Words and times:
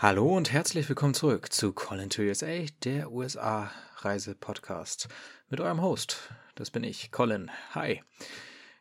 Hallo 0.00 0.36
und 0.36 0.52
herzlich 0.52 0.88
willkommen 0.88 1.12
zurück 1.12 1.52
zu 1.52 1.72
Colin 1.72 2.08
to 2.08 2.22
USA, 2.22 2.64
der 2.84 3.10
USA-Reise-Podcast 3.10 5.08
mit 5.48 5.60
eurem 5.60 5.82
Host. 5.82 6.32
Das 6.54 6.70
bin 6.70 6.84
ich, 6.84 7.10
Colin. 7.10 7.50
Hi. 7.74 8.04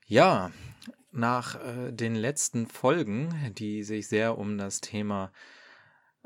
Ja, 0.05 0.51
nach 1.11 1.55
äh, 1.55 1.91
den 1.91 2.13
letzten 2.13 2.67
Folgen, 2.67 3.33
die 3.57 3.81
sich 3.81 4.07
sehr 4.07 4.37
um 4.37 4.59
das 4.59 4.79
Thema 4.79 5.31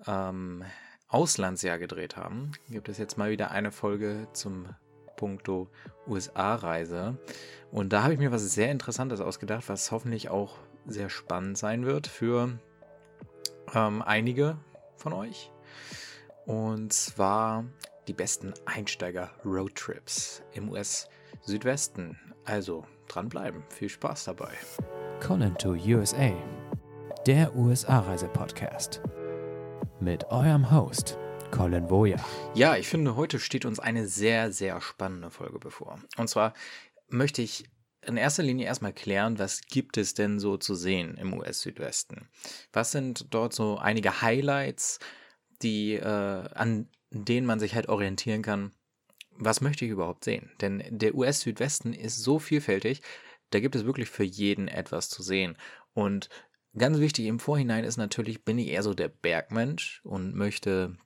ähm, 0.05 0.65
Auslandsjahr 1.07 1.79
gedreht 1.79 2.17
haben, 2.17 2.51
gibt 2.67 2.89
es 2.89 2.97
jetzt 2.97 3.17
mal 3.17 3.31
wieder 3.31 3.51
eine 3.51 3.71
Folge 3.71 4.27
zum 4.33 4.75
Punkto 5.15 5.69
USA-Reise. 6.05 7.17
Und 7.71 7.93
da 7.93 8.03
habe 8.03 8.11
ich 8.11 8.19
mir 8.19 8.33
was 8.33 8.41
sehr 8.53 8.71
Interessantes 8.71 9.21
ausgedacht, 9.21 9.69
was 9.69 9.89
hoffentlich 9.89 10.27
auch 10.27 10.57
sehr 10.85 11.09
spannend 11.09 11.57
sein 11.57 11.85
wird 11.85 12.07
für 12.07 12.59
ähm, 13.73 14.01
einige 14.01 14.57
von 15.01 15.13
euch. 15.13 15.51
Und 16.45 16.93
zwar 16.93 17.65
die 18.07 18.13
besten 18.13 18.53
Einsteiger-Roadtrips 18.65 20.43
im 20.53 20.69
US-Südwesten. 20.69 22.17
Also 22.45 22.85
dranbleiben. 23.07 23.63
Viel 23.69 23.89
Spaß 23.89 24.25
dabei. 24.25 24.53
Colin 25.19 25.55
to 25.57 25.71
USA, 25.71 26.31
der 27.27 27.55
USA-Reise-Podcast. 27.55 29.01
Mit 29.99 30.25
eurem 30.25 30.71
Host, 30.71 31.17
Colin 31.51 31.85
Boja. 31.85 32.17
Ja, 32.55 32.75
ich 32.75 32.87
finde, 32.87 33.15
heute 33.15 33.39
steht 33.39 33.65
uns 33.65 33.79
eine 33.79 34.07
sehr, 34.07 34.51
sehr 34.51 34.81
spannende 34.81 35.29
Folge 35.29 35.59
bevor. 35.59 35.99
Und 36.17 36.27
zwar 36.27 36.53
möchte 37.09 37.43
ich 37.43 37.65
in 38.05 38.17
erster 38.17 38.43
Linie 38.43 38.65
erstmal 38.65 38.93
klären, 38.93 39.39
was 39.39 39.61
gibt 39.61 39.97
es 39.97 40.13
denn 40.13 40.39
so 40.39 40.57
zu 40.57 40.75
sehen 40.75 41.17
im 41.17 41.33
US-Südwesten? 41.33 42.29
Was 42.73 42.91
sind 42.91 43.33
dort 43.33 43.53
so 43.53 43.77
einige 43.77 44.21
Highlights, 44.21 44.99
die, 45.61 45.93
äh, 45.93 46.03
an 46.03 46.89
denen 47.11 47.45
man 47.45 47.59
sich 47.59 47.75
halt 47.75 47.89
orientieren 47.89 48.41
kann? 48.41 48.71
Was 49.31 49.61
möchte 49.61 49.85
ich 49.85 49.91
überhaupt 49.91 50.23
sehen? 50.23 50.51
Denn 50.61 50.83
der 50.89 51.15
US-Südwesten 51.15 51.93
ist 51.93 52.23
so 52.23 52.39
vielfältig, 52.39 53.01
da 53.51 53.59
gibt 53.59 53.75
es 53.75 53.85
wirklich 53.85 54.09
für 54.09 54.23
jeden 54.23 54.67
etwas 54.67 55.09
zu 55.09 55.23
sehen. 55.23 55.57
Und 55.93 56.29
ganz 56.77 56.99
wichtig 56.99 57.25
im 57.25 57.39
Vorhinein 57.39 57.83
ist 57.83 57.97
natürlich, 57.97 58.43
bin 58.43 58.57
ich 58.57 58.67
eher 58.67 58.83
so 58.83 58.93
der 58.93 59.09
Bergmensch 59.09 60.01
und 60.03 60.35
möchte 60.35 60.97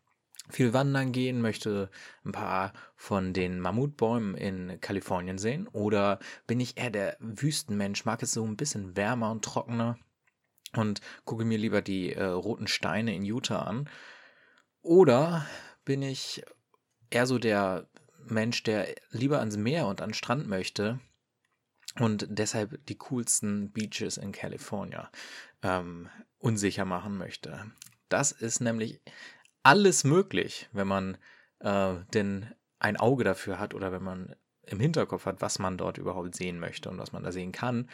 viel 0.49 0.73
wandern 0.73 1.11
gehen, 1.11 1.41
möchte 1.41 1.89
ein 2.23 2.31
paar 2.31 2.73
von 2.95 3.33
den 3.33 3.59
Mammutbäumen 3.59 4.35
in 4.35 4.79
Kalifornien 4.81 5.37
sehen? 5.37 5.67
Oder 5.67 6.19
bin 6.47 6.59
ich 6.59 6.77
eher 6.77 6.91
der 6.91 7.17
Wüstenmensch, 7.19 8.05
mag 8.05 8.21
es 8.23 8.33
so 8.33 8.45
ein 8.45 8.57
bisschen 8.57 8.95
wärmer 8.95 9.31
und 9.31 9.43
trockener 9.43 9.97
und 10.73 11.01
gucke 11.23 11.45
mir 11.45 11.57
lieber 11.57 11.81
die 11.81 12.13
äh, 12.13 12.23
roten 12.23 12.67
Steine 12.67 13.15
in 13.15 13.23
Utah 13.23 13.63
an? 13.63 13.89
Oder 14.81 15.45
bin 15.83 16.01
ich 16.01 16.43
eher 17.09 17.25
so 17.25 17.39
der 17.39 17.87
Mensch, 18.27 18.63
der 18.63 18.93
lieber 19.11 19.39
ans 19.39 19.57
Meer 19.57 19.87
und 19.87 20.01
an 20.01 20.13
Strand 20.13 20.47
möchte 20.47 20.99
und 21.99 22.27
deshalb 22.29 22.85
die 22.87 22.97
coolsten 22.97 23.71
Beaches 23.71 24.17
in 24.17 24.31
Kalifornien 24.31 25.07
ähm, 25.63 26.09
unsicher 26.39 26.85
machen 26.85 27.17
möchte? 27.17 27.71
Das 28.09 28.31
ist 28.31 28.59
nämlich 28.59 29.01
alles 29.65 30.03
möglich, 30.03 30.69
wenn 30.73 30.87
man 30.87 31.17
äh, 31.59 31.95
denn 32.13 32.53
ein 32.77 32.97
Auge 32.97 33.23
dafür 33.23 33.59
hat 33.59 33.73
oder 33.73 33.91
wenn 33.91 34.03
man 34.03 34.35
im 34.61 34.79
Hinterkopf 34.79 35.25
hat, 35.25 35.41
was 35.41 35.57
man 35.57 35.77
dort 35.77 35.97
überhaupt 35.97 36.35
sehen 36.35 36.59
möchte 36.59 36.89
und 36.89 36.99
was 36.99 37.11
man 37.11 37.23
da 37.23 37.31
sehen 37.31 37.51
kann. 37.51 37.89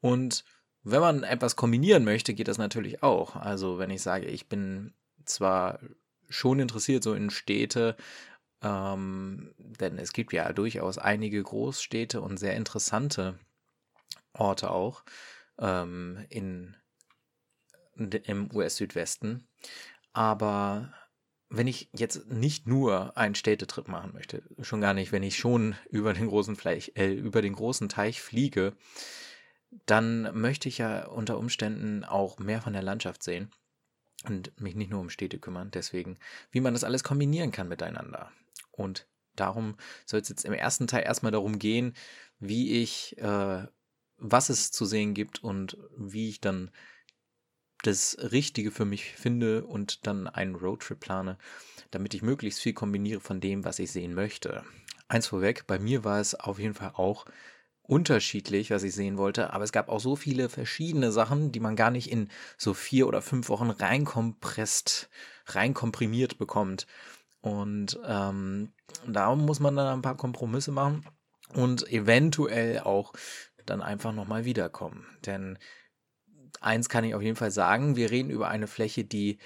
Und 0.00 0.44
wenn 0.82 1.00
man 1.00 1.22
etwas 1.22 1.54
kombinieren 1.54 2.04
möchte, 2.04 2.34
geht 2.34 2.48
das 2.48 2.58
natürlich 2.58 3.02
auch. 3.04 3.36
Also 3.36 3.78
wenn 3.78 3.90
ich 3.90 4.02
sage, 4.02 4.26
ich 4.26 4.48
bin 4.48 4.92
zwar 5.24 5.78
schon 6.28 6.58
interessiert 6.58 7.04
so 7.04 7.14
in 7.14 7.30
Städte, 7.30 7.96
ähm, 8.60 9.54
denn 9.58 9.98
es 9.98 10.12
gibt 10.12 10.32
ja 10.32 10.52
durchaus 10.52 10.98
einige 10.98 11.40
Großstädte 11.40 12.20
und 12.20 12.38
sehr 12.38 12.56
interessante 12.56 13.38
Orte 14.32 14.70
auch 14.70 15.04
ähm, 15.58 16.26
in, 16.28 16.76
im 17.96 18.52
US-Südwesten. 18.52 19.46
Aber 20.12 20.92
wenn 21.50 21.66
ich 21.66 21.88
jetzt 21.92 22.30
nicht 22.30 22.66
nur 22.66 23.16
einen 23.16 23.34
Städtetrip 23.34 23.88
machen 23.88 24.12
möchte, 24.12 24.42
schon 24.62 24.80
gar 24.80 24.94
nicht, 24.94 25.12
wenn 25.12 25.22
ich 25.22 25.36
schon 25.36 25.76
über 25.90 26.12
den 26.12 26.28
großen 26.28 26.56
Fleisch, 26.56 26.90
äh, 26.94 27.12
über 27.12 27.42
den 27.42 27.54
großen 27.54 27.88
Teich 27.88 28.20
fliege, 28.20 28.74
dann 29.86 30.38
möchte 30.38 30.68
ich 30.68 30.78
ja 30.78 31.06
unter 31.06 31.38
Umständen 31.38 32.04
auch 32.04 32.38
mehr 32.38 32.62
von 32.62 32.72
der 32.72 32.82
Landschaft 32.82 33.22
sehen 33.22 33.50
und 34.24 34.58
mich 34.60 34.74
nicht 34.74 34.90
nur 34.90 35.00
um 35.00 35.10
Städte 35.10 35.38
kümmern. 35.38 35.70
Deswegen, 35.70 36.18
wie 36.50 36.60
man 36.60 36.74
das 36.74 36.84
alles 36.84 37.04
kombinieren 37.04 37.50
kann 37.50 37.68
miteinander. 37.68 38.30
Und 38.70 39.06
darum 39.36 39.76
soll 40.06 40.20
es 40.20 40.28
jetzt 40.28 40.44
im 40.44 40.52
ersten 40.52 40.86
Teil 40.86 41.04
erstmal 41.04 41.32
darum 41.32 41.58
gehen, 41.58 41.94
wie 42.38 42.82
ich, 42.82 43.18
äh, 43.18 43.66
was 44.16 44.48
es 44.48 44.70
zu 44.70 44.84
sehen 44.84 45.14
gibt 45.14 45.42
und 45.42 45.76
wie 45.96 46.28
ich 46.28 46.40
dann 46.40 46.70
das 47.86 48.16
Richtige 48.32 48.70
für 48.70 48.84
mich 48.84 49.12
finde 49.12 49.64
und 49.64 50.06
dann 50.06 50.26
einen 50.26 50.54
Roadtrip 50.54 51.00
plane, 51.00 51.38
damit 51.90 52.14
ich 52.14 52.22
möglichst 52.22 52.60
viel 52.60 52.72
kombiniere 52.72 53.20
von 53.20 53.40
dem, 53.40 53.64
was 53.64 53.78
ich 53.78 53.92
sehen 53.92 54.14
möchte. 54.14 54.64
Eins 55.08 55.26
vorweg, 55.26 55.66
bei 55.66 55.78
mir 55.78 56.04
war 56.04 56.20
es 56.20 56.34
auf 56.34 56.58
jeden 56.58 56.74
Fall 56.74 56.92
auch 56.94 57.26
unterschiedlich, 57.82 58.70
was 58.70 58.82
ich 58.82 58.94
sehen 58.94 59.18
wollte, 59.18 59.52
aber 59.52 59.64
es 59.64 59.72
gab 59.72 59.88
auch 59.88 60.00
so 60.00 60.16
viele 60.16 60.48
verschiedene 60.48 61.12
Sachen, 61.12 61.52
die 61.52 61.60
man 61.60 61.76
gar 61.76 61.90
nicht 61.90 62.10
in 62.10 62.30
so 62.56 62.72
vier 62.72 63.06
oder 63.06 63.20
fünf 63.20 63.50
Wochen 63.50 63.70
reinkompresst, 63.70 65.10
reinkomprimiert 65.46 66.38
bekommt. 66.38 66.86
Und 67.40 68.00
ähm, 68.06 68.72
darum 69.06 69.44
muss 69.44 69.60
man 69.60 69.76
dann 69.76 69.86
ein 69.86 70.02
paar 70.02 70.16
Kompromisse 70.16 70.72
machen 70.72 71.06
und 71.52 71.86
eventuell 71.92 72.80
auch 72.80 73.12
dann 73.66 73.82
einfach 73.82 74.12
nochmal 74.14 74.46
wiederkommen. 74.46 75.06
Denn 75.26 75.58
eins 76.62 76.88
kann 76.88 77.04
ich 77.04 77.14
auf 77.14 77.22
jeden 77.22 77.36
Fall 77.36 77.50
sagen, 77.50 77.96
wir 77.96 78.10
reden 78.10 78.30
über 78.30 78.48
eine 78.48 78.66
Fläche, 78.66 79.04
die 79.04 79.38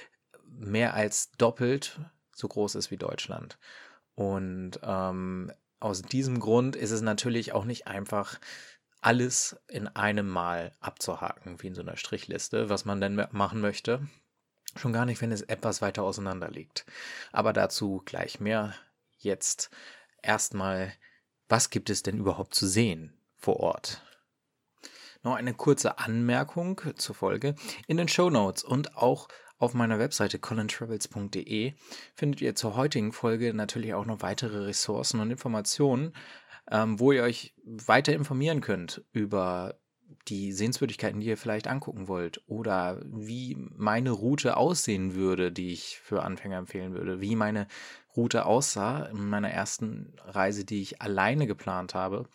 mehr 0.44 0.94
als 0.94 1.30
doppelt 1.32 2.00
so 2.34 2.48
groß 2.48 2.76
ist 2.76 2.90
wie 2.90 2.96
Deutschland. 2.96 3.58
Und 4.14 4.80
ähm, 4.82 5.52
aus 5.80 6.02
diesem 6.02 6.40
Grund 6.40 6.76
ist 6.76 6.90
es 6.90 7.02
natürlich 7.02 7.52
auch 7.52 7.64
nicht 7.64 7.86
einfach, 7.86 8.38
alles 9.00 9.56
in 9.68 9.86
einem 9.86 10.28
Mal 10.28 10.74
abzuhaken, 10.80 11.62
wie 11.62 11.68
in 11.68 11.74
so 11.74 11.82
einer 11.82 11.96
Strichliste, 11.96 12.68
was 12.68 12.84
man 12.84 13.00
denn 13.00 13.26
machen 13.30 13.60
möchte. 13.60 14.06
Schon 14.76 14.92
gar 14.92 15.06
nicht, 15.06 15.20
wenn 15.22 15.32
es 15.32 15.42
etwas 15.42 15.80
weiter 15.80 16.02
auseinander 16.02 16.50
liegt. 16.50 16.84
Aber 17.32 17.52
dazu 17.52 18.02
gleich 18.04 18.40
mehr. 18.40 18.74
Jetzt 19.18 19.70
erstmal, 20.22 20.92
was 21.48 21.70
gibt 21.70 21.90
es 21.90 22.02
denn 22.02 22.18
überhaupt 22.18 22.54
zu 22.54 22.66
sehen 22.66 23.12
vor 23.36 23.60
Ort? 23.60 24.02
Noch 25.22 25.34
eine 25.34 25.54
kurze 25.54 25.98
Anmerkung 25.98 26.80
zur 26.96 27.14
Folge. 27.14 27.54
In 27.86 27.96
den 27.96 28.08
Show 28.08 28.30
Notes 28.30 28.62
und 28.62 28.96
auch 28.96 29.28
auf 29.58 29.74
meiner 29.74 29.98
Webseite 29.98 30.38
colintravels.de 30.38 31.72
findet 32.14 32.40
ihr 32.40 32.54
zur 32.54 32.76
heutigen 32.76 33.12
Folge 33.12 33.52
natürlich 33.52 33.94
auch 33.94 34.06
noch 34.06 34.22
weitere 34.22 34.66
Ressourcen 34.66 35.20
und 35.20 35.30
Informationen, 35.30 36.12
ähm, 36.70 37.00
wo 37.00 37.12
ihr 37.12 37.24
euch 37.24 37.54
weiter 37.64 38.12
informieren 38.12 38.60
könnt 38.60 39.04
über 39.12 39.74
die 40.28 40.52
Sehenswürdigkeiten, 40.52 41.20
die 41.20 41.26
ihr 41.26 41.36
vielleicht 41.36 41.68
angucken 41.68 42.08
wollt 42.08 42.42
oder 42.46 43.00
wie 43.04 43.56
meine 43.76 44.10
Route 44.10 44.56
aussehen 44.56 45.14
würde, 45.14 45.50
die 45.52 45.72
ich 45.72 45.98
für 45.98 46.22
Anfänger 46.22 46.58
empfehlen 46.58 46.94
würde, 46.94 47.20
wie 47.20 47.36
meine 47.36 47.66
Route 48.18 48.46
aussah 48.46 49.06
in 49.06 49.30
meiner 49.30 49.50
ersten 49.50 50.12
Reise, 50.26 50.64
die 50.64 50.82
ich 50.82 51.00
alleine 51.00 51.46
geplant 51.46 51.94
habe 51.94 52.28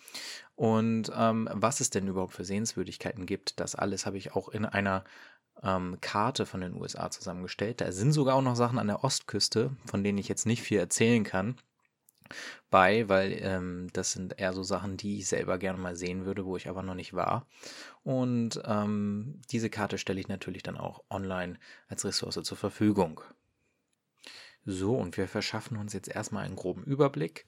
und 0.56 1.12
ähm, 1.16 1.50
was 1.52 1.82
es 1.82 1.90
denn 1.90 2.08
überhaupt 2.08 2.34
für 2.34 2.46
Sehenswürdigkeiten 2.46 3.26
gibt. 3.26 3.60
Das 3.60 3.76
alles 3.76 4.06
habe 4.06 4.18
ich 4.18 4.34
auch 4.34 4.48
in 4.48 4.66
einer 4.66 5.04
ähm, 5.62 5.98
Karte 6.00 6.46
von 6.46 6.62
den 6.62 6.74
USA 6.74 7.12
zusammengestellt. 7.12 7.82
Da 7.82 7.92
sind 7.92 8.14
sogar 8.14 8.36
auch 8.36 8.42
noch 8.42 8.56
Sachen 8.56 8.80
an 8.80 8.88
der 8.88 9.04
Ostküste, 9.04 9.72
von 9.86 10.06
denen 10.06 10.18
ich 10.18 10.30
jetzt 10.30 10.46
nicht 10.46 10.62
viel 10.62 10.80
erzählen 10.80 11.26
kann 11.26 11.58
bei, 12.70 13.08
weil 13.10 13.38
ähm, 13.42 13.90
das 13.94 14.14
sind 14.14 14.40
eher 14.40 14.54
so 14.54 14.64
Sachen, 14.64 14.98
die 14.98 15.20
ich 15.20 15.28
selber 15.28 15.58
gerne 15.58 15.78
mal 15.78 15.96
sehen 15.96 16.26
würde, 16.26 16.46
wo 16.46 16.58
ich 16.58 16.70
aber 16.70 16.82
noch 16.82 16.96
nicht 16.96 17.14
war. 17.14 17.46
Und 18.04 18.62
ähm, 18.66 19.42
diese 19.52 19.70
Karte 19.70 19.98
stelle 19.98 20.20
ich 20.20 20.28
natürlich 20.28 20.64
dann 20.64 20.78
auch 20.78 21.04
online 21.10 21.60
als 21.88 22.06
Ressource 22.06 22.40
zur 22.42 22.58
Verfügung. 22.58 23.22
So, 24.66 24.96
und 24.96 25.18
wir 25.18 25.28
verschaffen 25.28 25.78
uns 25.78 25.94
jetzt 25.94 26.08
erstmal 26.08 26.46
einen 26.46 26.56
groben 26.56 26.84
Überblick 26.84 27.46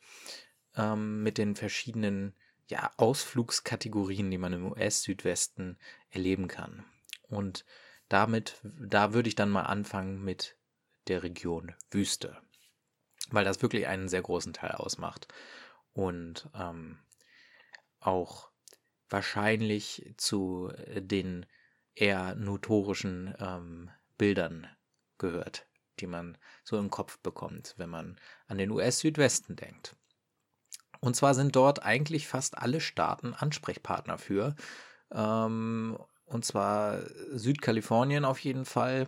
ähm, 0.76 1.24
mit 1.24 1.38
den 1.38 1.56
verschiedenen 1.56 2.36
ja, 2.68 2.92
Ausflugskategorien, 2.98 4.30
die 4.32 4.38
man 4.38 4.54
im 4.54 4.72
US-Südwesten 4.72 5.78
erleben 6.10 6.48
kann. 6.48 6.84
Und 7.24 7.66
damit, 8.10 8.60
da 8.64 9.14
würde 9.14 9.30
ich 9.30 9.36
dann 9.36 9.50
mal 9.50 9.64
anfangen 9.64 10.24
mit 10.24 10.58
der 11.08 11.24
Region 11.24 11.74
Wüste, 11.92 12.38
weil 13.30 13.46
das 13.46 13.62
wirklich 13.62 13.88
einen 13.88 14.10
sehr 14.10 14.22
großen 14.22 14.54
Teil 14.54 14.72
ausmacht 14.72 15.28
und 15.94 16.50
ähm, 16.54 17.00
auch 18.00 18.50
wahrscheinlich 19.10 20.14
zu 20.18 20.72
den 20.96 21.46
eher 21.94 22.36
notorischen 22.36 23.34
ähm, 23.40 23.90
Bildern 24.18 24.68
gehört 25.18 25.68
die 26.02 26.08
man 26.08 26.38
so 26.64 26.78
im 26.78 26.90
Kopf 26.90 27.20
bekommt, 27.20 27.74
wenn 27.78 27.90
man 27.90 28.18
an 28.48 28.58
den 28.58 28.72
US-Südwesten 28.72 29.56
denkt. 29.56 29.96
Und 31.00 31.16
zwar 31.16 31.34
sind 31.36 31.56
dort 31.56 31.84
eigentlich 31.84 32.28
fast 32.28 32.58
alle 32.58 32.82
Staaten 32.82 33.34
Ansprechpartner 33.34 34.18
für. 34.18 34.56
Ähm, 35.12 35.98
und 36.26 36.46
zwar 36.46 37.02
Südkalifornien 37.32 38.26
auf 38.26 38.40
jeden 38.40 38.66
Fall, 38.66 39.08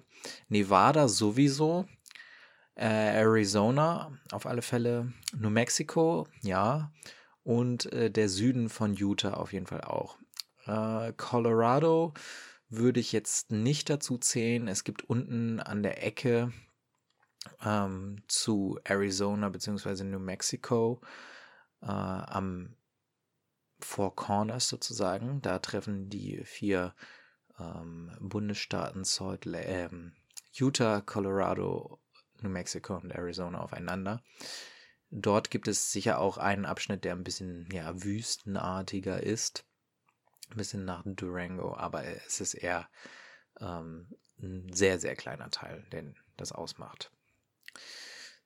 Nevada 0.49 1.07
sowieso, 1.07 1.85
äh, 2.75 2.85
Arizona 2.85 4.11
auf 4.31 4.45
alle 4.45 4.61
Fälle, 4.61 5.11
New 5.35 5.49
Mexico, 5.49 6.27
ja, 6.41 6.91
und 7.43 7.91
äh, 7.93 8.11
der 8.11 8.29
Süden 8.29 8.69
von 8.69 8.93
Utah 8.93 9.33
auf 9.33 9.53
jeden 9.53 9.65
Fall 9.65 9.81
auch. 9.81 10.17
Äh, 10.65 11.13
Colorado 11.17 12.13
würde 12.69 12.99
ich 12.99 13.11
jetzt 13.11 13.51
nicht 13.51 13.89
dazu 13.89 14.17
zählen. 14.17 14.67
Es 14.67 14.83
gibt 14.83 15.03
unten 15.09 15.59
an 15.59 15.81
der 15.81 16.05
Ecke 16.05 16.51
ähm, 17.63 18.23
zu 18.27 18.79
Arizona 18.83 19.49
bzw. 19.49 20.03
New 20.03 20.19
Mexico 20.19 21.01
äh, 21.81 21.87
am 21.87 22.75
Four 23.79 24.15
Corners 24.15 24.67
sozusagen. 24.69 25.41
Da 25.41 25.59
treffen 25.59 26.09
die 26.09 26.43
vier 26.43 26.95
ähm, 27.59 28.11
Bundesstaaten 28.19 29.03
Salt 29.03 29.45
ähm, 29.45 30.13
Utah, 30.53 31.01
Colorado, 31.01 31.99
New 32.41 32.49
Mexico 32.49 32.95
und 32.95 33.11
Arizona 33.11 33.59
aufeinander. 33.59 34.23
Dort 35.09 35.51
gibt 35.51 35.67
es 35.67 35.91
sicher 35.91 36.19
auch 36.19 36.37
einen 36.37 36.65
Abschnitt, 36.65 37.03
der 37.03 37.13
ein 37.13 37.23
bisschen 37.23 37.67
ja, 37.71 38.03
wüstenartiger 38.03 39.21
ist. 39.21 39.65
Ein 40.49 40.57
bisschen 40.57 40.85
nach 40.85 41.03
Durango, 41.05 41.75
aber 41.75 42.03
es 42.03 42.41
ist 42.41 42.53
eher 42.53 42.89
ähm, 43.59 44.07
ein 44.39 44.71
sehr, 44.73 44.99
sehr 44.99 45.15
kleiner 45.15 45.49
Teil, 45.49 45.85
den 45.91 46.15
das 46.35 46.51
ausmacht. 46.51 47.11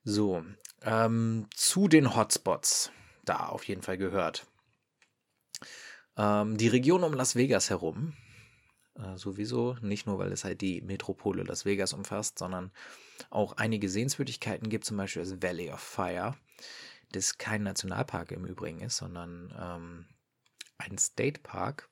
So, 0.04 0.44
ähm, 0.82 1.46
zu 1.54 1.86
den 1.86 2.16
Hotspots, 2.16 2.90
da 3.24 3.46
auf 3.46 3.64
jeden 3.64 3.82
Fall 3.82 3.98
gehört. 3.98 4.46
Ähm, 6.16 6.56
die 6.56 6.68
Region 6.68 7.04
um 7.04 7.14
Las 7.14 7.36
Vegas 7.36 7.70
herum, 7.70 8.14
äh, 8.96 9.16
sowieso, 9.16 9.76
nicht 9.80 10.06
nur, 10.06 10.18
weil 10.18 10.32
es 10.32 10.44
halt 10.44 10.60
die 10.60 10.80
Metropole 10.82 11.44
Las 11.44 11.64
Vegas 11.64 11.92
umfasst, 11.92 12.38
sondern 12.38 12.72
auch 13.30 13.54
einige 13.56 13.88
Sehenswürdigkeiten 13.88 14.68
gibt, 14.68 14.84
zum 14.84 14.96
Beispiel 14.96 15.22
das 15.22 15.40
Valley 15.40 15.70
of 15.70 15.80
Fire, 15.80 16.36
das 17.12 17.38
kein 17.38 17.62
Nationalpark 17.62 18.32
im 18.32 18.44
Übrigen 18.44 18.80
ist, 18.80 18.96
sondern 18.96 19.54
ähm, 19.58 20.06
ein 20.78 20.98
State 20.98 21.40
Park. 21.42 21.88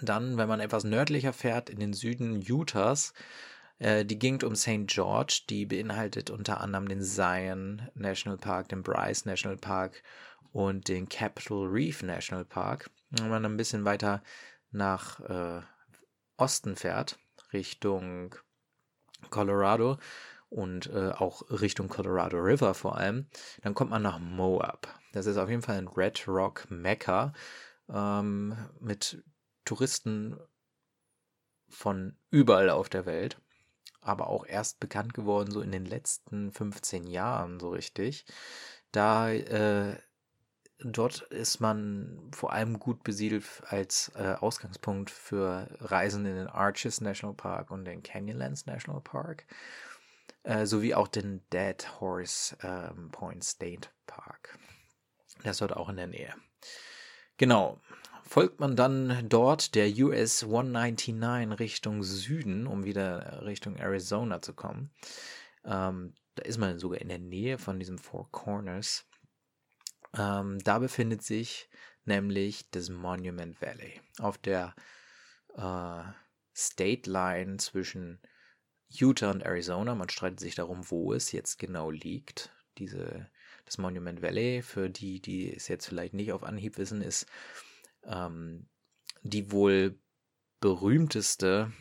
Dann, 0.00 0.36
wenn 0.36 0.48
man 0.48 0.60
etwas 0.60 0.84
nördlicher 0.84 1.32
fährt, 1.32 1.68
in 1.68 1.80
den 1.80 1.92
Süden 1.92 2.40
Utahs, 2.48 3.12
äh, 3.80 4.04
die 4.04 4.18
Gegend 4.18 4.44
um 4.44 4.54
St. 4.54 4.86
George, 4.86 5.42
die 5.48 5.66
beinhaltet 5.66 6.30
unter 6.30 6.60
anderem 6.60 6.86
den 6.86 7.02
Zion 7.02 7.88
National 7.94 8.38
Park, 8.38 8.68
den 8.68 8.82
Bryce 8.82 9.24
National 9.24 9.56
Park 9.56 10.02
und 10.52 10.88
den 10.88 11.08
Capitol 11.08 11.68
Reef 11.68 12.02
National 12.02 12.44
Park. 12.44 12.90
Wenn 13.10 13.30
man 13.30 13.44
ein 13.44 13.56
bisschen 13.56 13.84
weiter 13.84 14.22
nach 14.70 15.20
äh, 15.20 15.62
Osten 16.36 16.76
fährt, 16.76 17.18
Richtung 17.52 18.34
Colorado 19.30 19.98
und 20.48 20.88
äh, 20.90 21.10
auch 21.12 21.42
Richtung 21.50 21.88
Colorado 21.88 22.36
River 22.38 22.74
vor 22.74 22.98
allem, 22.98 23.28
dann 23.62 23.74
kommt 23.74 23.90
man 23.90 24.02
nach 24.02 24.18
Moab. 24.18 24.88
Das 25.12 25.26
ist 25.26 25.36
auf 25.38 25.48
jeden 25.48 25.62
Fall 25.62 25.78
ein 25.78 25.88
Red 25.88 26.28
Rock 26.28 26.70
Mecca 26.70 27.32
ähm, 27.88 28.56
mit 28.78 29.24
Touristen 29.64 30.38
von 31.68 32.16
überall 32.30 32.70
auf 32.70 32.88
der 32.88 33.06
Welt, 33.06 33.40
aber 34.00 34.28
auch 34.28 34.46
erst 34.46 34.80
bekannt 34.80 35.14
geworden 35.14 35.50
so 35.50 35.60
in 35.60 35.72
den 35.72 35.84
letzten 35.84 36.52
15 36.52 37.06
Jahren 37.06 37.60
so 37.60 37.70
richtig. 37.70 38.24
Da 38.92 39.30
äh, 39.30 39.96
dort 40.82 41.22
ist 41.22 41.60
man 41.60 42.30
vor 42.32 42.52
allem 42.52 42.78
gut 42.78 43.04
besiedelt 43.04 43.44
als 43.66 44.10
äh, 44.14 44.34
Ausgangspunkt 44.40 45.10
für 45.10 45.68
Reisen 45.80 46.26
in 46.26 46.36
den 46.36 46.48
Arches 46.48 47.00
National 47.00 47.34
Park 47.34 47.70
und 47.70 47.84
den 47.84 48.02
Canyonlands 48.02 48.66
National 48.66 49.00
Park, 49.00 49.46
äh, 50.42 50.66
sowie 50.66 50.94
auch 50.94 51.08
den 51.08 51.42
Dead 51.52 52.00
Horse 52.00 52.56
ähm, 52.62 53.10
Point 53.10 53.44
State 53.44 53.90
Park. 54.06 54.58
Ist 55.44 55.60
dort 55.60 55.76
auch 55.76 55.88
in 55.88 55.96
der 55.96 56.06
Nähe. 56.06 56.34
Genau. 57.36 57.80
Folgt 58.30 58.60
man 58.60 58.76
dann 58.76 59.28
dort 59.28 59.74
der 59.74 59.88
US 59.98 60.44
199 60.44 61.58
Richtung 61.58 62.02
Süden, 62.04 62.66
um 62.66 62.84
wieder 62.84 63.44
Richtung 63.44 63.76
Arizona 63.76 64.40
zu 64.40 64.54
kommen. 64.54 64.90
Ähm, 65.64 66.14
da 66.36 66.44
ist 66.44 66.58
man 66.58 66.78
sogar 66.78 67.00
in 67.00 67.08
der 67.08 67.18
Nähe 67.18 67.58
von 67.58 67.78
diesem 67.78 67.98
Four 67.98 68.30
Corners 68.30 69.04
ähm, 70.16 70.58
da 70.60 70.78
befindet 70.78 71.22
sich 71.22 71.68
nämlich 72.04 72.70
das 72.70 72.88
Monument 72.88 73.60
Valley 73.60 74.00
auf 74.18 74.38
der 74.38 74.74
äh, 75.54 76.02
State 76.54 77.08
Line 77.08 77.58
zwischen 77.58 78.20
Utah 78.88 79.30
und 79.30 79.42
Arizona. 79.42 79.94
Man 79.94 80.08
streitet 80.08 80.40
sich 80.40 80.56
darum, 80.56 80.90
wo 80.90 81.12
es 81.12 81.30
jetzt 81.32 81.58
genau 81.58 81.90
liegt. 81.90 82.50
Diese, 82.78 83.30
das 83.64 83.78
Monument 83.78 84.20
Valley, 84.22 84.62
für 84.62 84.90
die, 84.90 85.20
die 85.20 85.54
es 85.54 85.68
jetzt 85.68 85.86
vielleicht 85.86 86.14
nicht 86.14 86.32
auf 86.32 86.42
Anhieb 86.42 86.76
wissen, 86.78 87.02
ist 87.02 87.26
ähm, 88.04 88.68
die 89.22 89.50
wohl 89.52 89.98
berühmteste 90.60 91.72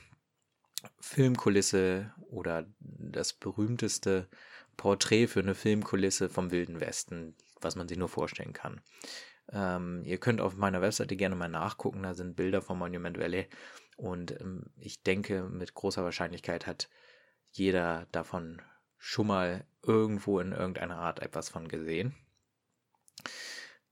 Filmkulisse 0.99 2.13
oder 2.29 2.65
das 2.79 3.33
berühmteste 3.33 4.29
Porträt 4.77 5.27
für 5.27 5.41
eine 5.41 5.55
Filmkulisse 5.55 6.29
vom 6.29 6.51
Wilden 6.51 6.79
Westen, 6.79 7.35
was 7.59 7.75
man 7.75 7.87
sich 7.87 7.97
nur 7.97 8.07
vorstellen 8.07 8.53
kann. 8.53 8.81
Ähm, 9.51 10.03
ihr 10.05 10.19
könnt 10.19 10.41
auf 10.41 10.55
meiner 10.55 10.81
Webseite 10.81 11.15
gerne 11.15 11.35
mal 11.35 11.49
nachgucken, 11.49 12.03
da 12.03 12.13
sind 12.13 12.35
Bilder 12.35 12.61
vom 12.61 12.79
Monument 12.79 13.17
Valley 13.17 13.47
und 13.97 14.39
ähm, 14.39 14.67
ich 14.77 15.03
denke, 15.03 15.43
mit 15.43 15.73
großer 15.73 16.03
Wahrscheinlichkeit 16.03 16.67
hat 16.67 16.89
jeder 17.51 18.07
davon 18.11 18.61
schon 18.97 19.27
mal 19.27 19.65
irgendwo 19.81 20.39
in 20.39 20.51
irgendeiner 20.51 20.97
Art 20.97 21.19
etwas 21.19 21.49
von 21.49 21.67
gesehen. 21.67 22.15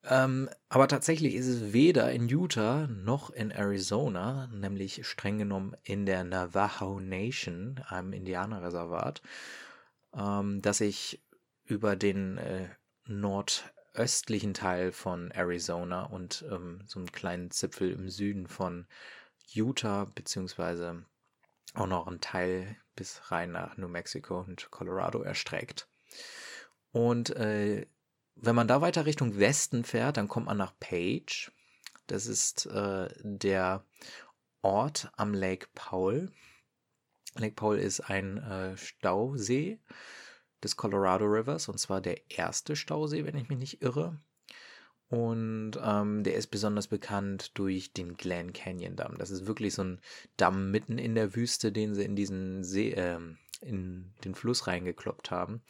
Ähm, 0.10 0.50
aber 0.70 0.88
tatsächlich 0.88 1.36
ist 1.36 1.48
es 1.48 1.74
weder 1.74 2.12
in 2.12 2.30
Utah 2.30 2.88
noch 2.88 3.30
in 3.30 3.52
Arizona, 3.52 4.48
nämlich 4.48 5.06
streng 5.06 5.38
genommen 5.38 5.76
in 5.84 6.06
der 6.06 6.24
Navajo 6.24 7.00
Nation, 7.02 7.82
einem 7.88 8.14
Indianerreservat, 8.14 9.22
ähm, 10.16 10.62
dass 10.62 10.80
ich 10.80 11.22
über 11.66 11.98
den 11.98 12.38
äh, 12.38 12.70
nordöstlichen 13.06 14.54
Teil 14.54 14.94
von 14.94 15.30
Arizona 15.32 16.04
und 16.04 16.46
ähm, 16.50 16.84
so 16.86 17.00
einen 17.00 17.12
kleinen 17.12 17.52
Zipfel 17.52 17.92
im 17.92 18.10
Süden 18.10 18.48
von 18.48 18.88
Utah, 19.54 20.06
beziehungsweise 20.06 21.04
auch 21.74 21.88
noch 21.88 22.08
einen 22.08 22.22
Teil 22.22 22.78
bis 22.96 23.30
rein 23.30 23.52
nach 23.52 23.76
New 23.76 23.90
Mexico 23.90 24.40
und 24.40 24.72
Colorado 24.72 25.22
erstreckt. 25.22 25.90
Und 26.92 27.36
äh, 27.36 27.86
wenn 28.40 28.56
man 28.56 28.68
da 28.68 28.82
weiter 28.82 29.06
Richtung 29.06 29.40
Westen 29.40 29.84
fährt, 29.84 30.18
dann 30.18 30.28
kommt 30.28 30.46
man 30.46 30.58
nach 30.58 30.74
Page. 30.80 31.52
Das 32.08 32.28
ist 32.28 32.66
äh, 32.68 33.10
der 33.22 33.84
Ort 34.62 35.12
am 35.18 35.34
Lake 35.34 35.68
Powell. 35.76 36.32
Lake 37.36 37.56
Powell 37.56 37.80
ist 37.80 38.02
ein 38.02 38.38
äh, 38.38 38.78
Stausee 38.78 39.80
des 40.64 40.76
Colorado 40.76 41.26
Rivers 41.26 41.68
und 41.68 41.80
zwar 41.80 42.02
der 42.02 42.32
erste 42.32 42.76
Stausee, 42.76 43.26
wenn 43.26 43.38
ich 43.38 43.50
mich 43.50 43.60
nicht 43.60 43.82
irre. 43.82 44.20
Und 45.10 45.80
ähm, 45.82 46.24
der 46.24 46.36
ist 46.36 46.48
besonders 46.48 46.88
bekannt 46.88 47.58
durch 47.58 47.94
den 47.94 48.18
Glen 48.18 48.52
Canyon 48.52 48.98
Damm. 48.98 49.18
Das 49.18 49.32
ist 49.32 49.48
wirklich 49.48 49.74
so 49.74 49.84
ein 49.84 50.02
Damm 50.36 50.72
mitten 50.72 50.98
in 50.98 51.16
der 51.16 51.34
Wüste, 51.34 51.72
den 51.72 51.96
sie 51.96 52.04
in 52.04 52.16
diesen 52.16 52.64
See, 52.64 52.92
äh, 52.92 53.20
in 53.62 54.14
den 54.24 54.36
Fluss 54.36 54.68
reingekloppt 54.68 55.32
haben. 55.32 55.62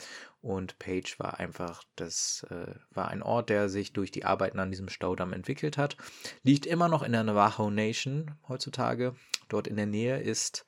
Und 0.42 0.80
Page 0.80 1.20
war 1.20 1.40
einfach, 1.40 1.84
das 1.96 2.46
äh, 2.50 2.76
war 2.92 3.10
ein 3.10 3.24
Ort, 3.24 3.50
der 3.50 3.70
sich 3.70 3.94
durch 3.94 4.12
die 4.12 4.26
Arbeiten 4.26 4.60
an 4.60 4.72
diesem 4.72 4.90
Staudamm 4.90 5.34
entwickelt 5.34 5.78
hat. 5.78 5.98
Liegt 6.44 6.66
immer 6.66 6.88
noch 6.88 7.04
in 7.04 7.12
der 7.12 7.24
Navajo 7.24 7.70
Nation 7.70 8.36
heutzutage. 8.48 9.16
Dort 9.50 9.68
in 9.68 9.76
der 9.76 9.88
Nähe 9.88 10.20
ist 10.20 10.66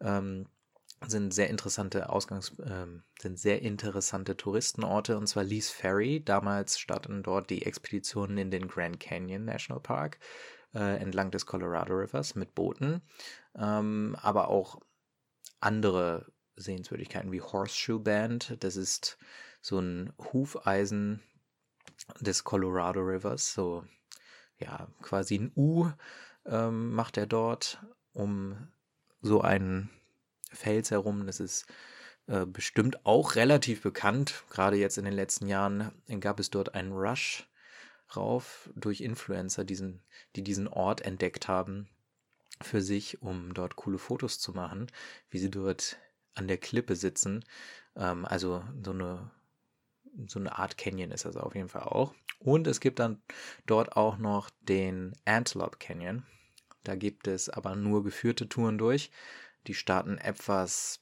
ähm, 0.00 0.46
sind 1.06 1.34
sehr 1.34 1.50
interessante 1.50 2.08
Ausgangs, 2.08 2.56
äh, 2.58 2.86
sind 3.20 3.38
sehr 3.38 3.62
interessante 3.62 4.36
Touristenorte 4.36 5.16
und 5.18 5.26
zwar 5.26 5.44
Lee's 5.44 5.70
Ferry. 5.70 6.22
Damals 6.24 6.78
starteten 6.78 7.22
dort 7.22 7.50
die 7.50 7.64
Expeditionen 7.64 8.38
in 8.38 8.50
den 8.50 8.68
Grand 8.68 9.00
Canyon 9.00 9.44
National 9.44 9.80
Park 9.80 10.18
äh, 10.74 10.96
entlang 11.00 11.30
des 11.30 11.46
Colorado 11.46 11.94
Rivers 11.94 12.34
mit 12.34 12.54
Booten, 12.54 13.02
ähm, 13.56 14.16
aber 14.20 14.48
auch 14.48 14.80
andere 15.60 16.26
Sehenswürdigkeiten 16.56 17.32
wie 17.32 17.40
Horseshoe 17.40 18.00
Band. 18.00 18.56
Das 18.60 18.76
ist 18.76 19.18
so 19.60 19.78
ein 19.78 20.12
Hufeisen 20.32 21.22
des 22.20 22.44
Colorado 22.44 23.00
Rivers, 23.00 23.52
so 23.54 23.84
ja 24.58 24.88
quasi 25.02 25.36
ein 25.36 25.52
U 25.56 25.90
ähm, 26.46 26.92
macht 26.92 27.16
er 27.16 27.26
dort, 27.26 27.82
um 28.12 28.68
so 29.20 29.40
einen 29.40 29.90
Fels 30.52 30.90
herum. 30.90 31.26
Das 31.26 31.40
ist 31.40 31.66
äh, 32.26 32.46
bestimmt 32.46 33.04
auch 33.04 33.34
relativ 33.34 33.82
bekannt. 33.82 34.44
Gerade 34.50 34.76
jetzt 34.76 34.98
in 34.98 35.04
den 35.04 35.14
letzten 35.14 35.48
Jahren 35.48 35.92
gab 36.20 36.40
es 36.40 36.50
dort 36.50 36.74
einen 36.74 36.92
Rush 36.92 37.48
rauf 38.16 38.70
durch 38.76 39.00
Influencer, 39.00 39.64
diesen, 39.64 40.02
die 40.36 40.42
diesen 40.42 40.68
Ort 40.68 41.02
entdeckt 41.02 41.48
haben 41.48 41.88
für 42.60 42.80
sich, 42.80 43.22
um 43.22 43.54
dort 43.54 43.76
coole 43.76 43.98
Fotos 43.98 44.38
zu 44.38 44.52
machen, 44.52 44.86
wie 45.30 45.38
sie 45.38 45.50
dort 45.50 45.98
an 46.34 46.48
der 46.48 46.58
Klippe 46.58 46.96
sitzen. 46.96 47.44
Ähm, 47.96 48.24
also 48.24 48.64
so 48.82 48.92
eine, 48.92 49.30
so 50.26 50.38
eine 50.38 50.58
Art 50.58 50.76
Canyon 50.76 51.10
ist 51.10 51.24
das 51.24 51.36
auf 51.36 51.54
jeden 51.54 51.68
Fall 51.68 51.82
auch. 51.82 52.14
Und 52.38 52.66
es 52.66 52.80
gibt 52.80 52.98
dann 52.98 53.22
dort 53.66 53.96
auch 53.96 54.18
noch 54.18 54.50
den 54.60 55.12
Antelope 55.24 55.78
Canyon. 55.78 56.24
Da 56.82 56.94
gibt 56.94 57.26
es 57.26 57.48
aber 57.48 57.74
nur 57.74 58.04
geführte 58.04 58.48
Touren 58.48 58.78
durch. 58.78 59.10
Die 59.66 59.74
starten 59.74 60.18
etwas 60.18 61.00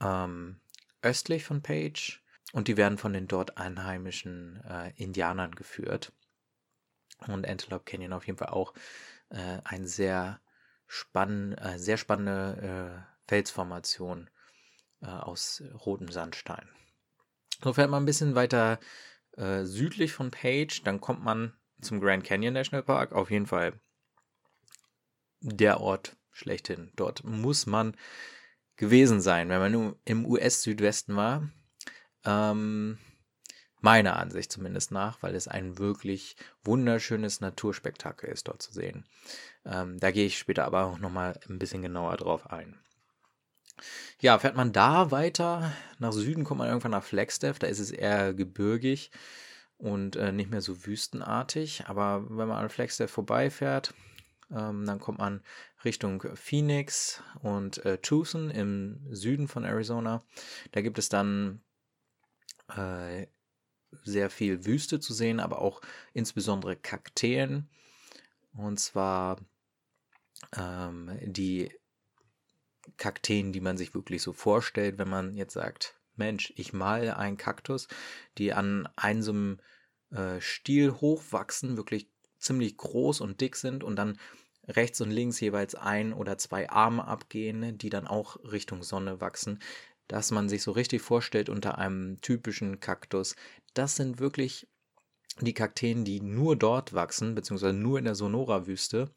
ähm, 0.00 0.60
östlich 1.02 1.44
von 1.44 1.62
Page 1.62 2.22
und 2.52 2.68
die 2.68 2.76
werden 2.76 2.98
von 2.98 3.12
den 3.12 3.28
dort 3.28 3.58
einheimischen 3.58 4.62
äh, 4.64 4.92
Indianern 4.96 5.54
geführt. 5.54 6.12
Und 7.26 7.46
Antelope 7.46 7.84
Canyon 7.84 8.12
auf 8.12 8.26
jeden 8.26 8.38
Fall 8.38 8.48
auch 8.48 8.72
äh, 9.28 9.58
ein 9.64 9.86
sehr, 9.86 10.40
spann 10.86 11.52
äh, 11.52 11.78
sehr 11.78 11.98
spannende 11.98 13.04
äh, 13.04 13.17
Felsformation 13.28 14.28
äh, 15.02 15.06
aus 15.06 15.62
rotem 15.86 16.10
Sandstein. 16.10 16.68
So 17.62 17.72
fährt 17.72 17.90
man 17.90 18.02
ein 18.02 18.06
bisschen 18.06 18.34
weiter 18.34 18.80
äh, 19.36 19.64
südlich 19.64 20.12
von 20.12 20.30
Page, 20.30 20.82
dann 20.82 21.00
kommt 21.00 21.22
man 21.22 21.52
zum 21.80 22.00
Grand 22.00 22.24
Canyon 22.24 22.54
National 22.54 22.82
Park. 22.82 23.12
Auf 23.12 23.30
jeden 23.30 23.46
Fall 23.46 23.78
der 25.40 25.80
Ort 25.80 26.16
schlechthin. 26.32 26.90
Dort 26.96 27.24
muss 27.24 27.66
man 27.66 27.96
gewesen 28.76 29.20
sein, 29.20 29.48
wenn 29.48 29.60
man 29.60 29.96
im 30.04 30.26
US-Südwesten 30.26 31.16
war. 31.16 31.48
Ähm, 32.24 32.98
meiner 33.80 34.16
Ansicht 34.16 34.50
zumindest 34.50 34.90
nach, 34.90 35.22
weil 35.22 35.34
es 35.34 35.46
ein 35.46 35.78
wirklich 35.78 36.36
wunderschönes 36.64 37.40
Naturspektakel 37.40 38.28
ist, 38.30 38.48
dort 38.48 38.62
zu 38.62 38.72
sehen. 38.72 39.04
Ähm, 39.64 39.98
da 40.00 40.10
gehe 40.10 40.26
ich 40.26 40.38
später 40.38 40.64
aber 40.64 40.84
auch 40.84 40.98
nochmal 40.98 41.38
ein 41.48 41.58
bisschen 41.58 41.82
genauer 41.82 42.16
drauf 42.16 42.50
ein. 42.50 42.80
Ja, 44.20 44.38
fährt 44.38 44.56
man 44.56 44.72
da 44.72 45.10
weiter 45.10 45.72
nach 45.98 46.12
Süden, 46.12 46.44
kommt 46.44 46.58
man 46.58 46.68
irgendwann 46.68 46.90
nach 46.92 47.04
Flagstaff, 47.04 47.58
da 47.58 47.66
ist 47.66 47.78
es 47.78 47.90
eher 47.90 48.34
gebirgig 48.34 49.10
und 49.78 50.16
äh, 50.16 50.32
nicht 50.32 50.50
mehr 50.50 50.60
so 50.60 50.86
wüstenartig. 50.86 51.84
Aber 51.86 52.24
wenn 52.28 52.48
man 52.48 52.58
an 52.58 52.68
Flagstaff 52.68 53.10
vorbeifährt, 53.10 53.94
ähm, 54.50 54.86
dann 54.86 54.98
kommt 54.98 55.18
man 55.18 55.42
Richtung 55.84 56.22
Phoenix 56.34 57.22
und 57.42 57.84
äh, 57.84 57.98
Tucson 57.98 58.50
im 58.50 59.00
Süden 59.10 59.48
von 59.48 59.64
Arizona. 59.64 60.22
Da 60.72 60.80
gibt 60.80 60.98
es 60.98 61.08
dann 61.08 61.60
äh, 62.74 63.26
sehr 64.02 64.30
viel 64.30 64.64
Wüste 64.66 65.00
zu 65.00 65.14
sehen, 65.14 65.40
aber 65.40 65.60
auch 65.60 65.80
insbesondere 66.12 66.76
Kakteen. 66.76 67.68
Und 68.52 68.80
zwar 68.80 69.38
ähm, 70.56 71.18
die 71.22 71.70
Kakteen, 72.98 73.52
die 73.52 73.60
man 73.60 73.76
sich 73.76 73.94
wirklich 73.94 74.22
so 74.22 74.32
vorstellt, 74.32 74.98
wenn 74.98 75.08
man 75.08 75.34
jetzt 75.34 75.54
sagt, 75.54 75.98
Mensch, 76.16 76.52
ich 76.56 76.72
male 76.72 77.16
einen 77.16 77.36
Kaktus, 77.36 77.88
die 78.36 78.52
an 78.52 78.88
einem 78.96 79.58
äh, 80.10 80.40
Stiel 80.40 80.92
hochwachsen, 80.92 81.76
wirklich 81.76 82.10
ziemlich 82.38 82.76
groß 82.76 83.20
und 83.20 83.40
dick 83.40 83.56
sind 83.56 83.84
und 83.84 83.96
dann 83.96 84.18
rechts 84.66 85.00
und 85.00 85.10
links 85.10 85.40
jeweils 85.40 85.74
ein 85.74 86.12
oder 86.12 86.38
zwei 86.38 86.68
Arme 86.68 87.06
abgehen, 87.06 87.78
die 87.78 87.90
dann 87.90 88.06
auch 88.06 88.36
Richtung 88.44 88.82
Sonne 88.82 89.20
wachsen, 89.20 89.60
dass 90.08 90.30
man 90.30 90.48
sich 90.48 90.62
so 90.62 90.72
richtig 90.72 91.02
vorstellt 91.02 91.48
unter 91.48 91.78
einem 91.78 92.20
typischen 92.20 92.80
Kaktus. 92.80 93.36
Das 93.74 93.96
sind 93.96 94.18
wirklich 94.18 94.68
die 95.40 95.54
Kakteen, 95.54 96.04
die 96.04 96.20
nur 96.20 96.56
dort 96.56 96.94
wachsen, 96.94 97.34
beziehungsweise 97.34 97.74
nur 97.74 97.98
in 97.98 98.04
der 98.04 98.14
Sonora-Wüste, 98.14 99.10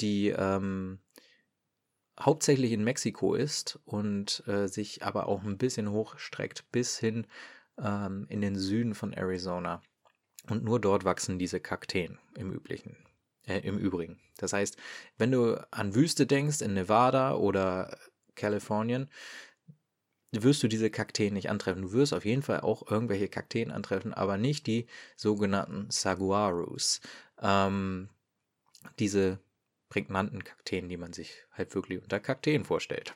die 0.00 0.28
ähm, 0.28 0.98
hauptsächlich 2.20 2.72
in 2.72 2.84
Mexiko 2.84 3.34
ist 3.34 3.78
und 3.84 4.42
äh, 4.46 4.66
sich 4.66 5.04
aber 5.04 5.26
auch 5.26 5.42
ein 5.42 5.58
bisschen 5.58 5.90
hochstreckt 5.90 6.70
bis 6.70 6.98
hin 6.98 7.26
ähm, 7.78 8.26
in 8.28 8.40
den 8.40 8.56
Süden 8.56 8.94
von 8.94 9.12
Arizona. 9.12 9.82
Und 10.48 10.64
nur 10.64 10.80
dort 10.80 11.04
wachsen 11.04 11.38
diese 11.38 11.60
Kakteen 11.60 12.18
im 12.36 12.52
üblichen. 12.52 12.96
Äh, 13.46 13.60
Im 13.60 13.78
Übrigen. 13.78 14.18
Das 14.36 14.52
heißt, 14.52 14.76
wenn 15.16 15.32
du 15.32 15.56
an 15.70 15.94
Wüste 15.94 16.26
denkst, 16.26 16.60
in 16.60 16.74
Nevada 16.74 17.34
oder 17.34 17.96
Kalifornien, 18.34 19.08
wirst 20.32 20.62
du 20.62 20.68
diese 20.68 20.90
Kakteen 20.90 21.34
nicht 21.34 21.50
antreffen. 21.50 21.82
Du 21.82 21.92
wirst 21.92 22.12
auf 22.12 22.24
jeden 22.24 22.42
Fall 22.42 22.60
auch 22.60 22.88
irgendwelche 22.90 23.28
Kakteen 23.28 23.70
antreffen, 23.70 24.14
aber 24.14 24.36
nicht 24.36 24.66
die 24.66 24.86
sogenannten 25.16 25.90
Saguarus. 25.90 27.00
Ähm, 27.40 28.08
diese 28.98 29.40
prägnanten 29.90 30.42
Kakteen, 30.42 30.88
die 30.88 30.96
man 30.96 31.12
sich 31.12 31.44
halt 31.52 31.74
wirklich 31.74 32.02
unter 32.02 32.18
Kakteen 32.18 32.64
vorstellt. 32.64 33.14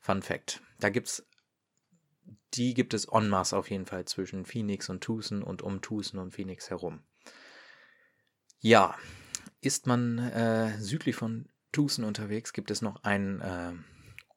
Fun 0.00 0.20
Fact. 0.20 0.60
Da 0.78 0.90
gibt's 0.90 1.24
die 2.54 2.74
gibt 2.74 2.94
es 2.94 3.06
en 3.06 3.28
masse 3.28 3.56
auf 3.56 3.70
jeden 3.70 3.86
Fall 3.86 4.04
zwischen 4.04 4.44
Phoenix 4.44 4.88
und 4.88 5.02
Tucson 5.02 5.42
und 5.42 5.62
um 5.62 5.80
Tucson 5.80 6.20
und 6.20 6.32
Phoenix 6.32 6.70
herum. 6.70 7.02
Ja, 8.58 8.96
ist 9.60 9.86
man 9.86 10.18
äh, 10.18 10.78
südlich 10.78 11.16
von 11.16 11.48
Tucson 11.72 12.04
unterwegs, 12.04 12.52
gibt 12.52 12.70
es 12.70 12.82
noch 12.82 13.04
einen 13.04 13.40
äh, 13.40 13.72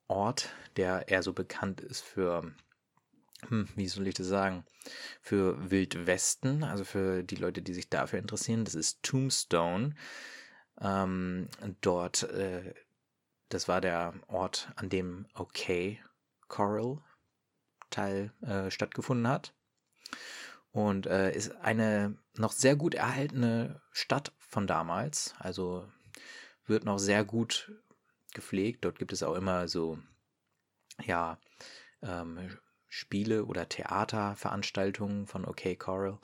Ort, 0.07 0.53
der 0.77 1.07
eher 1.07 1.23
so 1.23 1.33
bekannt 1.33 1.81
ist 1.81 2.01
für, 2.01 2.53
hm, 3.47 3.67
wie 3.75 3.87
soll 3.87 4.07
ich 4.07 4.13
das 4.13 4.27
sagen, 4.27 4.63
für 5.21 5.71
Wildwesten, 5.71 6.63
also 6.63 6.83
für 6.83 7.23
die 7.23 7.35
Leute, 7.35 7.61
die 7.61 7.73
sich 7.73 7.89
dafür 7.89 8.19
interessieren. 8.19 8.65
Das 8.65 8.75
ist 8.75 9.01
Tombstone. 9.01 9.95
Ähm, 10.81 11.49
dort, 11.81 12.23
äh, 12.23 12.73
das 13.49 13.67
war 13.67 13.81
der 13.81 14.13
Ort, 14.27 14.71
an 14.75 14.89
dem 14.89 15.27
OK 15.35 15.97
Coral 16.47 16.99
Teil 17.89 18.31
äh, 18.41 18.71
stattgefunden 18.71 19.27
hat. 19.27 19.53
Und 20.71 21.05
äh, 21.05 21.31
ist 21.31 21.55
eine 21.57 22.17
noch 22.35 22.51
sehr 22.51 22.75
gut 22.75 22.95
erhaltene 22.95 23.81
Stadt 23.91 24.33
von 24.39 24.65
damals. 24.65 25.35
Also 25.37 25.87
wird 26.65 26.85
noch 26.85 26.97
sehr 26.97 27.23
gut 27.23 27.71
gepflegt. 28.33 28.83
Dort 28.83 28.97
gibt 28.97 29.13
es 29.13 29.21
auch 29.21 29.35
immer 29.35 29.67
so, 29.67 29.99
ja, 31.05 31.37
ähm, 32.01 32.57
Spiele 32.87 33.45
oder 33.45 33.69
Theaterveranstaltungen 33.69 35.27
von 35.27 35.45
OK 35.45 35.77
Coral. 35.79 36.19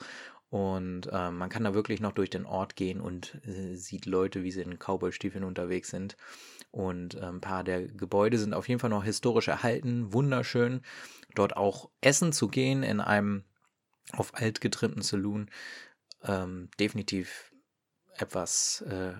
Und 0.50 1.08
ähm, 1.12 1.38
man 1.38 1.48
kann 1.48 1.62
da 1.62 1.74
wirklich 1.74 2.00
noch 2.00 2.10
durch 2.12 2.28
den 2.28 2.44
Ort 2.44 2.74
gehen 2.74 3.00
und 3.00 3.40
äh, 3.46 3.76
sieht 3.76 4.04
Leute, 4.04 4.42
wie 4.42 4.50
sie 4.50 4.62
in 4.62 4.78
Cowboy-Stiefeln 4.78 5.44
unterwegs 5.44 5.90
sind. 5.90 6.16
Und 6.72 7.14
äh, 7.14 7.20
ein 7.20 7.40
paar 7.40 7.62
der 7.62 7.86
Gebäude 7.86 8.36
sind 8.36 8.52
auf 8.52 8.68
jeden 8.68 8.80
Fall 8.80 8.90
noch 8.90 9.04
historisch 9.04 9.46
erhalten, 9.46 10.12
wunderschön. 10.12 10.82
Dort 11.36 11.56
auch 11.56 11.88
essen 12.00 12.32
zu 12.32 12.48
gehen 12.48 12.82
in 12.82 13.00
einem 13.00 13.44
auf 14.12 14.34
alt 14.34 14.60
getrimmten 14.60 15.02
Saloon, 15.02 15.50
ähm, 16.24 16.68
definitiv 16.80 17.52
etwas, 18.16 18.82
äh, 18.82 19.12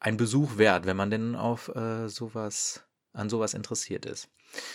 ein 0.00 0.18
Besuch 0.18 0.58
wert, 0.58 0.84
wenn 0.84 0.98
man 0.98 1.10
denn 1.10 1.34
auf 1.34 1.68
äh, 1.74 2.08
sowas, 2.08 2.84
an 3.14 3.30
sowas 3.30 3.54
interessiert 3.54 4.04
ist. 4.04 4.28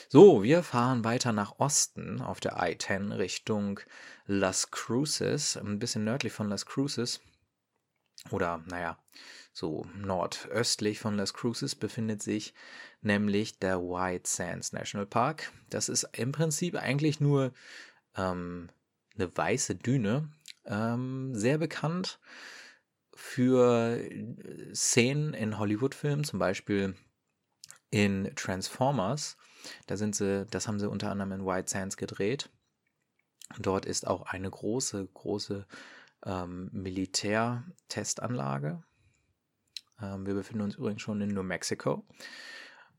So, 0.10 0.44
wir 0.44 0.64
fahren 0.64 1.04
weiter 1.04 1.32
nach 1.32 1.60
Osten 1.60 2.22
auf 2.22 2.40
der 2.40 2.58
I-10 2.58 3.18
Richtung 3.18 3.80
Las 4.26 4.72
Cruces, 4.72 5.58
ein 5.58 5.80
bisschen 5.80 6.04
nördlich 6.04 6.34
von 6.34 6.50
Las 6.50 6.66
Cruces. 6.66 7.22
Oder, 8.32 8.64
naja, 8.68 8.98
so 9.54 9.86
nordöstlich 9.96 11.00
von 11.00 11.16
Las 11.16 11.34
Cruces 11.34 11.76
befindet 11.76 12.22
sich 12.22 12.54
nämlich 13.02 13.60
der 13.60 13.80
White 13.80 14.30
Sands 14.30 14.74
National 14.74 15.06
Park. 15.06 15.52
Das 15.70 15.90
ist 15.90 16.08
im 16.14 16.32
Prinzip 16.32 16.76
eigentlich 16.76 17.20
nur 17.20 17.54
ähm, 18.16 18.70
eine 19.16 19.36
weiße 19.36 19.76
Düne, 19.76 20.30
ähm, 20.66 21.34
sehr 21.36 21.58
bekannt 21.58 22.20
für 23.14 24.02
Szenen 24.74 25.34
in 25.34 25.58
Hollywood-Filmen, 25.58 26.24
zum 26.24 26.40
Beispiel 26.40 26.96
in 27.92 28.32
Transformers. 28.36 29.38
Da 29.88 29.98
sind 29.98 30.16
sie, 30.16 30.46
das 30.50 30.68
haben 30.68 30.80
sie 30.80 30.90
unter 30.90 31.12
anderem 31.12 31.34
in 31.34 31.46
White 31.46 31.70
Sands 31.70 31.98
gedreht. 31.98 32.50
Dort 33.58 33.86
ist 33.86 34.08
auch 34.08 34.22
eine 34.24 34.50
große, 34.50 35.08
große 35.14 35.66
ähm, 36.26 36.70
Militärtestanlage. 36.72 38.84
Ähm, 40.02 40.26
wir 40.26 40.34
befinden 40.34 40.64
uns 40.64 40.76
übrigens 40.76 41.02
schon 41.02 41.22
in 41.22 41.34
New 41.34 41.44
Mexico. 41.44 42.06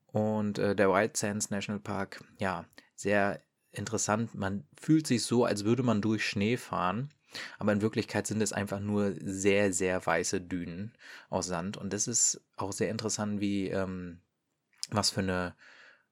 Und 0.07 0.59
äh, 0.59 0.75
der 0.75 0.93
White 0.93 1.19
Sands 1.19 1.51
National 1.51 1.81
Park, 1.81 2.25
ja, 2.39 2.65
sehr 2.97 3.43
interessant. 3.73 4.35
Man 4.35 4.67
fühlt 4.79 5.07
sich 5.07 5.23
so, 5.23 5.45
als 5.45 5.65
würde 5.65 5.83
man 5.83 6.03
durch 6.03 6.27
Schnee 6.27 6.57
fahren. 6.57 7.11
Aber 7.61 7.73
in 7.73 7.81
Wirklichkeit 7.81 8.27
sind 8.27 8.43
es 8.43 8.53
einfach 8.53 8.81
nur 8.81 9.15
sehr, 9.21 9.73
sehr 9.73 10.05
weiße 10.05 10.41
Dünen 10.41 10.93
aus 11.29 11.47
Sand. 11.47 11.77
Und 11.77 11.93
das 11.93 12.09
ist 12.09 12.41
auch 12.57 12.73
sehr 12.73 12.91
interessant, 12.91 13.41
wie 13.41 13.69
ähm, 13.69 14.21
was 14.91 15.11
für 15.11 15.21
eine 15.21 15.55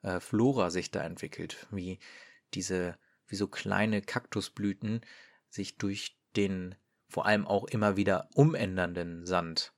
äh, 0.03 0.21
Flora 0.21 0.71
sich 0.71 0.91
da 0.91 1.03
entwickelt, 1.03 1.67
wie 1.71 1.99
diese, 2.55 2.99
wie 3.27 3.37
so 3.37 3.49
kleine 3.49 4.03
Kaktusblüten 4.03 5.03
sich 5.49 5.77
durch 5.79 6.19
den 6.37 6.75
vor 7.09 7.27
allem 7.27 7.47
auch 7.47 7.65
immer 7.65 7.97
wieder 7.97 8.29
umändernden 8.35 9.27
Sand 9.27 9.73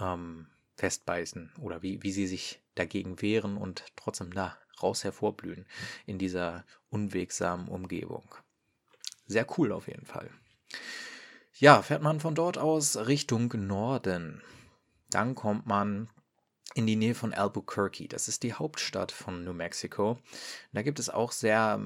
ähm, 0.00 0.48
festbeißen 0.76 1.52
oder 1.60 1.82
wie, 1.82 2.02
wie 2.02 2.12
sie 2.12 2.26
sich 2.26 2.60
dagegen 2.74 3.20
wehren 3.22 3.56
und 3.56 3.84
trotzdem 3.96 4.32
da 4.32 4.56
raus 4.82 5.04
hervorblühen 5.04 5.66
in 6.06 6.18
dieser 6.18 6.64
unwegsamen 6.90 7.68
Umgebung. 7.68 8.34
Sehr 9.26 9.46
cool 9.56 9.72
auf 9.72 9.86
jeden 9.86 10.06
Fall. 10.06 10.30
Ja, 11.54 11.82
fährt 11.82 12.02
man 12.02 12.18
von 12.18 12.34
dort 12.34 12.58
aus 12.58 12.96
Richtung 12.96 13.52
Norden. 13.54 14.42
Dann 15.10 15.34
kommt 15.34 15.66
man 15.66 16.08
in 16.74 16.86
die 16.86 16.96
Nähe 16.96 17.14
von 17.14 17.34
Albuquerque. 17.34 18.08
Das 18.08 18.28
ist 18.28 18.42
die 18.42 18.54
Hauptstadt 18.54 19.12
von 19.12 19.44
New 19.44 19.52
Mexico. 19.52 20.18
Da 20.72 20.82
gibt 20.82 20.98
es 20.98 21.10
auch 21.10 21.32
sehr, 21.32 21.80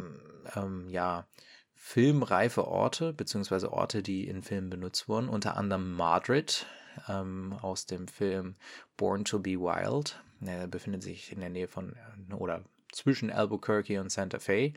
ähm, 0.54 0.88
ja, 0.88 1.26
filmreife 1.74 2.66
Orte, 2.66 3.12
beziehungsweise 3.12 3.72
Orte, 3.72 4.02
die 4.02 4.26
in 4.26 4.42
Filmen 4.42 4.70
benutzt 4.70 5.08
wurden. 5.08 5.28
Unter 5.28 5.56
anderem 5.56 5.92
Madrid 5.92 6.66
ähm, 7.08 7.52
aus 7.62 7.86
dem 7.86 8.08
Film 8.08 8.56
Born 8.96 9.24
to 9.24 9.38
be 9.38 9.52
Wild. 9.52 10.20
Er 10.40 10.66
befindet 10.66 11.02
sich 11.02 11.32
in 11.32 11.40
der 11.40 11.50
Nähe 11.50 11.68
von 11.68 11.94
oder 12.36 12.64
zwischen 12.92 13.30
Albuquerque 13.30 14.00
und 14.00 14.10
Santa 14.10 14.38
Fe. 14.38 14.72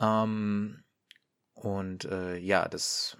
Ähm, 0.00 0.82
und 1.54 2.04
äh, 2.06 2.38
ja, 2.38 2.68
das 2.68 3.18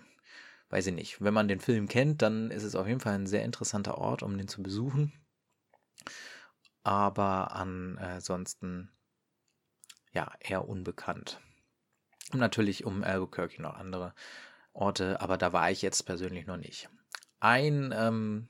weiß 0.71 0.87
ich 0.87 0.95
nicht. 0.95 1.23
Wenn 1.23 1.35
man 1.35 1.49
den 1.49 1.61
Film 1.61 1.89
kennt, 1.89 2.23
dann 2.23 2.51
ist 2.51 2.63
es 2.63 2.75
auf 2.75 2.87
jeden 2.87 3.01
Fall 3.01 3.15
ein 3.15 3.27
sehr 3.27 3.45
interessanter 3.45 3.99
Ort, 3.99 4.23
um 4.23 4.37
den 4.39 4.49
zu 4.49 4.63
besuchen. 4.63 5.13
Aber 6.83 7.53
ansonsten 7.53 8.91
ja 10.13 10.33
eher 10.41 10.69
unbekannt. 10.69 11.41
Und 12.33 12.41
natürlich 12.41 12.85
um 12.85 13.05
Albuquerque 13.05 13.61
noch 13.61 13.75
andere 13.75 14.15
Orte, 14.73 15.21
aber 15.21 15.37
da 15.37 15.53
war 15.53 15.71
ich 15.71 15.83
jetzt 15.83 16.05
persönlich 16.05 16.47
noch 16.47 16.57
nicht. 16.57 16.89
Ein 17.41 17.93
ähm, 17.97 18.49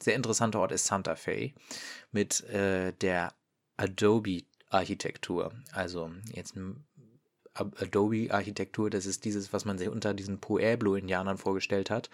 sehr 0.00 0.14
interessanter 0.16 0.60
Ort 0.60 0.72
ist 0.72 0.86
Santa 0.86 1.14
Fe 1.16 1.52
mit 2.10 2.42
äh, 2.44 2.92
der 2.92 3.32
Adobe-Architektur. 3.76 5.52
Also 5.72 6.10
jetzt 6.32 6.54
Adobe-Architektur, 7.54 8.90
das 8.90 9.06
ist 9.06 9.24
dieses, 9.24 9.52
was 9.52 9.64
man 9.64 9.78
sich 9.78 9.88
unter 9.88 10.14
diesen 10.14 10.40
Pueblo-Indianern 10.40 11.38
vorgestellt 11.38 11.90
hat. 11.90 12.10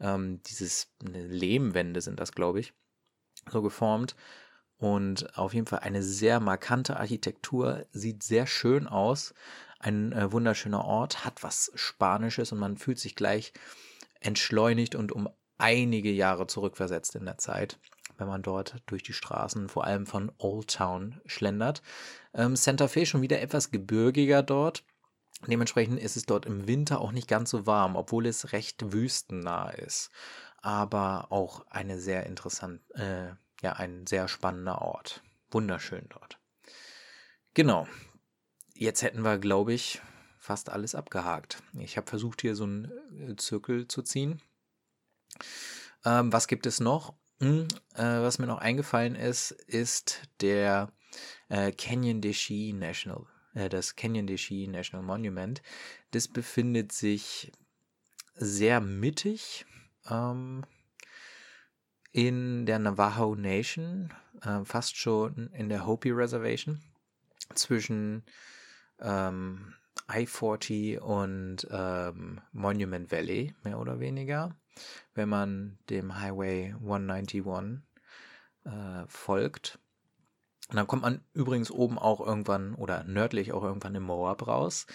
Ähm, 0.00 0.42
dieses 0.44 0.90
Lehmwände 1.02 2.00
sind 2.00 2.18
das, 2.18 2.32
glaube 2.32 2.60
ich, 2.60 2.72
so 3.50 3.62
geformt. 3.62 4.16
Und 4.80 5.38
auf 5.38 5.52
jeden 5.52 5.66
Fall 5.66 5.80
eine 5.80 6.02
sehr 6.02 6.40
markante 6.40 6.96
Architektur, 6.98 7.84
sieht 7.92 8.22
sehr 8.22 8.46
schön 8.46 8.86
aus. 8.86 9.34
Ein 9.78 10.12
äh, 10.12 10.32
wunderschöner 10.32 10.84
Ort, 10.84 11.24
hat 11.24 11.42
was 11.42 11.70
Spanisches 11.74 12.50
und 12.50 12.58
man 12.58 12.78
fühlt 12.78 12.98
sich 12.98 13.14
gleich 13.14 13.52
entschleunigt 14.20 14.94
und 14.94 15.12
um 15.12 15.28
einige 15.58 16.10
Jahre 16.10 16.46
zurückversetzt 16.46 17.14
in 17.14 17.26
der 17.26 17.36
Zeit, 17.36 17.78
wenn 18.16 18.26
man 18.26 18.42
dort 18.42 18.76
durch 18.86 19.02
die 19.02 19.12
Straßen, 19.12 19.68
vor 19.68 19.84
allem 19.84 20.06
von 20.06 20.32
Old 20.38 20.74
Town, 20.74 21.20
schlendert. 21.26 21.82
Ähm, 22.32 22.56
Santa 22.56 22.88
Fe 22.88 23.04
schon 23.04 23.22
wieder 23.22 23.42
etwas 23.42 23.70
gebirgiger 23.70 24.42
dort. 24.42 24.82
Dementsprechend 25.46 26.00
ist 26.00 26.16
es 26.16 26.24
dort 26.24 26.46
im 26.46 26.66
Winter 26.66 27.02
auch 27.02 27.12
nicht 27.12 27.28
ganz 27.28 27.50
so 27.50 27.66
warm, 27.66 27.96
obwohl 27.96 28.26
es 28.26 28.52
recht 28.52 28.92
wüstennah 28.92 29.70
ist. 29.70 30.10
Aber 30.62 31.26
auch 31.30 31.66
eine 31.68 31.98
sehr 31.98 32.24
interessant, 32.24 32.80
äh, 32.94 33.32
ja, 33.60 33.74
ein 33.74 34.06
sehr 34.06 34.28
spannender 34.28 34.82
Ort. 34.82 35.22
Wunderschön 35.50 36.06
dort. 36.08 36.38
Genau. 37.54 37.86
Jetzt 38.74 39.02
hätten 39.02 39.22
wir, 39.22 39.38
glaube 39.38 39.72
ich, 39.74 40.00
fast 40.38 40.70
alles 40.70 40.94
abgehakt. 40.94 41.62
Ich 41.78 41.96
habe 41.96 42.08
versucht, 42.08 42.40
hier 42.40 42.56
so 42.56 42.64
einen 42.64 42.90
äh, 43.30 43.36
Zirkel 43.36 43.88
zu 43.88 44.02
ziehen. 44.02 44.40
Ähm, 46.04 46.32
was 46.32 46.48
gibt 46.48 46.66
es 46.66 46.80
noch? 46.80 47.14
Hm, 47.40 47.68
äh, 47.94 48.02
was 48.02 48.38
mir 48.38 48.46
noch 48.46 48.58
eingefallen 48.58 49.14
ist, 49.14 49.50
ist 49.50 50.22
der 50.40 50.92
äh, 51.48 51.72
Canyon 51.72 52.20
de 52.20 52.32
Chi 52.32 52.72
National, 52.72 53.26
äh, 53.54 53.68
das 53.68 53.96
Canyon 53.96 54.26
de 54.26 54.36
Chi 54.36 54.66
National 54.66 55.04
Monument. 55.04 55.62
Das 56.10 56.28
befindet 56.28 56.92
sich 56.92 57.52
sehr 58.34 58.80
mittig 58.80 59.66
ähm, 60.08 60.64
in 62.12 62.66
der 62.66 62.78
Navajo 62.78 63.34
Nation, 63.34 64.12
äh, 64.42 64.64
fast 64.64 64.96
schon 64.96 65.50
in 65.52 65.68
der 65.68 65.86
Hopi 65.86 66.10
Reservation, 66.10 66.80
zwischen 67.54 68.24
ähm, 69.00 69.74
I-40 70.10 70.98
und 70.98 71.66
ähm, 71.70 72.40
Monument 72.52 73.10
Valley, 73.10 73.54
mehr 73.62 73.78
oder 73.78 74.00
weniger 74.00 74.54
wenn 75.14 75.28
man 75.28 75.78
dem 75.88 76.18
Highway 76.18 76.74
191 76.80 77.82
äh, 78.64 79.04
folgt. 79.06 79.78
Und 80.68 80.76
dann 80.76 80.86
kommt 80.86 81.02
man 81.02 81.24
übrigens 81.32 81.70
oben 81.70 81.98
auch 81.98 82.20
irgendwann 82.20 82.74
oder 82.74 83.02
nördlich 83.04 83.52
auch 83.52 83.64
irgendwann 83.64 83.94
im 83.94 84.04
Moab 84.04 84.46
raus. 84.46 84.86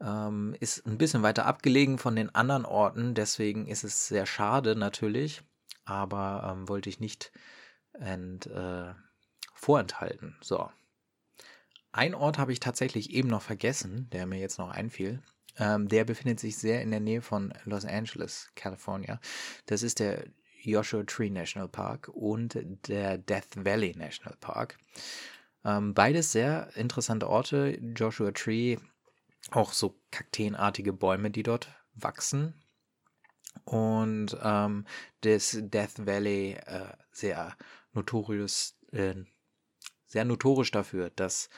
Ähm, 0.00 0.56
ist 0.58 0.86
ein 0.86 0.96
bisschen 0.96 1.22
weiter 1.22 1.44
abgelegen 1.44 1.98
von 1.98 2.16
den 2.16 2.34
anderen 2.34 2.64
Orten, 2.64 3.14
deswegen 3.14 3.66
ist 3.66 3.84
es 3.84 4.08
sehr 4.08 4.26
schade 4.26 4.76
natürlich, 4.76 5.42
aber 5.88 6.52
ähm, 6.52 6.68
wollte 6.68 6.88
ich 6.88 7.00
nicht 7.00 7.32
ent, 7.92 8.46
äh, 8.46 8.94
vorenthalten. 9.54 10.36
So. 10.40 10.70
Ein 11.92 12.14
Ort 12.14 12.38
habe 12.38 12.52
ich 12.52 12.60
tatsächlich 12.60 13.10
eben 13.10 13.28
noch 13.28 13.42
vergessen, 13.42 14.08
der 14.10 14.26
mir 14.26 14.38
jetzt 14.38 14.58
noch 14.58 14.70
einfiel. 14.70 15.22
Ähm, 15.58 15.88
der 15.88 16.04
befindet 16.04 16.38
sich 16.38 16.56
sehr 16.56 16.82
in 16.82 16.90
der 16.90 17.00
Nähe 17.00 17.22
von 17.22 17.52
Los 17.64 17.84
Angeles, 17.84 18.50
California. 18.54 19.20
Das 19.66 19.82
ist 19.82 19.98
der 19.98 20.24
Joshua 20.62 21.04
Tree 21.04 21.30
National 21.30 21.68
Park 21.68 22.08
und 22.08 22.58
der 22.86 23.18
Death 23.18 23.64
Valley 23.64 23.94
National 23.96 24.36
Park. 24.40 24.78
Ähm, 25.64 25.94
beides 25.94 26.32
sehr 26.32 26.76
interessante 26.76 27.28
Orte. 27.28 27.78
Joshua 27.96 28.30
Tree, 28.32 28.76
auch 29.50 29.72
so 29.72 30.00
kakteenartige 30.10 30.92
Bäume, 30.92 31.30
die 31.30 31.42
dort 31.42 31.68
wachsen. 31.94 32.54
Und 33.68 34.34
ähm, 34.42 34.86
das 35.20 35.58
Death 35.60 36.06
Valley 36.06 36.52
äh, 36.52 36.86
sehr 37.12 37.54
notorious, 37.92 38.78
äh, 38.92 39.14
sehr 40.06 40.24
notorisch 40.24 40.70
dafür, 40.70 41.10
dass 41.10 41.50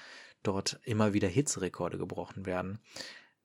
dort 0.43 0.81
immer 0.83 1.13
wieder 1.13 1.29
Hitzerekorde 1.29 1.99
gebrochen 1.99 2.47
werden. 2.47 2.81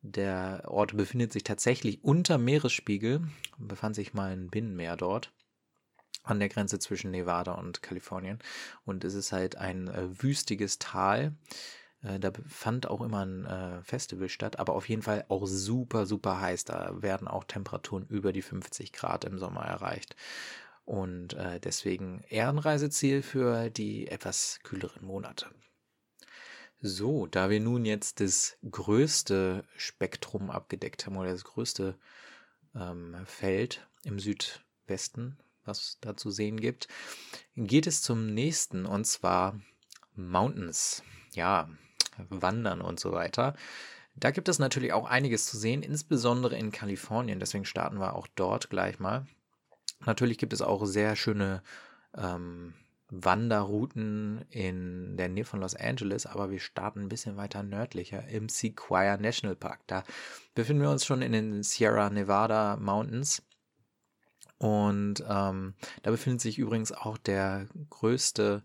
Der 0.02 0.64
Ort 0.66 0.98
befindet 0.98 1.32
sich 1.32 1.44
tatsächlich 1.44 2.04
unter 2.04 2.40
Meeresspiegel, 2.40 3.28
befand 3.60 3.96
sich 3.96 4.16
mal 4.16 4.32
ein 4.32 4.50
Binnenmeer 4.50 4.98
dort 4.98 5.32
an 6.24 6.40
der 6.40 6.50
Grenze 6.50 6.80
zwischen 6.80 7.12
Nevada 7.12 7.52
und 7.52 7.84
Kalifornien. 7.84 8.40
Und 8.84 9.04
es 9.04 9.14
ist 9.14 9.32
halt 9.32 9.58
ein 9.58 9.90
äh, 9.90 10.24
wüstiges 10.24 10.80
Tal. 10.80 11.36
Äh, 12.06 12.20
da 12.20 12.32
fand 12.48 12.88
auch 12.88 13.02
immer 13.02 13.26
ein 13.26 13.46
äh, 13.46 13.84
Festival 13.84 14.30
statt, 14.30 14.60
aber 14.60 14.74
auf 14.74 14.88
jeden 14.88 15.02
Fall 15.02 15.26
auch 15.28 15.46
super, 15.48 16.06
super 16.06 16.40
heiß. 16.40 16.66
Da 16.66 17.02
werden 17.02 17.28
auch 17.28 17.44
Temperaturen 17.46 18.06
über 18.08 18.32
die 18.32 18.42
50 18.42 18.94
Grad 18.94 19.26
im 19.26 19.40
Sommer 19.40 19.62
erreicht. 19.62 20.16
Und 20.86 21.34
äh, 21.34 21.60
deswegen 21.60 22.24
Ehrenreiseziel 22.30 23.24
für 23.24 23.70
die 23.72 24.08
etwas 24.08 24.60
kühleren 24.64 25.06
Monate. 25.06 25.48
So, 26.80 27.26
da 27.26 27.50
wir 27.50 27.60
nun 27.60 27.86
jetzt 27.86 28.20
das 28.20 28.58
größte 28.70 29.64
Spektrum 29.76 30.52
abgedeckt 30.52 31.06
haben 31.06 31.18
oder 31.18 31.32
das 31.32 31.44
größte 31.44 31.98
ähm, 32.76 33.16
Feld 33.26 33.88
im 34.04 34.20
Südwesten, 34.20 35.40
was 35.64 35.98
da 36.02 36.16
zu 36.16 36.30
sehen 36.30 36.60
gibt, 36.60 36.88
geht 37.56 37.88
es 37.88 38.04
zum 38.04 38.32
nächsten 38.32 38.86
und 38.86 39.06
zwar 39.06 39.60
Mountains. 40.16 41.02
Ja, 41.34 41.70
Wandern 42.30 42.82
und 42.82 43.00
so 43.00 43.12
weiter. 43.12 43.56
Da 44.16 44.32
gibt 44.32 44.48
es 44.48 44.60
natürlich 44.60 44.94
auch 44.94 45.06
einiges 45.06 45.46
zu 45.46 45.58
sehen, 45.58 45.84
insbesondere 45.84 46.56
in 46.58 46.72
Kalifornien. 46.72 47.40
Deswegen 47.40 47.66
starten 47.66 48.00
wir 48.00 48.16
auch 48.16 48.28
dort 48.36 48.70
gleich 48.70 49.00
mal. 49.00 49.26
Natürlich 50.06 50.38
gibt 50.38 50.54
es 50.54 50.62
auch 50.62 50.86
sehr 50.86 51.16
schöne 51.16 51.62
ähm, 52.16 52.74
Wanderrouten 53.10 54.46
in 54.50 55.18
der 55.18 55.30
Nähe 55.30 55.46
von 55.46 55.62
Los 55.62 55.76
Angeles, 55.76 56.26
aber 56.26 56.50
wir 56.50 56.60
starten 56.60 57.02
ein 57.02 57.10
bisschen 57.10 57.38
weiter 57.38 57.62
nördlicher 57.62 58.28
im 58.28 58.50
Sequoia 58.50 59.18
National 59.18 59.56
Park. 59.56 59.82
Da 59.88 60.04
befinden 60.54 60.82
wir 60.82 60.90
uns 60.90 61.06
schon 61.06 61.22
in 61.22 61.32
den 61.32 61.64
Sierra 61.64 62.10
Nevada 62.10 62.78
Mountains. 62.78 63.44
Und 64.58 65.24
ähm, 65.28 65.74
da 66.02 66.12
befindet 66.12 66.42
sich 66.42 66.58
übrigens 66.58 66.92
auch 66.94 67.18
der 67.18 67.68
größte 67.90 68.64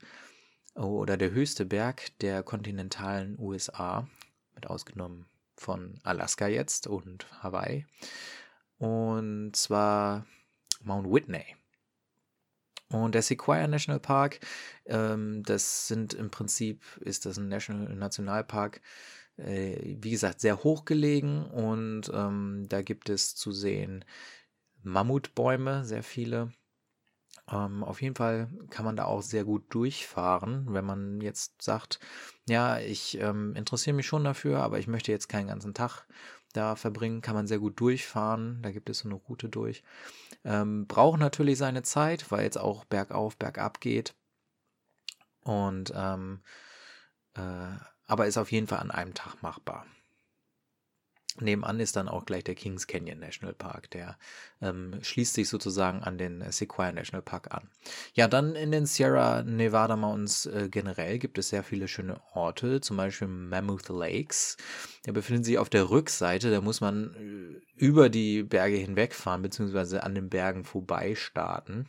oder 0.74 1.16
der 1.16 1.30
höchste 1.30 1.64
Berg 1.64 2.18
der 2.20 2.42
kontinentalen 2.42 3.38
USA, 3.38 4.09
mit 4.54 4.66
ausgenommen 4.66 5.26
von 5.56 5.98
Alaska 6.02 6.46
jetzt 6.48 6.87
und 6.87 7.26
Hawaii. 7.42 7.87
Und 8.78 9.54
zwar 9.54 10.26
Mount 10.83 11.11
Whitney. 11.11 11.56
Und 12.88 13.14
der 13.14 13.22
Sequoia 13.22 13.68
National 13.68 14.00
Park, 14.00 14.40
ähm, 14.87 15.42
das 15.44 15.87
sind 15.87 16.12
im 16.14 16.30
Prinzip, 16.30 16.83
ist 17.00 17.24
das 17.24 17.38
ein 17.38 17.48
National, 17.48 17.94
Nationalpark, 17.94 18.80
äh, 19.37 19.96
wie 20.00 20.11
gesagt, 20.11 20.40
sehr 20.40 20.64
hoch 20.64 20.85
gelegen 20.85 21.44
und 21.44 22.11
ähm, 22.12 22.66
da 22.68 22.83
gibt 22.83 23.09
es 23.09 23.37
zu 23.37 23.52
sehen 23.52 24.04
Mammutbäume, 24.83 25.85
sehr 25.85 26.02
viele. 26.02 26.52
Ähm, 27.50 27.82
auf 27.84 28.00
jeden 28.02 28.14
Fall 28.14 28.48
kann 28.70 28.84
man 28.84 28.96
da 28.96 29.04
auch 29.04 29.22
sehr 29.22 29.44
gut 29.44 29.64
durchfahren, 29.70 30.72
wenn 30.72 30.84
man 30.84 31.20
jetzt 31.20 31.62
sagt, 31.62 31.98
ja, 32.48 32.78
ich 32.78 33.18
ähm, 33.18 33.54
interessiere 33.56 33.96
mich 33.96 34.06
schon 34.06 34.24
dafür, 34.24 34.60
aber 34.62 34.78
ich 34.78 34.86
möchte 34.86 35.12
jetzt 35.12 35.28
keinen 35.28 35.48
ganzen 35.48 35.74
Tag 35.74 36.06
da 36.52 36.76
verbringen, 36.76 37.20
kann 37.20 37.34
man 37.34 37.46
sehr 37.46 37.58
gut 37.58 37.78
durchfahren. 37.80 38.60
Da 38.62 38.70
gibt 38.70 38.90
es 38.90 39.00
so 39.00 39.08
eine 39.08 39.14
Route 39.14 39.48
durch. 39.48 39.82
Ähm, 40.44 40.86
braucht 40.86 41.20
natürlich 41.20 41.58
seine 41.58 41.82
Zeit, 41.82 42.30
weil 42.30 42.48
es 42.48 42.56
auch 42.56 42.84
bergauf, 42.84 43.36
bergab 43.36 43.80
geht. 43.80 44.14
Und 45.42 45.92
ähm, 45.94 46.40
äh, 47.34 47.76
aber 48.06 48.26
ist 48.26 48.38
auf 48.38 48.50
jeden 48.50 48.66
Fall 48.66 48.80
an 48.80 48.90
einem 48.90 49.14
Tag 49.14 49.42
machbar. 49.42 49.86
Nebenan 51.40 51.81
ist 51.81 51.96
dann 51.96 52.09
auch 52.09 52.24
gleich 52.24 52.44
der 52.44 52.55
Kings 52.55 52.87
Canyon 52.87 53.18
National 53.18 53.55
Park, 53.55 53.90
der 53.90 54.18
ähm, 54.61 54.98
schließt 55.03 55.35
sich 55.35 55.48
sozusagen 55.48 56.03
an 56.03 56.18
den 56.18 56.44
Sequoia 56.50 56.92
National 56.92 57.22
Park 57.22 57.53
an. 57.55 57.68
Ja, 58.14 58.29
dann 58.29 58.55
in 58.55 58.72
den 58.72 58.87
Sierra 58.87 59.42
Nevada 59.42 59.96
Mountains 59.96 60.46
äh, 60.46 60.68
generell 60.70 61.18
gibt 61.18 61.38
es 61.38 61.50
sehr 61.50 61.62
viele 61.62 61.88
schöne 61.88 62.20
Orte, 62.33 62.81
zum 62.81 62.96
Beispiel 62.96 63.29
Mammoth 63.29 63.88
Lakes. 63.88 64.57
Der 65.07 65.12
befindet 65.12 65.44
sich 65.44 65.59
auf 65.59 65.70
der 65.70 65.90
Rückseite, 65.90 66.50
da 66.50 66.61
muss 66.61 66.81
man 66.81 67.14
äh, 67.14 67.61
über 67.76 68.09
die 68.09 68.42
Berge 68.42 68.76
hinwegfahren, 68.76 69.42
beziehungsweise 69.42 70.03
an 70.03 70.14
den 70.14 70.29
Bergen 70.29 70.64
vorbei 70.64 71.14
starten, 71.14 71.88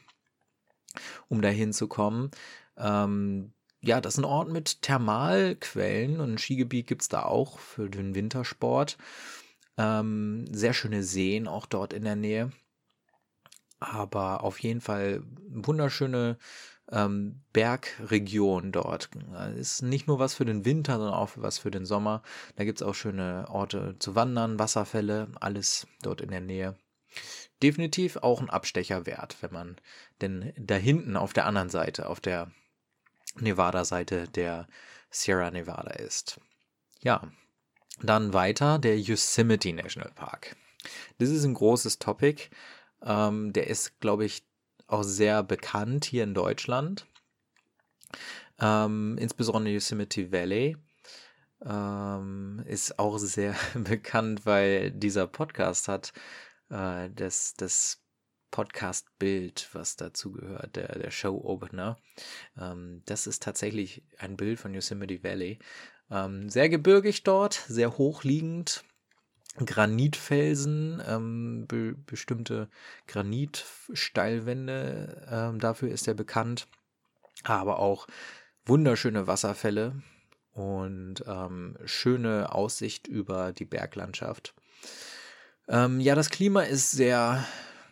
um 1.28 1.42
dahin 1.42 1.74
zu 1.74 1.88
kommen. 1.88 2.32
Ähm, 2.78 3.54
ja, 3.84 4.00
das 4.00 4.14
ist 4.14 4.20
ein 4.20 4.26
Ort 4.26 4.50
mit 4.50 4.84
Thermalquellen 4.84 6.20
und 6.20 6.34
ein 6.34 6.38
Skigebiet 6.38 6.86
gibt 6.88 7.02
es 7.02 7.10
da 7.10 7.24
auch 7.24 7.58
für 7.58 7.90
den 7.90 8.14
Wintersport. 8.14 8.98
Ähm, 9.82 10.46
sehr 10.52 10.74
schöne 10.74 11.02
Seen 11.02 11.48
auch 11.48 11.66
dort 11.66 11.92
in 11.92 12.04
der 12.04 12.16
Nähe. 12.16 12.52
Aber 13.80 14.44
auf 14.44 14.60
jeden 14.60 14.80
Fall 14.80 15.24
wunderschöne 15.50 16.38
ähm, 16.92 17.42
Bergregion 17.52 18.72
dort. 18.72 19.10
Ist 19.56 19.82
nicht 19.82 20.06
nur 20.06 20.20
was 20.20 20.36
für 20.36 20.46
den 20.46 20.66
Winter, 20.66 20.98
sondern 20.98 21.16
auch 21.16 21.32
was 21.36 21.58
für 21.58 21.72
den 21.72 21.86
Sommer. 21.86 22.22
Da 22.58 22.64
gibt 22.64 22.80
es 22.80 22.88
auch 22.88 22.94
schöne 22.94 23.48
Orte 23.50 23.96
zu 23.98 24.14
wandern, 24.14 24.60
Wasserfälle, 24.60 25.30
alles 25.40 25.88
dort 26.04 26.22
in 26.22 26.30
der 26.30 26.42
Nähe. 26.42 26.78
Definitiv 27.64 28.18
auch 28.18 28.40
ein 28.40 28.52
Abstecher 28.52 29.08
wert, 29.08 29.38
wenn 29.42 29.52
man 29.52 29.78
denn 30.22 30.54
da 30.58 30.76
hinten 30.76 31.18
auf 31.18 31.34
der 31.34 31.48
anderen 31.48 31.70
Seite, 31.70 32.08
auf 32.08 32.20
der 32.20 32.52
Nevada-Seite 33.40 34.28
der 34.28 34.68
Sierra 35.10 35.50
Nevada 35.50 35.92
ist. 35.92 36.40
Ja, 37.02 37.32
dann 38.04 38.34
weiter 38.34 38.80
der 38.80 39.00
Yosemite 39.00 39.74
National 39.74 40.12
Park. 40.16 40.56
Das 41.18 41.30
ist 41.30 41.44
ein 41.44 41.54
großes 41.54 42.00
Topic. 42.00 42.50
Ähm, 43.04 43.54
der 43.54 43.68
ist, 43.68 44.00
glaube 44.00 44.26
ich, 44.26 44.44
auch 44.88 45.04
sehr 45.04 45.44
bekannt 45.44 46.06
hier 46.06 46.24
in 46.24 46.34
Deutschland. 46.34 47.06
Ähm, 48.60 49.18
insbesondere 49.20 49.74
Yosemite 49.74 50.32
Valley 50.32 50.78
ähm, 51.66 52.64
ist 52.66 53.00
auch 53.00 53.18
sehr 53.18 53.56
bekannt, 53.74 54.46
weil 54.46 54.92
dieser 54.92 55.28
Podcast 55.28 55.88
hat 55.88 56.14
äh, 56.70 57.10
das, 57.10 57.54
das 57.56 58.02
Podcast-Bild, 58.52 59.70
was 59.74 59.96
dazu 59.96 60.34
gehört, 60.34 60.76
der, 60.76 61.00
der 61.00 61.12
Show-Opener. 61.12 61.98
Ähm, 62.58 63.02
das 63.06 63.28
ist 63.28 63.42
tatsächlich 63.42 64.04
ein 64.18 64.36
Bild 64.36 64.60
von 64.60 64.74
Yosemite 64.74 65.24
Valley. 65.24 65.60
Ähm, 66.12 66.50
sehr 66.50 66.70
gebirgig 66.70 67.24
dort, 67.24 67.56
sehr 67.68 67.98
hochliegend. 67.98 68.84
Granitfelsen, 69.58 71.02
ähm, 71.06 71.66
be 71.68 71.94
bestimmte 72.06 72.70
Granitsteilwände, 73.08 75.28
ähm, 75.30 75.60
dafür 75.60 75.92
ist 75.92 76.08
er 76.08 76.14
bekannt. 76.14 76.70
Aber 77.44 77.80
auch 77.80 78.08
wunderschöne 78.66 79.28
Wasserfälle 79.28 80.02
und 80.54 81.24
ähm, 81.28 81.78
schöne 81.86 82.54
Aussicht 82.54 83.08
über 83.08 83.52
die 83.52 83.66
Berglandschaft. 83.66 84.54
Ähm, 85.68 86.00
ja, 86.00 86.16
das 86.16 86.30
Klima 86.30 86.62
ist 86.62 86.92
sehr 86.92 87.46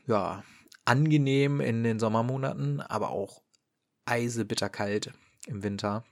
ja, 0.08 0.44
angenehm 0.86 1.62
in 1.62 1.84
den 1.84 2.00
Sommermonaten, 2.00 2.82
aber 2.82 3.10
auch 3.10 3.42
eisebitterkalt 4.06 5.12
im 5.48 5.64
Winter. 5.64 6.04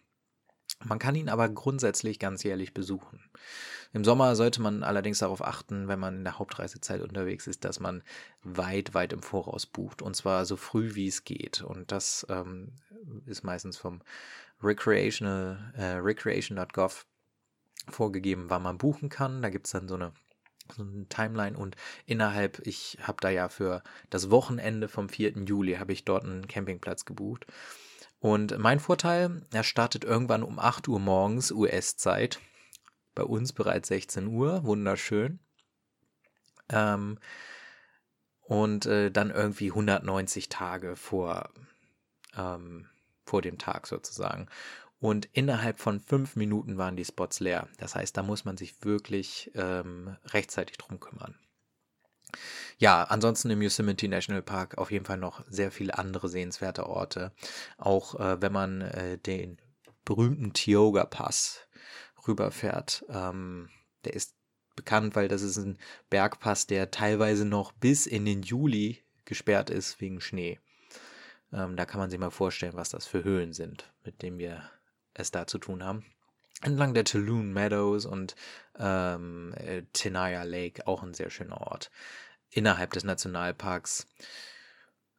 Man 0.84 1.00
kann 1.00 1.16
ihn 1.16 1.30
aber 1.30 1.50
grundsätzlich 1.50 2.20
ganz 2.20 2.44
jährlich 2.44 2.74
besuchen. 2.74 3.24
Im 3.94 4.04
Sommer 4.04 4.36
sollte 4.36 4.62
man 4.62 4.84
allerdings 4.84 5.20
darauf 5.20 5.44
achten, 5.44 5.88
wenn 5.88 6.00
man 6.00 6.18
in 6.18 6.24
der 6.24 6.40
Hauptreisezeit 6.40 7.02
unterwegs 7.02 7.48
ist, 7.48 7.66
dass 7.66 7.80
man 7.80 8.04
weit, 8.44 8.94
weit 8.94 9.14
im 9.14 9.24
Voraus 9.24 9.66
bucht 9.66 10.02
und 10.02 10.16
zwar 10.16 10.46
so 10.46 10.56
früh 10.56 10.94
wie 10.96 11.08
es 11.08 11.24
geht. 11.24 11.62
Und 11.62 11.92
das 11.92 12.26
ähm, 12.30 12.74
ist 13.26 13.44
meistens 13.44 13.78
vom 13.78 14.02
Recreational, 14.62 15.74
äh, 15.76 15.96
recreation.gov 15.96 17.06
vorgegeben, 17.90 18.50
wann 18.50 18.64
man 18.64 18.78
buchen 18.78 19.10
kann. 19.10 19.42
Da 19.42 19.50
gibt 19.50 19.68
es 19.68 19.72
dann 19.72 19.88
so 19.88 19.96
eine 19.96 20.12
so 20.76 20.84
eine 20.84 21.08
Timeline 21.08 21.58
und 21.58 21.78
innerhalb, 22.06 22.60
ich 22.68 22.98
habe 23.02 23.20
da 23.22 23.30
ja 23.30 23.48
für 23.48 23.84
das 24.10 24.30
Wochenende 24.30 24.90
vom 24.90 25.08
4. 25.08 25.32
Juli 25.46 25.76
habe 25.76 25.94
ich 25.94 26.04
dort 26.04 26.26
einen 26.26 26.48
Campingplatz 26.48 27.06
gebucht. 27.06 27.46
Und 28.20 28.58
mein 28.58 28.80
Vorteil, 28.80 29.46
er 29.52 29.64
startet 29.64 30.04
irgendwann 30.04 30.44
um 30.44 30.60
8 30.60 30.88
Uhr 30.88 31.00
morgens 31.00 31.52
US-Zeit. 31.52 32.40
Bei 33.14 33.24
uns 33.24 33.54
bereits 33.54 33.88
16 33.90 34.28
Uhr, 34.28 34.64
wunderschön. 34.64 35.40
Ähm, 36.70 37.20
und 38.42 38.86
äh, 38.86 39.12
dann 39.12 39.30
irgendwie 39.30 39.70
190 39.70 40.50
Tage 40.50 40.96
vor, 40.96 41.50
ähm, 42.36 42.88
vor 43.26 43.42
dem 43.42 43.58
Tag 43.58 43.88
sozusagen 43.88 44.48
und 45.00 45.30
innerhalb 45.34 45.80
von 45.80 46.00
fünf 46.00 46.36
Minuten 46.36 46.78
waren 46.78 46.96
die 46.96 47.06
Spots 47.06 47.40
leer. 47.40 47.68
Das 47.78 47.96
heißt, 47.96 48.18
da 48.18 48.24
muss 48.24 48.46
man 48.46 48.58
sich 48.58 48.84
wirklich 48.84 49.52
ähm, 49.54 50.18
rechtzeitig 50.26 50.78
drum 50.78 51.00
kümmern. 51.00 51.36
Ja, 52.78 53.04
ansonsten 53.04 53.50
im 53.50 53.62
Yosemite 53.62 54.08
National 54.08 54.42
Park 54.42 54.78
auf 54.78 54.92
jeden 54.92 55.06
Fall 55.06 55.18
noch 55.18 55.44
sehr 55.48 55.72
viele 55.72 55.98
andere 55.98 56.30
sehenswerte 56.30 56.88
Orte. 56.88 57.32
Auch 57.78 58.20
äh, 58.20 58.42
wenn 58.42 58.52
man 58.52 58.82
äh, 58.82 59.18
den 59.18 59.58
berühmten 60.06 60.54
Tioga 60.54 61.06
Pass 61.06 61.68
rüberfährt. 62.28 63.06
Ähm, 63.10 63.70
der 64.06 64.14
ist 64.14 64.36
bekannt, 64.76 65.16
weil 65.16 65.28
das 65.28 65.42
ist 65.42 65.58
ein 65.58 65.78
Bergpass, 66.10 66.68
der 66.68 66.92
teilweise 66.92 67.46
noch 67.46 67.74
bis 67.74 68.06
in 68.06 68.26
den 68.26 68.44
Juli 68.44 69.04
gesperrt 69.26 69.70
ist 69.70 70.00
wegen 70.00 70.22
Schnee. 70.22 70.60
Ähm, 71.52 71.76
da 71.76 71.86
kann 71.86 72.00
man 72.00 72.10
sich 72.10 72.20
mal 72.20 72.30
vorstellen, 72.30 72.76
was 72.76 72.90
das 72.90 73.08
für 73.08 73.24
Höhen 73.24 73.54
sind, 73.54 73.92
mit 74.04 74.22
denen 74.22 74.38
wir 74.38 74.70
es 75.14 75.32
da 75.32 75.48
zu 75.48 75.58
tun 75.58 75.84
haben. 75.84 76.06
Entlang 76.62 76.94
der 76.94 77.04
Tulum 77.04 77.54
Meadows 77.54 78.06
und 78.06 78.36
ähm, 78.80 79.54
äh, 79.58 79.84
Tenaya 79.94 80.44
Lake, 80.44 80.88
auch 80.88 81.04
ein 81.04 81.14
sehr 81.14 81.30
schöner 81.30 81.62
Ort 81.62 81.92
innerhalb 82.50 82.94
des 82.94 83.04
Nationalparks. 83.04 84.08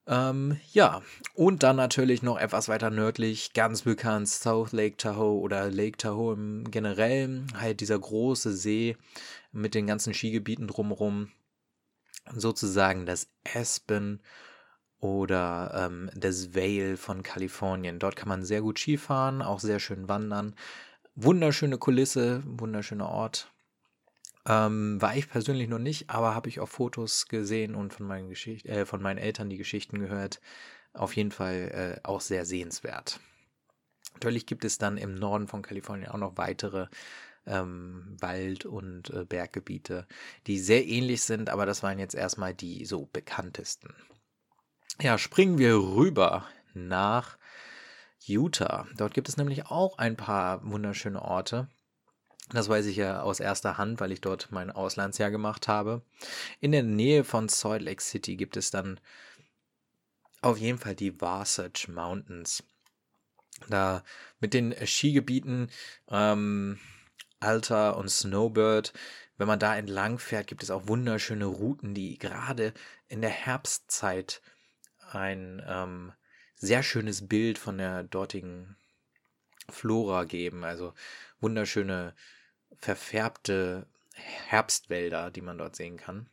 Ähm, 0.09 0.59
ja, 0.73 1.03
und 1.35 1.63
dann 1.63 1.77
natürlich 1.77 2.23
noch 2.23 2.39
etwas 2.39 2.69
weiter 2.69 2.89
nördlich, 2.89 3.53
ganz 3.53 3.83
bekannt, 3.83 4.29
South 4.29 4.73
Lake 4.73 4.97
Tahoe 4.97 5.39
oder 5.39 5.71
Lake 5.71 5.99
Tahoe 5.99 6.33
im 6.33 6.71
Generellen, 6.71 7.47
halt 7.61 7.81
dieser 7.81 7.99
große 7.99 8.53
See 8.57 8.97
mit 9.53 9.75
den 9.75 9.87
ganzen 9.87 10.15
Skigebieten 10.15 10.67
drumherum. 10.67 11.31
Sozusagen 12.35 13.07
das 13.07 13.29
Aspen 13.55 14.21
oder 14.99 15.73
ähm, 15.75 16.11
das 16.15 16.55
Vale 16.55 16.97
von 16.97 17.23
Kalifornien. 17.23 17.99
Dort 17.99 18.17
kann 18.17 18.29
man 18.29 18.45
sehr 18.45 18.63
gut 18.63 18.79
Skifahren, 18.79 19.43
auch 19.43 19.61
sehr 19.61 19.79
schön 19.79 20.09
wandern. 20.09 20.55
Wunderschöne 21.21 21.79
Kulisse, 21.79 22.45
wunderschöner 22.47 23.09
Ort. 23.09 23.51
Ähm, 24.47 25.03
war 25.03 25.17
ich 25.17 25.29
persönlich 25.29 25.69
noch 25.69 25.81
nicht, 25.81 26.11
aber 26.11 26.33
habe 26.33 26.49
ich 26.49 26.61
auf 26.61 26.71
Fotos 26.71 27.27
gesehen 27.27 27.75
und 27.75 27.93
von 27.93 28.07
meinen, 28.07 28.29
Geschicht 28.29 28.67
äh, 28.67 28.87
von 28.87 29.03
meinen 29.03 29.19
Eltern 29.19 29.51
die 29.51 29.57
Geschichten 29.57 29.99
gehört. 29.99 30.41
Auf 30.93 31.17
jeden 31.17 31.33
Fall 31.33 31.99
äh, 32.05 32.07
auch 32.07 32.21
sehr 32.21 32.45
sehenswert. 32.45 33.19
Natürlich 34.13 34.47
gibt 34.47 34.65
es 34.65 34.79
dann 34.79 34.97
im 34.97 35.17
Norden 35.17 35.49
von 35.49 35.63
Kalifornien 35.63 36.09
auch 36.09 36.19
noch 36.19 36.37
weitere 36.37 36.87
ähm, 37.47 38.17
Wald- 38.21 38.65
und 38.65 39.11
äh, 39.11 39.25
Berggebiete, 39.25 40.07
die 40.47 40.61
sehr 40.61 40.87
ähnlich 40.87 41.25
sind, 41.25 41.51
aber 41.51 41.67
das 41.67 41.83
waren 41.83 41.99
jetzt 41.99 42.15
erstmal 42.15 42.55
die 42.55 42.85
so 42.85 43.09
bekanntesten. 43.13 43.93
Ja, 45.01 45.19
springen 45.19 45.59
wir 45.59 45.79
rüber 45.79 46.47
nach 46.75 47.39
Utah. 48.29 48.87
Dort 48.97 49.15
gibt 49.15 49.29
es 49.29 49.37
nämlich 49.37 49.67
auch 49.67 49.99
ein 49.99 50.17
paar 50.17 50.69
wunderschöne 50.69 51.23
Orte. 51.23 51.69
Das 52.51 52.69
weiß 52.69 52.87
ich 52.87 52.97
ja 52.97 53.21
aus 53.23 53.41
erster 53.41 53.77
Hand, 53.77 54.01
weil 54.01 54.13
ich 54.13 54.21
dort 54.21 54.51
mein 54.51 54.71
Auslandsjahr 54.71 55.31
gemacht 55.31 55.69
habe. 55.69 56.03
In 56.61 56.73
der 56.73 56.83
Nähe 56.83 57.25
von 57.25 57.49
Salt 57.49 57.83
Lake 57.83 58.03
City 58.03 58.37
gibt 58.37 58.57
es 58.57 58.71
dann 58.71 58.99
auf 60.41 60.59
jeden 60.59 60.79
Fall 60.79 60.95
die 60.95 61.21
Wasatch 61.21 61.89
Mountains. 61.89 62.63
Da 63.69 64.03
mit 64.41 64.55
den 64.55 64.75
Skigebieten 64.87 65.71
ähm, 66.09 66.79
Alta 67.41 67.91
und 67.91 68.09
Snowbird, 68.09 68.93
wenn 69.37 69.49
man 69.49 69.59
da 69.59 69.77
entlang 69.77 70.19
fährt, 70.19 70.47
gibt 70.47 70.63
es 70.63 70.71
auch 70.71 70.89
wunderschöne 70.89 71.47
Routen, 71.47 71.95
die 71.95 72.19
gerade 72.19 72.73
in 73.09 73.21
der 73.21 73.31
Herbstzeit 73.31 74.41
ein 75.11 75.63
ähm, 75.67 76.13
sehr 76.59 76.83
schönes 76.83 77.27
Bild 77.27 77.59
von 77.59 77.79
der 77.79 78.03
dortigen 78.03 78.77
Flora 79.71 80.25
geben. 80.25 80.65
Also 80.65 80.93
wunderschöne 81.41 82.15
verfärbte 82.77 83.87
Herbstwälder, 84.15 85.31
die 85.31 85.41
man 85.41 85.59
dort 85.59 85.77
sehen 85.77 85.97
kann. 85.97 86.29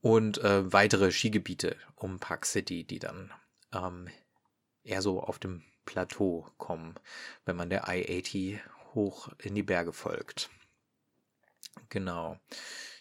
Und 0.00 0.38
äh, 0.38 0.72
weitere 0.72 1.12
Skigebiete 1.12 1.76
um 1.94 2.18
Park 2.18 2.46
City, 2.46 2.84
die 2.84 2.98
dann 2.98 3.32
ähm, 3.72 4.08
eher 4.82 5.02
so 5.02 5.22
auf 5.22 5.38
dem 5.38 5.62
Plateau 5.84 6.50
kommen, 6.56 6.94
wenn 7.44 7.56
man 7.56 7.70
der 7.70 7.84
I-80 7.88 8.60
hoch 8.94 9.28
in 9.38 9.54
die 9.54 9.62
Berge 9.62 9.92
folgt. 9.92 10.50
Genau. 11.88 12.38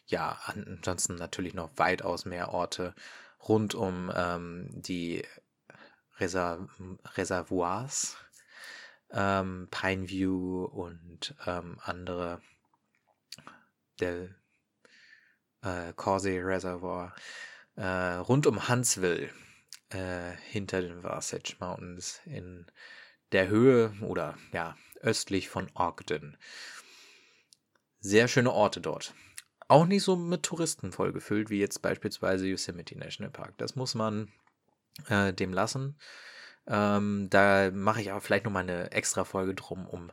Ja, 0.05 0.39
ansonsten 0.45 1.15
natürlich 1.15 1.53
noch 1.53 1.71
weitaus 1.77 2.25
mehr 2.25 2.49
Orte 2.49 2.93
rund 3.47 3.75
um 3.75 4.11
ähm, 4.15 4.67
die 4.71 5.23
Reser 6.19 6.67
Reservoirs, 7.15 8.17
ähm, 9.11 9.67
Pineview 9.71 10.65
und 10.65 11.35
ähm, 11.45 11.77
andere, 11.81 12.41
der 13.99 14.29
äh, 15.61 15.93
Causey 15.95 16.39
Reservoir, 16.39 17.13
äh, 17.75 17.85
rund 17.85 18.47
um 18.47 18.67
Huntsville, 18.67 19.29
äh, 19.89 20.31
hinter 20.49 20.81
den 20.81 21.03
Wasatch 21.03 21.59
Mountains 21.59 22.21
in 22.25 22.65
der 23.31 23.47
Höhe 23.47 23.93
oder 24.01 24.37
ja, 24.51 24.75
östlich 25.01 25.49
von 25.49 25.69
Ogden. 25.75 26.37
Sehr 27.99 28.27
schöne 28.27 28.51
Orte 28.51 28.81
dort. 28.81 29.13
Auch 29.67 29.85
nicht 29.85 30.03
so 30.03 30.15
mit 30.15 30.43
Touristen 30.43 30.91
vollgefüllt 30.91 31.49
wie 31.49 31.59
jetzt 31.59 31.81
beispielsweise 31.81 32.47
Yosemite 32.47 32.97
National 32.97 33.31
Park. 33.31 33.57
Das 33.57 33.75
muss 33.75 33.95
man 33.95 34.31
äh, 35.09 35.33
dem 35.33 35.53
lassen. 35.53 35.97
Ähm, 36.67 37.27
da 37.29 37.71
mache 37.71 38.01
ich 38.01 38.11
aber 38.11 38.21
vielleicht 38.21 38.45
nochmal 38.45 38.63
eine 38.63 38.91
extra 38.91 39.25
Folge 39.25 39.53
drum, 39.53 39.87
um 39.87 40.11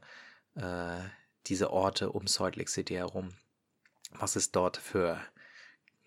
äh, 0.56 0.98
diese 1.46 1.70
Orte 1.70 2.10
um 2.10 2.26
Salt 2.26 2.56
Lake 2.56 2.70
City 2.70 2.94
herum. 2.94 3.34
Was 4.12 4.34
es 4.36 4.50
dort 4.50 4.76
für, 4.76 5.20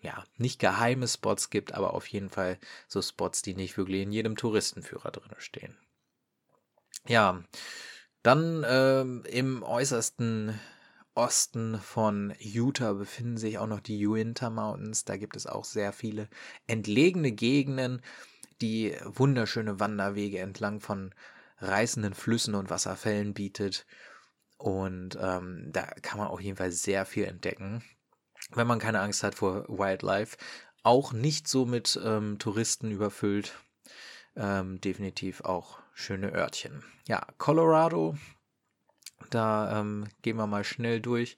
ja, 0.00 0.24
nicht 0.36 0.58
geheime 0.58 1.08
Spots 1.08 1.48
gibt, 1.48 1.72
aber 1.72 1.94
auf 1.94 2.06
jeden 2.08 2.28
Fall 2.28 2.58
so 2.86 3.00
Spots, 3.00 3.42
die 3.42 3.54
nicht 3.54 3.78
wirklich 3.78 4.02
in 4.02 4.12
jedem 4.12 4.36
Touristenführer 4.36 5.10
drin 5.10 5.32
stehen. 5.38 5.76
Ja, 7.06 7.42
dann 8.22 8.64
ähm, 8.66 9.24
im 9.26 9.62
äußersten 9.62 10.58
Osten 11.14 11.78
von 11.78 12.34
Utah 12.38 12.94
befinden 12.94 13.36
sich 13.36 13.58
auch 13.58 13.66
noch 13.66 13.80
die 13.80 14.06
Uinta 14.06 14.50
Mountains. 14.50 15.04
Da 15.04 15.16
gibt 15.16 15.36
es 15.36 15.46
auch 15.46 15.64
sehr 15.64 15.92
viele 15.92 16.28
entlegene 16.66 17.32
Gegenden, 17.32 18.02
die 18.60 18.96
wunderschöne 19.04 19.80
Wanderwege 19.80 20.38
entlang 20.38 20.80
von 20.80 21.14
reißenden 21.58 22.14
Flüssen 22.14 22.54
und 22.54 22.70
Wasserfällen 22.70 23.34
bietet. 23.34 23.86
Und 24.56 25.18
ähm, 25.20 25.70
da 25.72 25.82
kann 26.02 26.18
man 26.18 26.28
auf 26.28 26.40
jeden 26.40 26.56
Fall 26.56 26.70
sehr 26.72 27.06
viel 27.06 27.24
entdecken, 27.24 27.82
wenn 28.52 28.66
man 28.66 28.78
keine 28.78 29.00
Angst 29.00 29.22
hat 29.22 29.34
vor 29.34 29.68
Wildlife. 29.68 30.36
Auch 30.82 31.12
nicht 31.12 31.48
so 31.48 31.66
mit 31.66 31.98
ähm, 32.04 32.38
Touristen 32.38 32.90
überfüllt. 32.90 33.58
Ähm, 34.36 34.80
definitiv 34.80 35.42
auch 35.42 35.78
schöne 35.92 36.32
Örtchen. 36.32 36.82
Ja, 37.06 37.26
Colorado, 37.38 38.16
da 39.30 39.80
ähm, 39.80 40.08
gehen 40.22 40.36
wir 40.36 40.46
mal 40.46 40.64
schnell 40.64 41.00
durch. 41.00 41.36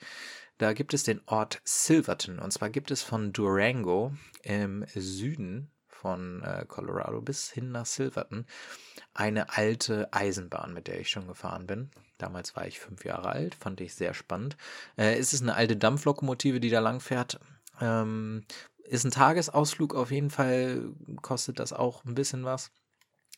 Da 0.58 0.72
gibt 0.72 0.94
es 0.94 1.02
den 1.02 1.20
Ort 1.26 1.60
Silverton. 1.64 2.38
Und 2.38 2.50
zwar 2.52 2.70
gibt 2.70 2.90
es 2.90 3.02
von 3.02 3.32
Durango 3.32 4.14
im 4.42 4.86
Süden 4.94 5.70
von 6.06 6.40
äh, 6.44 6.64
Colorado 6.68 7.20
bis 7.20 7.50
hin 7.50 7.72
nach 7.72 7.84
Silverton 7.84 8.46
eine 9.12 9.56
alte 9.56 10.12
Eisenbahn, 10.12 10.72
mit 10.72 10.86
der 10.86 11.00
ich 11.00 11.10
schon 11.10 11.26
gefahren 11.26 11.66
bin. 11.66 11.90
Damals 12.16 12.54
war 12.54 12.64
ich 12.64 12.78
fünf 12.78 13.04
Jahre 13.04 13.30
alt, 13.30 13.56
fand 13.56 13.80
ich 13.80 13.92
sehr 13.96 14.14
spannend. 14.14 14.56
Äh, 14.96 15.18
es 15.18 15.32
ist 15.32 15.42
eine 15.42 15.56
alte 15.56 15.76
Dampflokomotive, 15.76 16.60
die 16.60 16.70
da 16.70 16.78
lang 16.78 17.00
fährt. 17.00 17.40
Ähm, 17.80 18.44
ist 18.84 19.04
ein 19.04 19.10
Tagesausflug 19.10 19.96
auf 19.96 20.12
jeden 20.12 20.30
Fall, 20.30 20.90
kostet 21.22 21.58
das 21.58 21.72
auch 21.72 22.04
ein 22.04 22.14
bisschen 22.14 22.44
was 22.44 22.70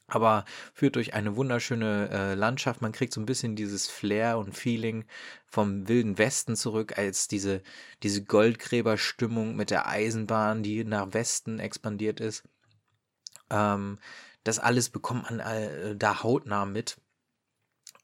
aber 0.08 0.46
führt 0.72 0.96
durch 0.96 1.14
eine 1.14 1.36
wunderschöne 1.36 2.08
äh, 2.10 2.34
Landschaft. 2.34 2.80
Man 2.80 2.92
kriegt 2.92 3.12
so 3.12 3.20
ein 3.20 3.26
bisschen 3.26 3.56
dieses 3.56 3.88
Flair 3.88 4.38
und 4.38 4.56
Feeling 4.56 5.04
vom 5.46 5.86
wilden 5.86 6.18
Westen 6.18 6.56
zurück, 6.56 6.96
als 6.98 7.28
diese, 7.28 7.62
diese 8.02 8.24
Goldgräberstimmung 8.24 9.54
mit 9.54 9.70
der 9.70 9.86
Eisenbahn, 9.86 10.62
die 10.62 10.82
nach 10.84 11.12
Westen 11.12 11.60
expandiert 11.60 12.20
ist. 12.20 12.42
Ähm, 13.50 13.98
das 14.44 14.58
alles 14.58 14.90
bekommt 14.90 15.30
man 15.30 15.40
äh, 15.40 15.96
da 15.96 16.22
hautnah 16.22 16.64
mit. 16.64 16.98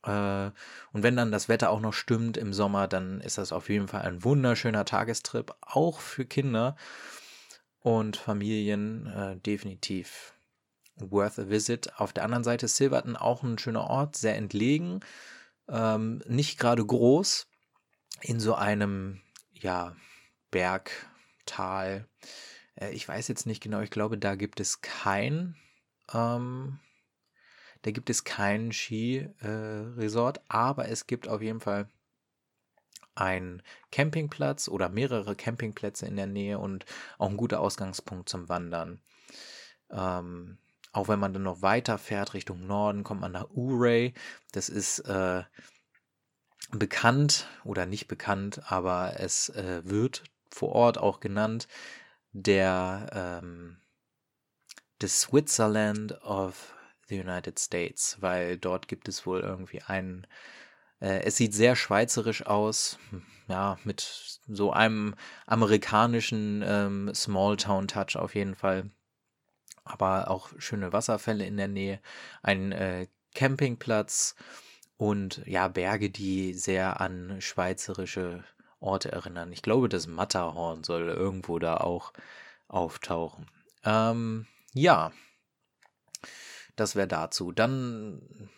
Äh, 0.05 0.51
und 0.93 1.03
wenn 1.03 1.17
dann 1.17 1.33
das 1.33 1.49
Wetter 1.49 1.71
auch 1.71 1.81
noch 1.81 1.95
stimmt 1.95 2.37
im 2.37 2.53
Sommer, 2.53 2.89
dann 2.89 3.21
ist 3.21 3.39
das 3.39 3.53
auf 3.53 3.69
jeden 3.69 3.89
Fall 3.89 4.03
ein 4.03 4.25
wunderschöner 4.25 4.85
Tagestrip, 4.85 5.55
auch 5.61 6.01
für 6.01 6.25
Kinder 6.25 6.77
und 7.81 8.17
Familien 8.17 9.07
äh, 9.07 9.37
definitiv 9.37 10.35
worth 10.97 11.39
a 11.39 11.49
visit. 11.49 11.99
Auf 11.99 12.13
der 12.13 12.25
anderen 12.25 12.45
Seite 12.45 12.67
ist 12.67 12.77
Silverton 12.77 13.17
auch 13.17 13.43
ein 13.43 13.59
schöner 13.59 13.89
Ort, 13.89 14.17
sehr 14.17 14.37
entlegen, 14.37 15.01
ähm, 15.69 16.23
nicht 16.27 16.59
gerade 16.59 16.85
groß, 16.85 17.47
in 18.21 18.41
so 18.41 18.55
einem, 18.55 19.21
ja, 19.53 19.97
Bergtal. 20.51 22.07
Äh, 22.77 22.91
ich 22.91 23.09
weiß 23.09 23.29
jetzt 23.29 23.47
nicht 23.47 23.63
genau, 23.63 23.81
ich 23.81 23.91
glaube, 23.91 24.19
da 24.19 24.35
gibt 24.35 24.61
es 24.61 24.81
kein, 24.81 25.57
ähm, 26.13 26.79
da 27.83 27.91
gibt 27.91 28.11
es 28.11 28.25
kein 28.25 28.73
Skiresort, 28.73 30.39
äh, 30.39 30.43
aber 30.49 30.89
es 30.89 31.07
gibt 31.07 31.29
auf 31.29 31.43
jeden 31.43 31.61
Fall 31.61 31.89
ein 33.15 33.63
Campingplatz 33.93 34.69
oder 34.69 34.89
mehrere 34.89 35.37
Campingplätze 35.37 36.07
in 36.07 36.17
der 36.17 36.27
Nähe 36.27 36.59
und 36.59 36.85
auch 37.19 37.31
ein 37.31 37.37
guter 37.37 37.61
Ausgangspunkt 37.61 38.29
zum 38.29 38.49
Wandern. 38.49 39.01
Ähm, 39.91 40.59
auch 40.93 41.09
wenn 41.09 41.19
man 41.19 41.33
dann 41.33 41.43
noch 41.43 41.63
weiter 41.63 41.99
fährt 41.99 42.35
Richtung 42.35 42.67
Norden, 42.67 43.05
kommt 43.05 43.21
man 43.21 43.33
nach 43.33 43.51
Uray. 43.51 44.15
Das 44.53 44.69
ist 44.69 45.01
äh, 45.01 45.43
bekannt 46.71 47.49
oder 47.65 47.87
nicht 47.87 48.09
bekannt, 48.09 48.63
aber 48.71 49.15
es 49.19 49.49
äh, 49.51 49.83
wird 49.85 50.25
vor 50.51 50.71
Ort 50.71 50.99
auch 50.99 51.21
genannt 51.21 51.69
der 52.35 53.41
ähm, 53.43 53.79
the 55.01 55.09
Switzerland 55.09 56.21
of 56.23 56.75
the 57.09 57.19
United 57.19 57.59
States, 57.59 58.19
weil 58.21 58.59
dort 58.59 58.89
gibt 58.89 59.09
es 59.09 59.25
wohl 59.25 59.41
irgendwie 59.41 59.81
einen 59.83 60.27
äh, 61.01 61.23
es 61.25 61.37
sieht 61.37 61.55
sehr 61.55 61.77
schweizerisch 61.77 62.47
aus, 62.47 62.99
ja, 63.49 63.79
mit 63.85 64.41
so 64.49 64.73
einem 64.73 65.15
amerikanischen 65.47 66.65
ähm, 66.67 67.15
Small-Town-Touch 67.15 68.17
auf 68.17 68.35
jeden 68.35 68.55
Fall. 68.55 68.91
Aber 69.85 70.31
auch 70.31 70.51
schöne 70.59 70.93
Wasserfälle 70.95 71.45
in 71.45 71.59
der 71.59 71.69
Nähe, 71.69 72.01
ein 72.43 72.73
äh, 72.73 73.07
Campingplatz 73.35 74.35
und 74.97 75.43
ja, 75.47 75.69
Berge, 75.69 76.09
die 76.11 76.55
sehr 76.55 77.01
an 77.01 77.41
schweizerische 77.41 78.45
Orte 78.85 79.11
erinnern. 79.11 79.53
Ich 79.53 79.63
glaube, 79.63 79.89
das 79.89 80.07
Matterhorn 80.07 80.85
soll 80.85 81.09
irgendwo 81.09 81.59
da 81.59 81.79
auch 81.79 82.13
auftauchen. 82.69 83.51
Ähm, 83.85 84.47
ja, 84.73 85.13
das 86.77 86.97
wäre 86.97 87.09
dazu. 87.09 87.53
Dann 87.53 88.51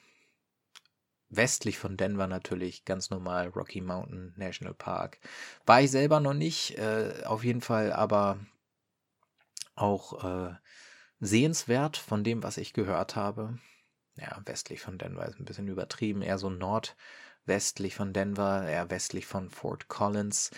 westlich 1.28 1.78
von 1.78 1.96
Denver 1.96 2.26
natürlich 2.26 2.84
ganz 2.84 3.10
normal 3.10 3.48
Rocky 3.48 3.80
Mountain 3.80 4.34
National 4.36 4.74
Park. 4.74 5.18
War 5.66 5.80
ich 5.80 5.90
selber 5.90 6.20
noch 6.20 6.34
nicht, 6.34 6.78
äh, 6.78 7.22
auf 7.24 7.44
jeden 7.44 7.60
Fall 7.60 7.92
aber 7.92 8.38
auch 9.74 10.24
äh, 10.24 10.54
sehenswert 11.20 11.96
von 11.96 12.24
dem, 12.24 12.42
was 12.42 12.56
ich 12.56 12.72
gehört 12.72 13.16
habe. 13.16 13.58
Ja, 14.16 14.40
westlich 14.46 14.80
von 14.80 14.98
Denver 14.98 15.26
ist 15.26 15.38
ein 15.38 15.44
bisschen 15.44 15.68
übertrieben, 15.68 16.22
eher 16.22 16.38
so 16.38 16.48
nordwestlich 17.46 17.94
von 17.94 18.12
Denver, 18.12 18.66
eher 18.68 18.90
westlich 18.90 19.26
von 19.26 19.50
Fort 19.50 19.88
Collins. 19.88 20.50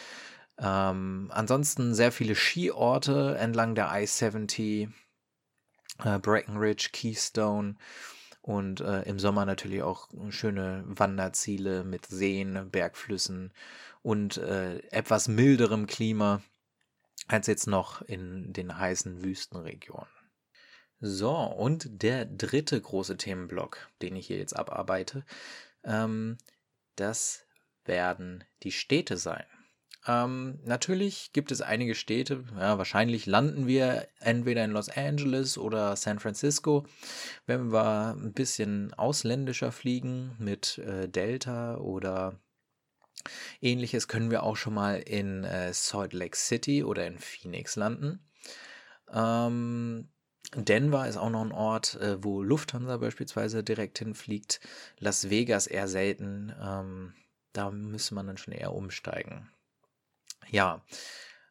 Ähm, 0.59 1.31
ansonsten 1.33 1.95
sehr 1.95 2.13
viele 2.13 2.35
Skiorte 2.35 3.37
entlang 3.39 3.75
der 3.75 3.91
I-70, 3.93 4.91
äh, 6.05 6.19
Breckenridge, 6.19 6.89
Keystone 6.93 7.77
und 8.41 8.81
äh, 8.81 9.03
im 9.03 9.19
Sommer 9.19 9.45
natürlich 9.45 9.83
auch 9.83 10.09
schöne 10.31 10.83
Wanderziele 10.87 11.85
mit 11.85 12.07
Seen, 12.07 12.71
Bergflüssen 12.71 13.53
und 14.03 14.39
äh, 14.39 14.79
etwas 14.89 15.29
milderem 15.29 15.87
Klima 15.87 16.41
als 17.29 17.47
jetzt 17.47 17.67
noch 17.67 18.01
in 18.03 18.55
den 18.55 18.79
heißen 18.79 19.23
Wüstenregionen. 19.23 20.09
So, 21.01 21.37
und 21.37 22.03
der 22.03 22.25
dritte 22.25 22.81
große 22.81 23.19
Themenblock, 23.19 23.89
den 24.01 24.17
ich 24.17 24.27
hier 24.27 24.39
jetzt 24.39 24.57
abarbeite, 24.57 25.25
ähm, 25.85 26.39
das 27.01 27.47
werden 27.85 28.45
die 28.63 28.73
Städte 28.73 29.17
sein. 29.17 29.45
Ähm, 30.07 30.61
natürlich 30.65 31.33
gibt 31.33 31.51
es 31.51 31.61
einige 31.61 31.95
Städte, 31.95 32.45
ja, 32.57 32.79
wahrscheinlich 32.79 33.27
landen 33.27 33.67
wir 33.67 34.09
entweder 34.21 34.65
in 34.65 34.71
Los 34.71 34.89
Angeles 34.89 35.59
oder 35.59 35.97
San 35.97 36.19
Francisco. 36.19 36.87
Wenn 37.47 37.73
wir 37.73 38.15
ein 38.17 38.33
bisschen 38.33 38.95
ausländischer 38.95 39.73
fliegen 39.73 40.35
mit 40.39 40.79
äh, 40.79 41.09
Delta 41.09 41.77
oder 41.77 42.39
ähnliches, 43.61 44.09
können 44.09 44.31
wir 44.31 44.45
auch 44.45 44.57
schon 44.57 44.75
mal 44.75 44.99
in 44.99 45.45
äh, 45.45 45.75
Salt 45.75 46.13
Lake 46.13 46.37
City 46.37 46.85
oder 46.85 47.07
in 47.07 47.19
Phoenix 47.19 47.77
landen. 47.77 48.21
Ähm, 49.13 50.09
Denver 50.55 51.07
ist 51.07 51.19
auch 51.19 51.31
noch 51.31 51.43
ein 51.43 51.53
Ort, 51.53 51.97
äh, 51.97 52.23
wo 52.23 52.43
Lufthansa 52.43 52.97
beispielsweise 52.97 53.63
direkt 53.63 53.99
hinfliegt. 53.99 54.61
Las 54.99 55.29
Vegas 55.29 55.67
eher 55.67 55.89
selten. 55.89 56.55
Ähm, 56.61 57.15
da 57.53 57.71
müsste 57.71 58.15
man 58.15 58.27
dann 58.27 58.39
schon 58.39 58.55
eher 58.55 58.73
umsteigen. 58.73 59.51
Ja, 60.51 60.83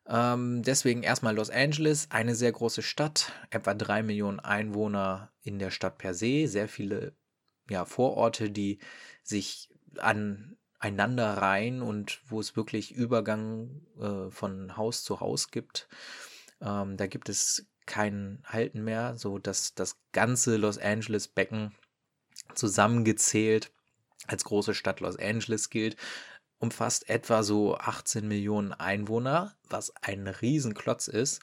ähm, 0.07 0.63
deswegen 0.63 1.03
erstmal 1.03 1.36
Los 1.36 1.49
Angeles, 1.49 2.07
eine 2.12 2.33
sehr 2.33 2.51
große 2.51 2.81
Stadt, 2.81 3.33
etwa 3.49 3.73
drei 3.73 4.01
Millionen 4.03 4.39
Einwohner 4.39 5.31
in 5.41 5.60
der 5.60 5.69
Stadt 5.69 5.97
per 5.97 6.13
se, 6.13 6.47
sehr 6.47 6.67
viele 6.67 7.13
ja, 7.69 7.86
Vororte, 7.86 8.49
die 8.49 8.79
sich 9.23 9.69
aneinander 9.97 11.38
reihen 11.38 11.81
und 11.81 12.21
wo 12.25 12.39
es 12.39 12.55
wirklich 12.55 12.93
Übergang 12.93 13.81
äh, 13.99 14.31
von 14.31 14.77
Haus 14.77 15.03
zu 15.03 15.19
Haus 15.19 15.51
gibt. 15.51 15.89
Ähm, 16.62 16.95
da 16.97 17.07
gibt 17.07 17.27
es 17.27 17.67
kein 17.88 18.43
Halten 18.45 18.84
mehr, 18.84 19.17
so 19.17 19.39
dass 19.39 19.73
das 19.73 19.97
ganze 20.12 20.58
Los 20.58 20.78
Angeles 20.78 21.28
Becken 21.28 21.73
zusammengezählt 22.54 23.71
als 24.28 24.43
große 24.43 24.73
Stadt 24.76 25.00
Los 25.00 25.17
Angeles 25.17 25.69
gilt 25.69 25.97
umfasst 26.60 27.10
etwa 27.10 27.43
so 27.43 27.78
18 27.78 28.28
Millionen 28.28 28.73
Einwohner, 28.73 29.54
was 29.69 29.93
ein 30.02 30.28
Riesenklotz 30.28 31.08
ist. 31.08 31.41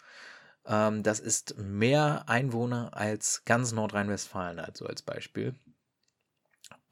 Ähm, 0.66 1.02
das 1.02 1.20
ist 1.20 1.56
mehr 1.58 2.24
Einwohner 2.26 2.96
als 2.96 3.42
ganz 3.44 3.72
Nordrhein-Westfalen, 3.72 4.58
also 4.58 4.86
als 4.86 5.02
Beispiel. 5.02 5.54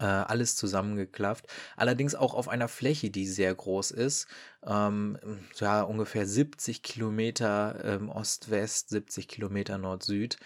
Äh, 0.03 0.07
alles 0.07 0.57
zusammengeklafft. 0.57 1.47
Allerdings 1.77 2.17
auch 2.17 2.35
auf 2.35 2.49
einer 2.49 2.67
Fläche, 2.67 3.11
die 3.11 3.25
sehr 3.25 3.55
groß 3.55 3.93
ist. 3.93 4.27
Ähm, 4.67 5.17
ja, 5.61 5.83
ungefähr 5.83 6.27
70 6.27 6.83
Kilometer 6.83 7.81
ähm, 7.85 8.09
Ost-West, 8.09 8.88
70 8.88 9.29
Kilometer 9.29 9.79
Nord-Süd. 9.79 10.38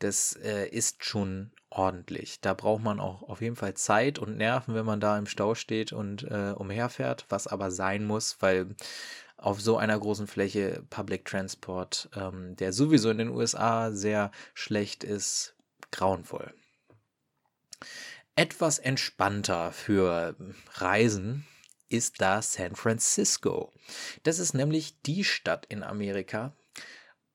Das 0.00 0.32
äh, 0.42 0.66
ist 0.68 1.04
schon 1.04 1.52
ordentlich. 1.70 2.40
Da 2.40 2.52
braucht 2.54 2.82
man 2.82 2.98
auch 2.98 3.22
auf 3.22 3.42
jeden 3.42 3.54
Fall 3.54 3.74
Zeit 3.74 4.18
und 4.18 4.38
Nerven, 4.38 4.74
wenn 4.74 4.84
man 4.84 4.98
da 4.98 5.16
im 5.16 5.26
Stau 5.26 5.54
steht 5.54 5.92
und 5.92 6.24
äh, 6.24 6.52
umherfährt, 6.56 7.26
was 7.28 7.46
aber 7.46 7.70
sein 7.70 8.04
muss, 8.04 8.38
weil 8.40 8.74
auf 9.36 9.60
so 9.60 9.76
einer 9.76 9.98
großen 10.00 10.26
Fläche 10.26 10.82
Public 10.90 11.26
Transport, 11.26 12.08
ähm, 12.16 12.56
der 12.56 12.72
sowieso 12.72 13.10
in 13.10 13.18
den 13.18 13.28
USA 13.28 13.92
sehr 13.92 14.32
schlecht 14.54 15.04
ist, 15.04 15.54
grauenvoll. 15.92 16.52
Etwas 18.38 18.78
entspannter 18.78 19.72
für 19.72 20.36
Reisen 20.74 21.46
ist 21.88 22.20
da 22.20 22.42
San 22.42 22.76
Francisco. 22.76 23.72
Das 24.24 24.38
ist 24.38 24.52
nämlich 24.52 25.00
die 25.00 25.24
Stadt 25.24 25.64
in 25.70 25.82
Amerika, 25.82 26.54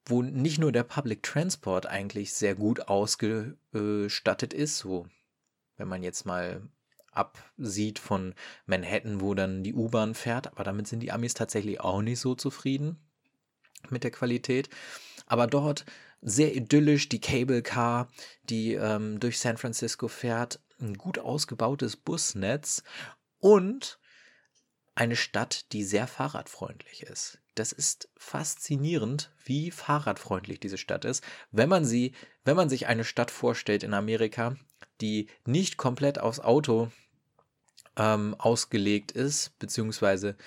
wo 0.06 0.22
nicht 0.22 0.60
nur 0.60 0.72
der 0.72 0.84
Public 0.84 1.24
Transport 1.24 1.88
eigentlich 1.88 2.34
sehr 2.34 2.54
gut 2.54 2.82
ausgestattet 2.82 4.54
ist, 4.54 4.78
so 4.78 5.08
wenn 5.78 5.88
man 5.88 6.04
jetzt 6.04 6.28
mal 6.28 6.70
absieht 7.12 7.98
von 7.98 8.36
Manhattan, 8.68 9.22
wo 9.22 9.34
dann 9.34 9.64
die 9.64 9.74
U-Bahn 9.74 10.14
fährt, 10.14 10.48
aber 10.48 10.64
damit 10.64 10.86
sind 10.86 11.00
die 11.00 11.12
Amis 11.12 11.34
tatsächlich 11.34 11.80
auch 11.80 12.04
nicht 12.04 12.20
so 12.20 12.36
zufrieden 12.36 13.00
mit 13.90 14.04
der 14.04 14.12
Qualität. 14.12 14.70
Aber 15.26 15.48
dort 15.48 15.84
sehr 16.22 16.56
idyllisch 16.56 17.10
die 17.10 17.20
Cable 17.20 17.64
Car, 17.64 18.08
die 18.44 18.76
ähm, 18.76 19.20
durch 19.20 19.40
San 19.40 19.58
Francisco 19.58 20.08
fährt, 20.08 20.60
ein 20.82 20.98
gut 20.98 21.20
ausgebautes 21.20 21.98
Busnetz 21.98 22.84
und 23.40 24.00
eine 24.96 25.16
Stadt, 25.16 25.72
die 25.72 25.84
sehr 25.84 26.08
fahrradfreundlich 26.08 27.04
ist 27.04 27.42
das 27.56 27.72
ist 27.72 28.10
faszinierend, 28.18 29.32
wie 29.44 29.72
fahrradfreundlich 29.72 30.60
diese 30.60 30.78
Stadt 30.78 31.06
ist, 31.06 31.24
wenn 31.52 31.70
man 31.70 31.86
sie, 31.86 32.14
wenn 32.46 32.56
man 32.56 32.70
sich 32.70 32.88
eine 32.88 33.04
Stadt 33.04 33.32
vorstellt 33.32 33.84
in 33.84 33.94
Amerika, 33.94 34.56
die 35.02 35.28
nicht 35.46 35.78
komplett 35.78 36.20
aufs 36.20 36.40
Auto 36.40 36.92
ähm, 37.98 38.36
ausgelegt 38.38 39.12
ist, 39.12 39.58
beziehungsweise 39.60 40.38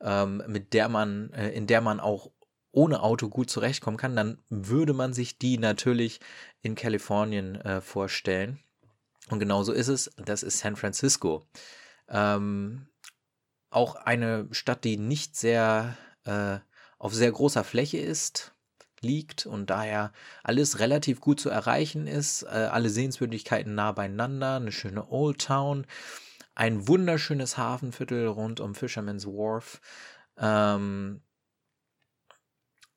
ähm, 0.00 0.42
mit 0.46 0.74
der 0.74 0.88
man, 0.88 1.32
äh, 1.32 1.50
in 1.50 1.66
der 1.66 1.80
man 1.80 2.00
auch 2.00 2.30
ohne 2.72 3.02
Auto 3.02 3.28
gut 3.28 3.50
zurechtkommen 3.50 3.96
kann, 3.96 4.16
dann 4.16 4.38
würde 4.48 4.92
man 4.92 5.12
sich 5.12 5.38
die 5.38 5.58
natürlich 5.58 6.20
in 6.60 6.74
Kalifornien 6.74 7.56
äh, 7.56 7.80
vorstellen. 7.80 8.58
Und 9.30 9.38
genauso 9.38 9.72
ist 9.72 9.88
es. 9.88 10.10
Das 10.16 10.42
ist 10.42 10.58
San 10.58 10.76
Francisco. 10.76 11.46
Ähm, 12.08 12.86
auch 13.70 13.96
eine 13.96 14.48
Stadt, 14.50 14.84
die 14.84 14.96
nicht 14.96 15.36
sehr 15.36 15.96
äh, 16.24 16.58
auf 16.98 17.14
sehr 17.14 17.30
großer 17.30 17.64
Fläche 17.64 17.98
ist, 17.98 18.54
liegt 19.00 19.46
und 19.46 19.70
daher 19.70 20.12
alles 20.42 20.80
relativ 20.80 21.20
gut 21.20 21.40
zu 21.40 21.50
erreichen 21.50 22.06
ist. 22.06 22.42
Äh, 22.42 22.68
alle 22.70 22.90
Sehenswürdigkeiten 22.90 23.74
nah 23.74 23.92
beieinander, 23.92 24.56
eine 24.56 24.72
schöne 24.72 25.10
Old 25.10 25.40
Town, 25.42 25.86
ein 26.54 26.88
wunderschönes 26.88 27.56
Hafenviertel 27.56 28.26
rund 28.26 28.60
um 28.60 28.74
Fisherman's 28.74 29.26
Wharf. 29.26 29.80
Ähm, 30.38 31.22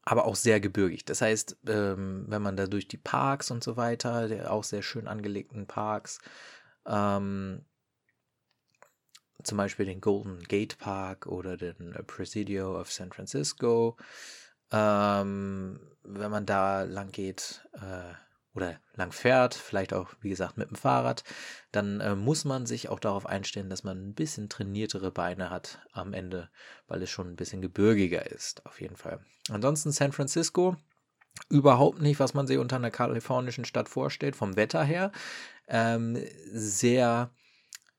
aber 0.03 0.25
auch 0.25 0.35
sehr 0.35 0.59
gebirgig. 0.59 1.05
Das 1.05 1.21
heißt, 1.21 1.57
ähm, 1.67 2.25
wenn 2.27 2.41
man 2.41 2.57
da 2.57 2.67
durch 2.67 2.87
die 2.87 2.97
Parks 2.97 3.51
und 3.51 3.63
so 3.63 3.77
weiter, 3.77 4.27
der 4.27 4.51
auch 4.51 4.63
sehr 4.63 4.81
schön 4.81 5.07
angelegten 5.07 5.67
Parks, 5.67 6.19
ähm, 6.85 7.65
zum 9.43 9.57
Beispiel 9.57 9.85
den 9.85 10.01
Golden 10.01 10.43
Gate 10.43 10.77
Park 10.77 11.25
oder 11.25 11.57
den 11.57 11.93
Presidio 12.05 12.79
of 12.79 12.91
San 12.91 13.11
Francisco. 13.11 13.97
Ähm, 14.71 15.79
wenn 16.03 16.31
man 16.31 16.45
da 16.45 16.83
lang 16.83 17.11
geht 17.11 17.67
äh, 17.73 18.13
oder 18.53 18.79
lang 18.95 19.11
fährt, 19.11 19.55
vielleicht 19.55 19.93
auch, 19.93 20.09
wie 20.21 20.29
gesagt, 20.29 20.57
mit 20.57 20.69
dem 20.69 20.75
Fahrrad, 20.75 21.23
dann 21.71 22.01
äh, 22.01 22.15
muss 22.15 22.43
man 22.43 22.65
sich 22.65 22.89
auch 22.89 22.99
darauf 22.99 23.25
einstellen, 23.25 23.69
dass 23.69 23.83
man 23.83 24.09
ein 24.09 24.13
bisschen 24.13 24.49
trainiertere 24.49 25.11
Beine 25.11 25.49
hat 25.49 25.79
am 25.93 26.13
Ende, 26.13 26.49
weil 26.87 27.01
es 27.01 27.09
schon 27.09 27.29
ein 27.29 27.35
bisschen 27.37 27.61
gebirgiger 27.61 28.29
ist, 28.29 28.65
auf 28.65 28.81
jeden 28.81 28.97
Fall. 28.97 29.23
Ansonsten 29.49 29.91
San 29.91 30.11
Francisco, 30.11 30.75
überhaupt 31.49 32.01
nicht, 32.01 32.19
was 32.19 32.33
man 32.33 32.47
sich 32.47 32.57
unter 32.57 32.75
einer 32.75 32.91
kalifornischen 32.91 33.65
Stadt 33.65 33.89
vorstellt, 33.89 34.35
vom 34.35 34.55
Wetter 34.55 34.83
her. 34.83 35.11
Ähm, 35.67 36.17
sehr, 36.51 37.31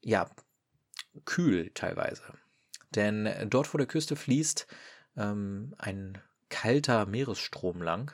ja, 0.03 0.29
kühl 1.25 1.71
teilweise. 1.75 2.23
Denn 2.95 3.27
äh, 3.27 3.47
dort 3.47 3.67
vor 3.67 3.79
der 3.79 3.87
Küste 3.87 4.17
fließt 4.17 4.67
ähm, 5.17 5.75
ein 5.79 6.19
kalter 6.51 7.07
Meeresstrom 7.07 7.81
lang, 7.81 8.13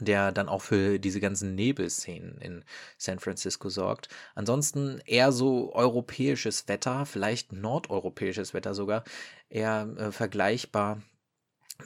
der 0.00 0.32
dann 0.32 0.48
auch 0.48 0.62
für 0.62 0.98
diese 0.98 1.20
ganzen 1.20 1.54
Nebelszenen 1.54 2.38
in 2.38 2.64
San 2.96 3.18
Francisco 3.18 3.68
sorgt. 3.68 4.08
Ansonsten 4.34 5.00
eher 5.04 5.32
so 5.32 5.74
europäisches 5.74 6.68
Wetter, 6.68 7.04
vielleicht 7.06 7.52
nordeuropäisches 7.52 8.54
Wetter 8.54 8.74
sogar, 8.74 9.04
eher 9.48 9.88
äh, 9.98 10.12
vergleichbar 10.12 11.02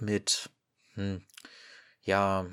mit, 0.01 0.51
hm, 0.95 1.23
ja, 2.03 2.47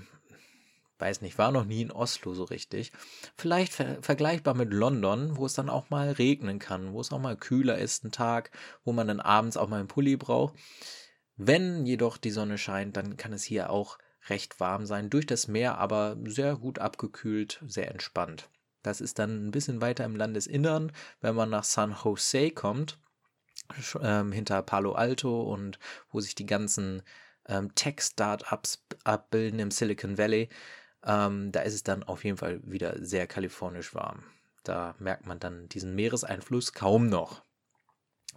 weiß 1.00 1.22
nicht, 1.22 1.38
war 1.38 1.52
noch 1.52 1.66
nie 1.66 1.82
in 1.82 1.92
Oslo 1.92 2.34
so 2.34 2.46
richtig. 2.46 2.92
Vielleicht 3.36 3.74
ver 3.74 4.02
vergleichbar 4.02 4.54
mit 4.54 4.74
London, 4.74 5.38
wo 5.38 5.46
es 5.46 5.54
dann 5.54 5.70
auch 5.70 5.90
mal 5.90 6.12
regnen 6.12 6.60
kann, 6.60 6.94
wo 6.94 7.02
es 7.02 7.12
auch 7.12 7.20
mal 7.20 7.36
kühler 7.36 7.78
ist, 7.78 8.06
ein 8.06 8.12
Tag, 8.12 8.52
wo 8.84 8.94
man 8.94 9.08
dann 9.08 9.20
abends 9.20 9.58
auch 9.58 9.68
mal 9.68 9.80
einen 9.80 9.88
Pulli 9.88 10.16
braucht. 10.16 10.56
Wenn 11.36 11.86
jedoch 11.86 12.18
die 12.18 12.32
Sonne 12.32 12.58
scheint, 12.58 12.96
dann 12.96 13.18
kann 13.18 13.34
es 13.34 13.44
hier 13.44 13.70
auch 13.70 13.98
recht 14.30 14.60
warm 14.60 14.86
sein, 14.86 15.10
durch 15.10 15.26
das 15.26 15.48
Meer 15.48 15.78
aber 15.78 16.18
sehr 16.26 16.56
gut 16.56 16.80
abgekühlt, 16.80 17.62
sehr 17.68 17.92
entspannt. 17.92 18.50
Das 18.82 19.02
ist 19.02 19.20
dann 19.20 19.48
ein 19.48 19.52
bisschen 19.52 19.82
weiter 19.82 20.06
im 20.06 20.16
Landesinnern, 20.16 20.92
wenn 21.22 21.36
man 21.36 21.50
nach 21.50 21.64
San 21.64 21.96
Jose 22.04 22.52
kommt, 22.52 23.00
ähm, 24.02 24.32
hinter 24.32 24.62
Palo 24.62 24.94
Alto 24.94 25.42
und 25.44 25.80
wo 26.12 26.20
sich 26.20 26.36
die 26.36 26.46
ganzen 26.46 27.02
ähm, 27.48 27.74
Tech-Startups 27.76 28.86
abbilden 29.04 29.60
im 29.60 29.72
Silicon 29.72 30.18
Valley. 30.18 30.50
Ähm, 31.06 31.52
da 31.52 31.62
ist 31.62 31.74
es 31.74 31.84
dann 31.84 32.04
auf 32.04 32.24
jeden 32.24 32.38
Fall 32.38 32.62
wieder 32.64 33.04
sehr 33.04 33.28
kalifornisch 33.28 33.94
warm. 33.96 34.24
Da 34.64 34.96
merkt 35.00 35.26
man 35.26 35.40
dann 35.40 35.68
diesen 35.70 35.96
Meereseinfluss 35.96 36.74
kaum 36.74 37.08
noch. 37.08 37.44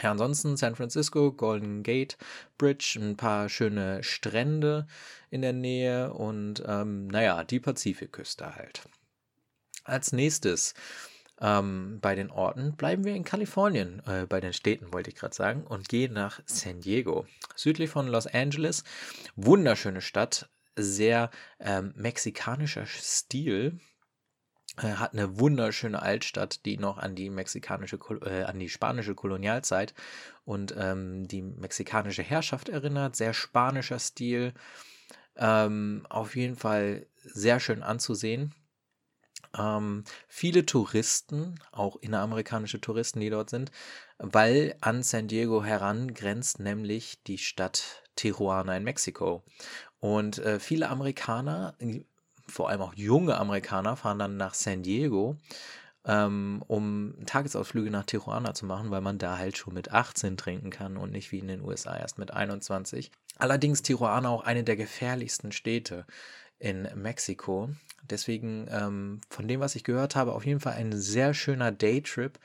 Ja, 0.02 0.10
ansonsten 0.10 0.56
San 0.56 0.76
Francisco, 0.76 1.32
Golden 1.32 1.82
Gate 1.82 2.18
Bridge, 2.58 2.98
ein 3.00 3.16
paar 3.16 3.48
schöne 3.48 4.02
Strände 4.02 4.86
in 5.30 5.42
der 5.42 5.52
Nähe 5.52 6.12
und 6.12 6.62
ähm, 6.66 7.08
naja, 7.08 7.44
die 7.44 7.60
Pazifikküste 7.60 8.54
halt. 8.54 8.82
Als 9.84 10.12
nächstes 10.12 10.74
ähm, 11.40 11.98
bei 12.00 12.14
den 12.14 12.30
Orten 12.30 12.76
bleiben 12.76 13.04
wir 13.04 13.14
in 13.14 13.24
Kalifornien, 13.24 14.02
äh, 14.06 14.26
bei 14.26 14.40
den 14.40 14.52
Städten 14.52 14.92
wollte 14.92 15.10
ich 15.10 15.16
gerade 15.16 15.34
sagen, 15.34 15.66
und 15.66 15.88
gehen 15.88 16.12
nach 16.12 16.40
San 16.46 16.80
Diego, 16.80 17.26
südlich 17.54 17.90
von 17.90 18.08
Los 18.08 18.26
Angeles. 18.26 18.84
Wunderschöne 19.34 20.00
Stadt, 20.00 20.48
sehr 20.76 21.30
ähm, 21.60 21.92
mexikanischer 21.96 22.86
Stil, 22.86 23.78
hat 24.76 25.12
eine 25.12 25.38
wunderschöne 25.38 26.00
Altstadt, 26.02 26.64
die 26.64 26.78
noch 26.78 26.98
an 26.98 27.14
die 27.14 27.30
mexikanische, 27.30 27.98
äh, 28.22 28.42
an 28.44 28.58
die 28.58 28.68
spanische 28.68 29.14
Kolonialzeit 29.14 29.94
und 30.44 30.74
ähm, 30.76 31.26
die 31.28 31.42
mexikanische 31.42 32.22
Herrschaft 32.22 32.68
erinnert. 32.68 33.16
Sehr 33.16 33.34
spanischer 33.34 33.98
Stil. 33.98 34.52
Ähm, 35.36 36.06
auf 36.08 36.36
jeden 36.36 36.56
Fall 36.56 37.06
sehr 37.22 37.60
schön 37.60 37.82
anzusehen. 37.82 38.54
Ähm, 39.56 40.04
viele 40.28 40.66
Touristen, 40.66 41.60
auch 41.72 41.96
inneramerikanische 41.96 42.80
Touristen, 42.80 43.20
die 43.20 43.30
dort 43.30 43.50
sind, 43.50 43.70
weil 44.18 44.76
an 44.80 45.02
San 45.02 45.28
Diego 45.28 45.62
heran 45.64 46.14
grenzt 46.14 46.60
nämlich 46.60 47.22
die 47.24 47.38
Stadt 47.38 48.02
Tijuana 48.16 48.76
in 48.76 48.84
Mexiko. 48.84 49.44
Und 49.98 50.38
äh, 50.38 50.60
viele 50.60 50.88
Amerikaner, 50.88 51.74
vor 52.48 52.68
allem 52.68 52.80
auch 52.82 52.94
junge 52.94 53.36
Amerikaner, 53.36 53.96
fahren 53.96 54.18
dann 54.18 54.36
nach 54.36 54.54
San 54.54 54.82
Diego, 54.82 55.36
ähm, 56.04 56.62
um 56.66 57.14
Tagesausflüge 57.26 57.90
nach 57.90 58.04
Tijuana 58.04 58.54
zu 58.54 58.66
machen, 58.66 58.90
weil 58.90 59.00
man 59.00 59.18
da 59.18 59.38
halt 59.38 59.56
schon 59.56 59.74
mit 59.74 59.92
18 59.92 60.36
trinken 60.36 60.70
kann 60.70 60.96
und 60.96 61.12
nicht 61.12 61.32
wie 61.32 61.40
in 61.40 61.48
den 61.48 61.62
USA 61.62 61.96
erst 61.96 62.18
mit 62.18 62.32
21. 62.32 63.10
Allerdings 63.38 63.82
Tijuana 63.82 64.28
auch 64.28 64.44
eine 64.44 64.64
der 64.64 64.76
gefährlichsten 64.76 65.52
Städte 65.52 66.06
in 66.58 66.88
Mexiko. 66.94 67.70
Deswegen, 68.02 68.66
ähm, 68.70 69.20
von 69.28 69.48
dem, 69.48 69.60
was 69.60 69.74
ich 69.74 69.84
gehört 69.84 70.16
habe, 70.16 70.32
auf 70.32 70.46
jeden 70.46 70.60
Fall 70.60 70.74
ein 70.74 70.92
sehr 70.92 71.34
schöner 71.34 71.72
Daytrip. 71.72 72.38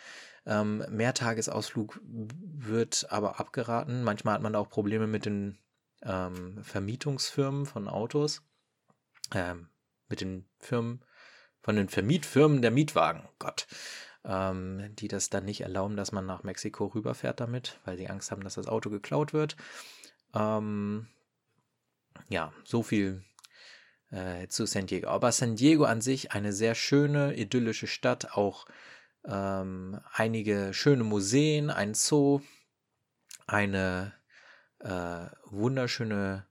Ähm, 0.46 0.84
Mehrtagesausflug 0.90 2.00
wird 2.04 3.08
aber 3.10 3.40
abgeraten. 3.40 4.04
Manchmal 4.04 4.36
hat 4.36 4.42
man 4.42 4.56
auch 4.56 4.70
Probleme 4.70 5.06
mit 5.06 5.26
den 5.26 5.58
ähm, 6.02 6.58
Vermietungsfirmen 6.64 7.66
von 7.66 7.88
Autos. 7.88 8.42
Ähm, 9.34 9.68
mit 10.12 10.22
den 10.22 10.46
Firmen, 10.60 11.04
von 11.62 11.76
den 11.76 11.90
Vermietfirmen 11.90 12.62
der 12.62 12.72
Mietwagen. 12.72 13.28
Gott. 13.40 13.68
Ähm, 14.24 14.96
die 14.98 15.08
das 15.08 15.32
dann 15.32 15.46
nicht 15.46 15.62
erlauben, 15.62 15.96
dass 15.96 16.12
man 16.12 16.28
nach 16.28 16.44
Mexiko 16.44 16.86
rüberfährt 16.86 17.40
damit, 17.40 17.80
weil 17.86 17.98
sie 17.98 18.08
Angst 18.08 18.30
haben, 18.30 18.44
dass 18.44 18.54
das 18.54 18.68
Auto 18.68 18.92
geklaut 18.92 19.34
wird. 19.34 19.56
Ähm, 20.36 21.08
ja, 22.30 22.54
so 22.64 22.84
viel 22.84 23.24
äh, 24.12 24.48
zu 24.48 24.68
San 24.68 24.86
Diego. 24.86 25.08
Aber 25.08 25.32
San 25.32 25.56
Diego 25.56 25.86
an 25.86 26.02
sich 26.02 26.34
eine 26.34 26.54
sehr 26.54 26.76
schöne, 26.76 27.36
idyllische 27.36 27.88
Stadt, 27.88 28.34
auch 28.38 28.68
ähm, 29.26 30.00
einige 30.14 30.74
schöne 30.74 31.04
Museen, 31.04 31.70
ein 31.70 31.94
Zoo, 31.94 32.42
eine 33.48 34.14
äh, 34.80 35.26
wunderschöne 35.46 36.46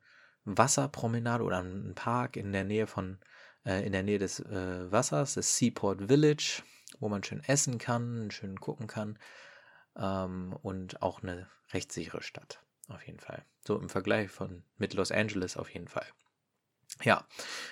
Wasserpromenade 0.45 1.45
oder 1.45 1.63
ein 1.63 1.95
Park 1.95 2.37
in 2.37 2.53
der 2.53 2.65
Nähe 2.65 2.87
von 2.87 3.19
äh, 3.65 3.85
in 3.85 3.93
der 3.93 4.03
Nähe 4.03 4.19
des 4.19 4.41
äh, 4.41 4.91
Wassers, 4.91 5.35
das 5.35 5.57
Seaport 5.57 6.09
Village, 6.09 6.63
wo 6.99 7.09
man 7.09 7.23
schön 7.23 7.43
essen 7.45 7.79
kann, 7.79 8.31
schön 8.31 8.61
gucken 8.61 8.87
kann 8.87 9.19
ähm, 9.97 10.57
und 10.63 11.03
auch 11.03 11.23
eine 11.23 11.49
recht 11.73 11.93
sichere 11.93 12.23
Stadt 12.23 12.63
auf 12.89 13.07
jeden 13.07 13.21
Fall. 13.21 13.45
So 13.67 13.79
im 13.79 13.89
Vergleich 13.89 14.31
von 14.31 14.65
mit 14.77 14.95
Los 14.95 15.13
Angeles 15.13 15.57
auf 15.57 15.71
jeden 15.73 15.89
Fall. 15.89 16.07
Ja, 17.03 17.25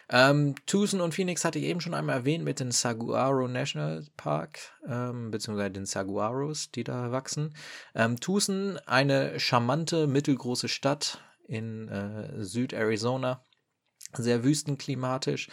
ähm, 0.09 0.55
Tucson 0.67 1.01
und 1.01 1.13
Phoenix 1.13 1.45
hatte 1.45 1.59
ich 1.59 1.65
eben 1.67 1.81
schon 1.81 1.93
einmal 1.93 2.17
erwähnt 2.17 2.45
mit 2.45 2.61
dem 2.61 2.71
Saguaro 2.71 3.49
National 3.49 4.07
Park, 4.17 4.61
ähm, 4.89 5.31
beziehungsweise 5.31 5.73
den 5.73 5.87
Saguaros, 5.87 6.71
die 6.71 6.85
da 6.85 7.11
wachsen. 7.11 7.55
Ähm, 7.95 8.21
Tucson, 8.21 8.79
eine 8.87 9.39
charmante, 9.41 10.07
mittelgroße 10.07 10.69
Stadt 10.69 11.21
in 11.47 11.89
äh, 11.89 12.43
Süd-Arizona, 12.43 13.43
sehr 14.13 14.45
wüstenklimatisch. 14.45 15.49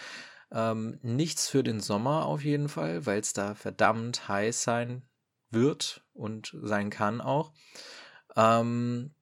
Ähm, 0.52 1.00
nichts 1.02 1.50
für 1.50 1.64
den 1.64 1.80
Sommer 1.80 2.26
auf 2.26 2.44
jeden 2.44 2.70
Fall, 2.70 3.06
weil 3.06 3.20
es 3.20 3.34
da 3.34 3.56
verdammt 3.56 4.28
heiß 4.28 4.64
sein 4.64 5.02
wird 5.50 6.04
und 6.14 6.56
sein 6.62 6.90
kann 6.90 7.22
auch. 7.22 7.52
Ähm, 8.36 9.14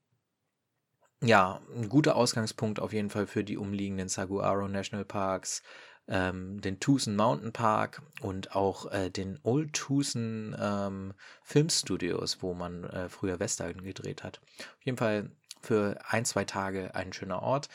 ja, 1.21 1.61
ein 1.73 1.87
guter 1.87 2.15
Ausgangspunkt 2.17 2.79
auf 2.79 2.91
jeden 2.91 3.09
Fall 3.09 3.27
für 3.27 3.43
die 3.43 3.57
umliegenden 3.57 4.09
Saguaro 4.09 4.67
National 4.67 5.05
Parks, 5.05 5.63
ähm, 6.07 6.59
den 6.59 6.81
Tucson 6.81 7.15
Mountain 7.15 7.53
Park 7.53 8.01
und 8.21 8.55
auch 8.55 8.91
äh, 8.91 9.09
den 9.09 9.39
Old 9.43 9.71
Tucson 9.73 10.53
ähm, 10.59 11.13
Filmstudios, 11.43 12.41
wo 12.41 12.53
man 12.53 12.83
äh, 12.83 13.07
früher 13.07 13.39
Western 13.39 13.83
gedreht 13.83 14.23
hat. 14.23 14.41
Auf 14.59 14.83
jeden 14.83 14.97
Fall 14.97 15.31
für 15.61 15.97
ein, 16.09 16.25
zwei 16.25 16.43
Tage 16.43 16.93
ein 16.93 17.13
schöner 17.13 17.41
Ort. 17.41 17.69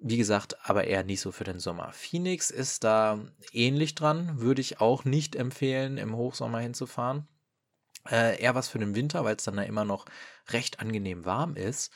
Wie 0.00 0.16
gesagt, 0.16 0.56
aber 0.68 0.84
eher 0.84 1.02
nicht 1.02 1.20
so 1.20 1.32
für 1.32 1.44
den 1.44 1.58
Sommer. 1.58 1.92
Phoenix 1.92 2.50
ist 2.50 2.84
da 2.84 3.18
ähnlich 3.52 3.96
dran, 3.96 4.40
würde 4.40 4.60
ich 4.60 4.80
auch 4.80 5.04
nicht 5.04 5.34
empfehlen, 5.34 5.98
im 5.98 6.16
Hochsommer 6.16 6.60
hinzufahren. 6.60 7.26
Äh, 8.08 8.40
eher 8.40 8.54
was 8.54 8.68
für 8.68 8.78
den 8.78 8.94
Winter, 8.94 9.24
weil 9.24 9.36
es 9.36 9.44
dann 9.44 9.56
da 9.56 9.62
immer 9.62 9.84
noch 9.84 10.06
recht 10.50 10.80
angenehm 10.80 11.24
warm 11.24 11.56
ist. 11.56 11.92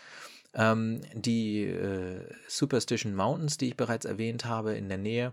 Ähm, 0.54 1.00
die 1.14 1.64
äh, 1.64 2.28
Superstition 2.48 3.14
Mountains, 3.14 3.56
die 3.56 3.68
ich 3.68 3.76
bereits 3.76 4.04
erwähnt 4.04 4.44
habe, 4.44 4.74
in 4.74 4.88
der 4.88 4.98
Nähe, 4.98 5.32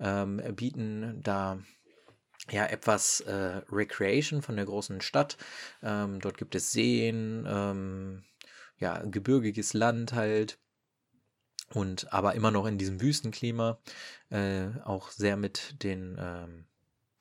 ähm, 0.00 0.42
bieten 0.56 1.20
da 1.22 1.58
ja 2.50 2.66
etwas 2.66 3.20
äh, 3.20 3.60
Recreation 3.70 4.42
von 4.42 4.56
der 4.56 4.64
großen 4.64 5.00
Stadt. 5.00 5.36
Ähm, 5.82 6.20
dort 6.20 6.38
gibt 6.38 6.54
es 6.54 6.72
Seen, 6.72 7.44
ähm, 7.46 8.24
ja, 8.78 9.02
gebirgiges 9.04 9.74
Land 9.74 10.12
halt. 10.14 10.58
Und 11.72 12.12
aber 12.12 12.34
immer 12.34 12.50
noch 12.50 12.66
in 12.66 12.78
diesem 12.78 13.00
Wüstenklima, 13.00 13.78
äh, 14.30 14.68
auch 14.84 15.10
sehr 15.10 15.36
mit 15.36 15.82
den 15.82 16.16
ähm, 16.18 16.66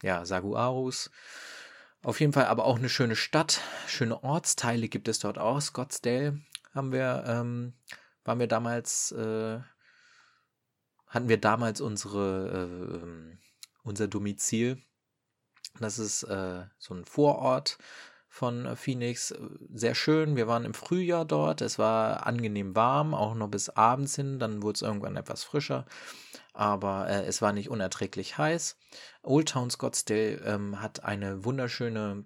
ja, 0.03 0.25
Saguarus. 0.25 1.09
Auf 2.03 2.19
jeden 2.19 2.33
Fall 2.33 2.45
aber 2.45 2.65
auch 2.65 2.77
eine 2.77 2.89
schöne 2.89 3.15
Stadt, 3.15 3.61
schöne 3.87 4.23
Ortsteile 4.23 4.87
gibt 4.87 5.07
es 5.07 5.19
dort 5.19 5.39
auch. 5.39 5.59
Scottsdale 5.59 6.39
haben 6.73 6.91
wir, 6.91 7.23
ähm, 7.25 7.73
waren 8.23 8.39
wir 8.39 8.47
damals, 8.47 9.11
äh, 9.13 9.59
hatten 11.07 11.29
wir 11.29 11.39
damals 11.39 11.81
unsere, 11.81 12.49
äh, 12.51 12.95
ähm, 12.97 13.39
unser 13.83 14.07
Domizil. 14.07 14.83
Das 15.79 15.97
ist 15.97 16.23
äh, 16.23 16.65
so 16.77 16.93
ein 16.93 17.05
Vorort 17.05 17.79
von 18.35 18.75
Phoenix. 18.75 19.33
Sehr 19.73 19.95
schön. 19.95 20.35
Wir 20.35 20.45
waren 20.45 20.65
im 20.65 20.73
Frühjahr 20.73 21.23
dort. 21.23 21.61
Es 21.61 21.79
war 21.79 22.27
angenehm 22.27 22.75
warm, 22.75 23.13
auch 23.13 23.33
noch 23.33 23.47
bis 23.47 23.69
abends 23.69 24.17
hin. 24.17 24.39
Dann 24.39 24.61
wurde 24.61 24.75
es 24.75 24.81
irgendwann 24.81 25.15
etwas 25.15 25.45
frischer. 25.45 25.85
Aber 26.51 27.07
äh, 27.07 27.23
es 27.23 27.41
war 27.41 27.53
nicht 27.53 27.69
unerträglich 27.69 28.37
heiß. 28.37 28.77
Old 29.23 29.47
Town 29.47 29.69
Scottsdale 29.69 30.41
ähm, 30.45 30.81
hat 30.81 31.05
eine 31.05 31.45
wunderschöne, 31.45 32.25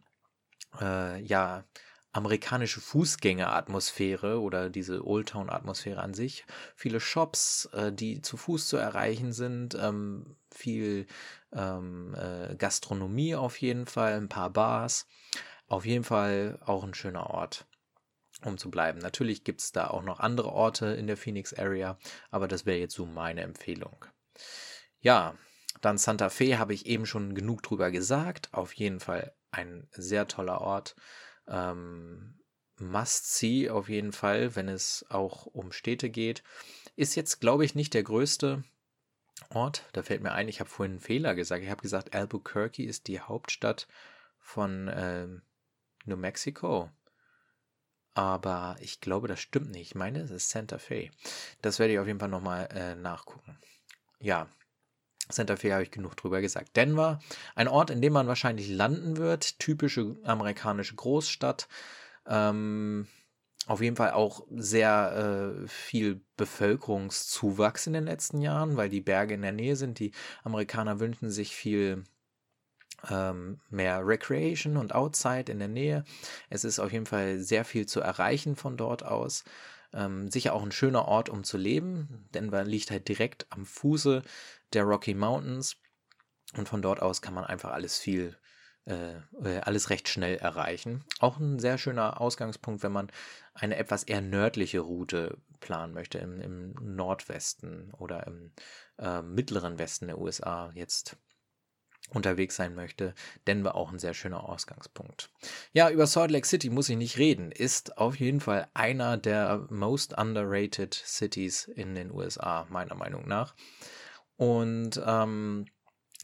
äh, 0.81 1.21
ja, 1.21 1.63
amerikanische 2.11 2.81
Fußgängeratmosphäre 2.81 4.41
oder 4.41 4.71
diese 4.71 5.05
Old 5.05 5.29
Town 5.29 5.51
Atmosphäre 5.51 6.01
an 6.01 6.15
sich. 6.15 6.43
Viele 6.75 6.99
Shops, 6.99 7.69
äh, 7.73 7.93
die 7.93 8.23
zu 8.23 8.35
Fuß 8.35 8.67
zu 8.67 8.77
erreichen 8.77 9.31
sind, 9.31 9.75
ähm, 9.79 10.35
viel 10.49 11.05
ähm, 11.53 12.15
äh, 12.15 12.55
Gastronomie 12.55 13.35
auf 13.35 13.61
jeden 13.61 13.85
Fall, 13.85 14.13
ein 14.13 14.27
paar 14.27 14.49
Bars. 14.49 15.05
Auf 15.69 15.85
jeden 15.85 16.03
Fall 16.03 16.59
auch 16.65 16.83
ein 16.83 16.95
schöner 16.95 17.29
Ort, 17.29 17.67
um 18.43 18.57
zu 18.57 18.71
bleiben. 18.71 18.99
Natürlich 18.99 19.43
gibt 19.43 19.61
es 19.61 19.71
da 19.71 19.87
auch 19.87 20.01
noch 20.01 20.19
andere 20.19 20.51
Orte 20.51 20.87
in 20.87 21.07
der 21.07 21.15
Phoenix 21.15 21.53
Area, 21.53 21.97
aber 22.31 22.47
das 22.47 22.65
wäre 22.65 22.79
jetzt 22.79 22.95
so 22.95 23.05
meine 23.05 23.41
Empfehlung. 23.41 24.05
Ja, 24.99 25.37
dann 25.81 25.97
Santa 25.97 26.29
Fe 26.29 26.57
habe 26.57 26.73
ich 26.73 26.87
eben 26.87 27.05
schon 27.05 27.35
genug 27.35 27.61
drüber 27.61 27.91
gesagt. 27.91 28.49
Auf 28.51 28.73
jeden 28.73 28.99
Fall 28.99 29.33
ein 29.51 29.87
sehr 29.91 30.27
toller 30.27 30.59
Ort 30.61 30.95
ähm, 31.47 32.39
Must-See 32.79 33.69
auf 33.69 33.89
jeden 33.89 34.11
Fall, 34.11 34.55
wenn 34.55 34.69
es 34.69 35.05
auch 35.09 35.45
um 35.45 35.71
Städte 35.71 36.09
geht. 36.09 36.43
Ist 36.95 37.15
jetzt, 37.15 37.39
glaube 37.39 37.63
ich, 37.63 37.75
nicht 37.75 37.93
der 37.93 38.03
größte 38.03 38.63
Ort. 39.53 39.85
Da 39.93 40.01
fällt 40.01 40.23
mir 40.23 40.31
ein, 40.31 40.47
ich 40.47 40.59
habe 40.59 40.69
vorhin 40.69 40.93
einen 40.93 40.99
Fehler 40.99 41.35
gesagt. 41.35 41.63
Ich 41.63 41.69
habe 41.69 41.81
gesagt, 41.81 42.15
Albuquerque 42.15 42.83
ist 42.83 43.07
die 43.07 43.19
Hauptstadt 43.19 43.87
von 44.39 44.89
ähm, 44.93 45.41
New 46.09 46.17
Mexico. 46.17 46.89
Aber 48.13 48.75
ich 48.81 48.99
glaube, 48.99 49.27
das 49.27 49.39
stimmt 49.39 49.71
nicht. 49.71 49.91
Ich 49.91 49.95
meine, 49.95 50.19
es 50.19 50.31
ist 50.31 50.49
Santa 50.49 50.77
Fe. 50.77 51.09
Das 51.61 51.79
werde 51.79 51.93
ich 51.93 51.99
auf 51.99 52.07
jeden 52.07 52.19
Fall 52.19 52.29
nochmal 52.29 52.67
äh, 52.73 52.95
nachgucken. 52.95 53.57
Ja, 54.19 54.49
Santa 55.29 55.55
Fe 55.55 55.73
habe 55.73 55.83
ich 55.83 55.91
genug 55.91 56.17
drüber 56.17 56.41
gesagt. 56.41 56.75
Denver, 56.75 57.19
ein 57.55 57.67
Ort, 57.67 57.91
in 57.91 58.01
dem 58.01 58.13
man 58.13 58.27
wahrscheinlich 58.27 58.67
landen 58.69 59.17
wird, 59.17 59.59
typische 59.59 60.17
amerikanische 60.23 60.95
Großstadt. 60.95 61.67
Ähm, 62.25 63.07
auf 63.67 63.81
jeden 63.81 63.95
Fall 63.95 64.11
auch 64.11 64.47
sehr 64.49 65.61
äh, 65.63 65.67
viel 65.67 66.21
Bevölkerungszuwachs 66.37 67.85
in 67.85 67.93
den 67.93 68.05
letzten 68.05 68.41
Jahren, 68.41 68.77
weil 68.77 68.89
die 68.89 69.01
Berge 69.01 69.35
in 69.35 69.43
der 69.43 69.51
Nähe 69.51 69.75
sind. 69.75 69.99
Die 69.99 70.11
Amerikaner 70.43 70.99
wünschen 70.99 71.29
sich 71.29 71.55
viel 71.55 72.03
ähm, 73.09 73.59
mehr 73.69 74.05
Recreation 74.05 74.77
und 74.77 74.93
Outside 74.93 75.51
in 75.51 75.59
der 75.59 75.67
Nähe. 75.67 76.03
Es 76.49 76.63
ist 76.63 76.79
auf 76.79 76.91
jeden 76.91 77.05
Fall 77.05 77.39
sehr 77.39 77.65
viel 77.65 77.85
zu 77.85 78.01
erreichen 78.01 78.55
von 78.55 78.77
dort 78.77 79.03
aus. 79.03 79.43
Ähm, 79.93 80.29
sicher 80.29 80.53
auch 80.53 80.63
ein 80.63 80.71
schöner 80.71 81.07
Ort, 81.07 81.29
um 81.29 81.43
zu 81.43 81.57
leben. 81.57 82.27
Denver 82.33 82.63
liegt 82.63 82.91
halt 82.91 83.07
direkt 83.07 83.47
am 83.49 83.65
Fuße 83.65 84.23
der 84.73 84.83
Rocky 84.83 85.13
Mountains 85.13 85.77
und 86.55 86.69
von 86.69 86.81
dort 86.81 87.01
aus 87.01 87.21
kann 87.21 87.33
man 87.33 87.45
einfach 87.45 87.71
alles 87.71 87.97
viel, 87.97 88.37
äh, 88.85 89.15
äh, 89.43 89.59
alles 89.61 89.89
recht 89.89 90.07
schnell 90.07 90.37
erreichen. 90.37 91.03
Auch 91.19 91.39
ein 91.39 91.59
sehr 91.59 91.77
schöner 91.77 92.21
Ausgangspunkt, 92.21 92.83
wenn 92.83 92.91
man 92.91 93.11
eine 93.53 93.77
etwas 93.77 94.03
eher 94.03 94.21
nördliche 94.21 94.79
Route 94.79 95.37
planen 95.59 95.93
möchte, 95.93 96.19
im, 96.19 96.39
im 96.39 96.73
Nordwesten 96.81 97.91
oder 97.97 98.25
im 98.27 98.51
äh, 98.97 99.21
mittleren 99.21 99.79
Westen 99.79 100.07
der 100.07 100.19
USA. 100.19 100.71
Jetzt 100.73 101.17
unterwegs 102.09 102.55
sein 102.55 102.75
möchte, 102.75 103.13
Denver 103.47 103.75
auch 103.75 103.91
ein 103.91 103.99
sehr 103.99 104.13
schöner 104.13 104.47
Ausgangspunkt. 104.47 105.29
Ja, 105.73 105.89
über 105.89 106.07
Salt 106.07 106.31
Lake 106.31 106.47
City 106.47 106.69
muss 106.69 106.89
ich 106.89 106.97
nicht 106.97 107.17
reden, 107.17 107.51
ist 107.51 107.97
auf 107.97 108.19
jeden 108.19 108.39
Fall 108.39 108.67
einer 108.73 109.17
der 109.17 109.67
most 109.69 110.17
underrated 110.17 110.93
cities 110.93 111.65
in 111.65 111.95
den 111.95 112.11
USA, 112.11 112.65
meiner 112.69 112.95
Meinung 112.95 113.27
nach. 113.27 113.55
Und 114.37 115.01
ähm, 115.05 115.65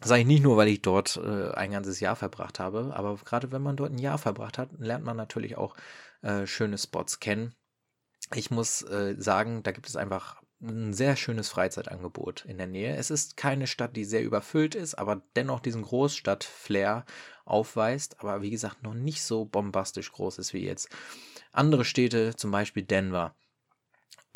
sage 0.02 0.22
ich 0.22 0.28
nicht 0.28 0.44
nur, 0.44 0.58
weil 0.58 0.68
ich 0.68 0.82
dort 0.82 1.18
äh, 1.18 1.52
ein 1.52 1.72
ganzes 1.72 2.00
Jahr 2.00 2.16
verbracht 2.16 2.60
habe, 2.60 2.94
aber 2.96 3.16
gerade 3.18 3.52
wenn 3.52 3.62
man 3.62 3.78
dort 3.78 3.92
ein 3.92 4.00
Jahr 4.00 4.18
verbracht 4.18 4.58
hat, 4.58 4.70
lernt 4.78 5.06
man 5.06 5.18
natürlich 5.18 5.58
auch 5.58 5.76
äh, 6.22 6.46
schöne 6.48 6.78
Spots 6.78 7.20
kennen. 7.20 7.54
Ich 8.34 8.52
muss 8.52 8.82
äh, 8.82 9.16
sagen, 9.18 9.64
da 9.64 9.72
gibt 9.72 9.88
es 9.88 9.96
einfach 9.96 10.42
ein 10.62 10.94
sehr 10.94 11.16
schönes 11.16 11.50
Freizeitangebot 11.50 12.46
in 12.46 12.58
der 12.58 12.68
Nähe. 12.68 12.96
Es 12.96 13.12
ist 13.12 13.38
keine 13.38 13.68
Stadt, 13.68 13.96
die 13.96 14.06
sehr 14.06 14.24
überfüllt 14.24 14.76
ist, 14.76 14.96
aber 14.96 15.22
dennoch 15.36 15.60
diesen 15.60 15.84
Großstadt-Flair 15.84 17.06
aufweist, 17.44 18.20
aber 18.20 18.42
wie 18.42 18.50
gesagt 18.50 18.82
noch 18.84 18.94
nicht 18.94 19.22
so 19.22 19.46
bombastisch 19.46 20.12
groß 20.12 20.40
ist 20.40 20.54
wie 20.54 20.66
jetzt 20.66 20.90
andere 21.52 21.86
Städte, 21.86 22.36
zum 22.36 22.52
Beispiel 22.52 22.84
Denver. 22.84 23.36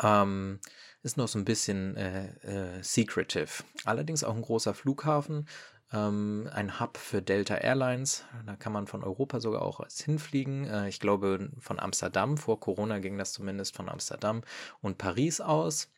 Ähm, 0.02 0.60
ist 1.02 1.16
noch 1.16 1.28
so 1.28 1.38
ein 1.38 1.44
bisschen 1.44 1.96
äh, 1.96 2.28
äh, 2.42 2.82
secretive. 2.82 3.64
Allerdings 3.84 4.24
auch 4.24 4.34
ein 4.34 4.42
großer 4.42 4.74
Flughafen, 4.74 5.48
ähm, 5.92 6.48
ein 6.52 6.78
Hub 6.78 6.96
für 6.96 7.22
Delta 7.22 7.56
Airlines. 7.56 8.24
Da 8.46 8.56
kann 8.56 8.72
man 8.72 8.86
von 8.86 9.02
Europa 9.02 9.40
sogar 9.40 9.62
auch 9.62 9.84
hinfliegen. 9.88 10.66
Äh, 10.66 10.88
ich 10.88 11.00
glaube 11.00 11.50
von 11.58 11.80
Amsterdam. 11.80 12.36
Vor 12.36 12.60
Corona 12.60 12.98
ging 12.98 13.18
das 13.18 13.32
zumindest 13.32 13.74
von 13.74 13.88
Amsterdam 13.88 14.42
und 14.80 14.98
Paris 14.98 15.40
aus. 15.40 15.88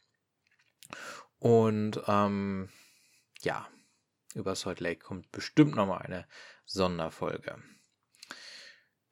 Und 1.38 2.00
ähm, 2.06 2.68
ja, 3.40 3.68
über 4.34 4.54
Salt 4.54 4.80
Lake 4.80 5.00
kommt 5.00 5.30
bestimmt 5.32 5.74
nochmal 5.74 6.02
eine 6.02 6.26
Sonderfolge. 6.64 7.62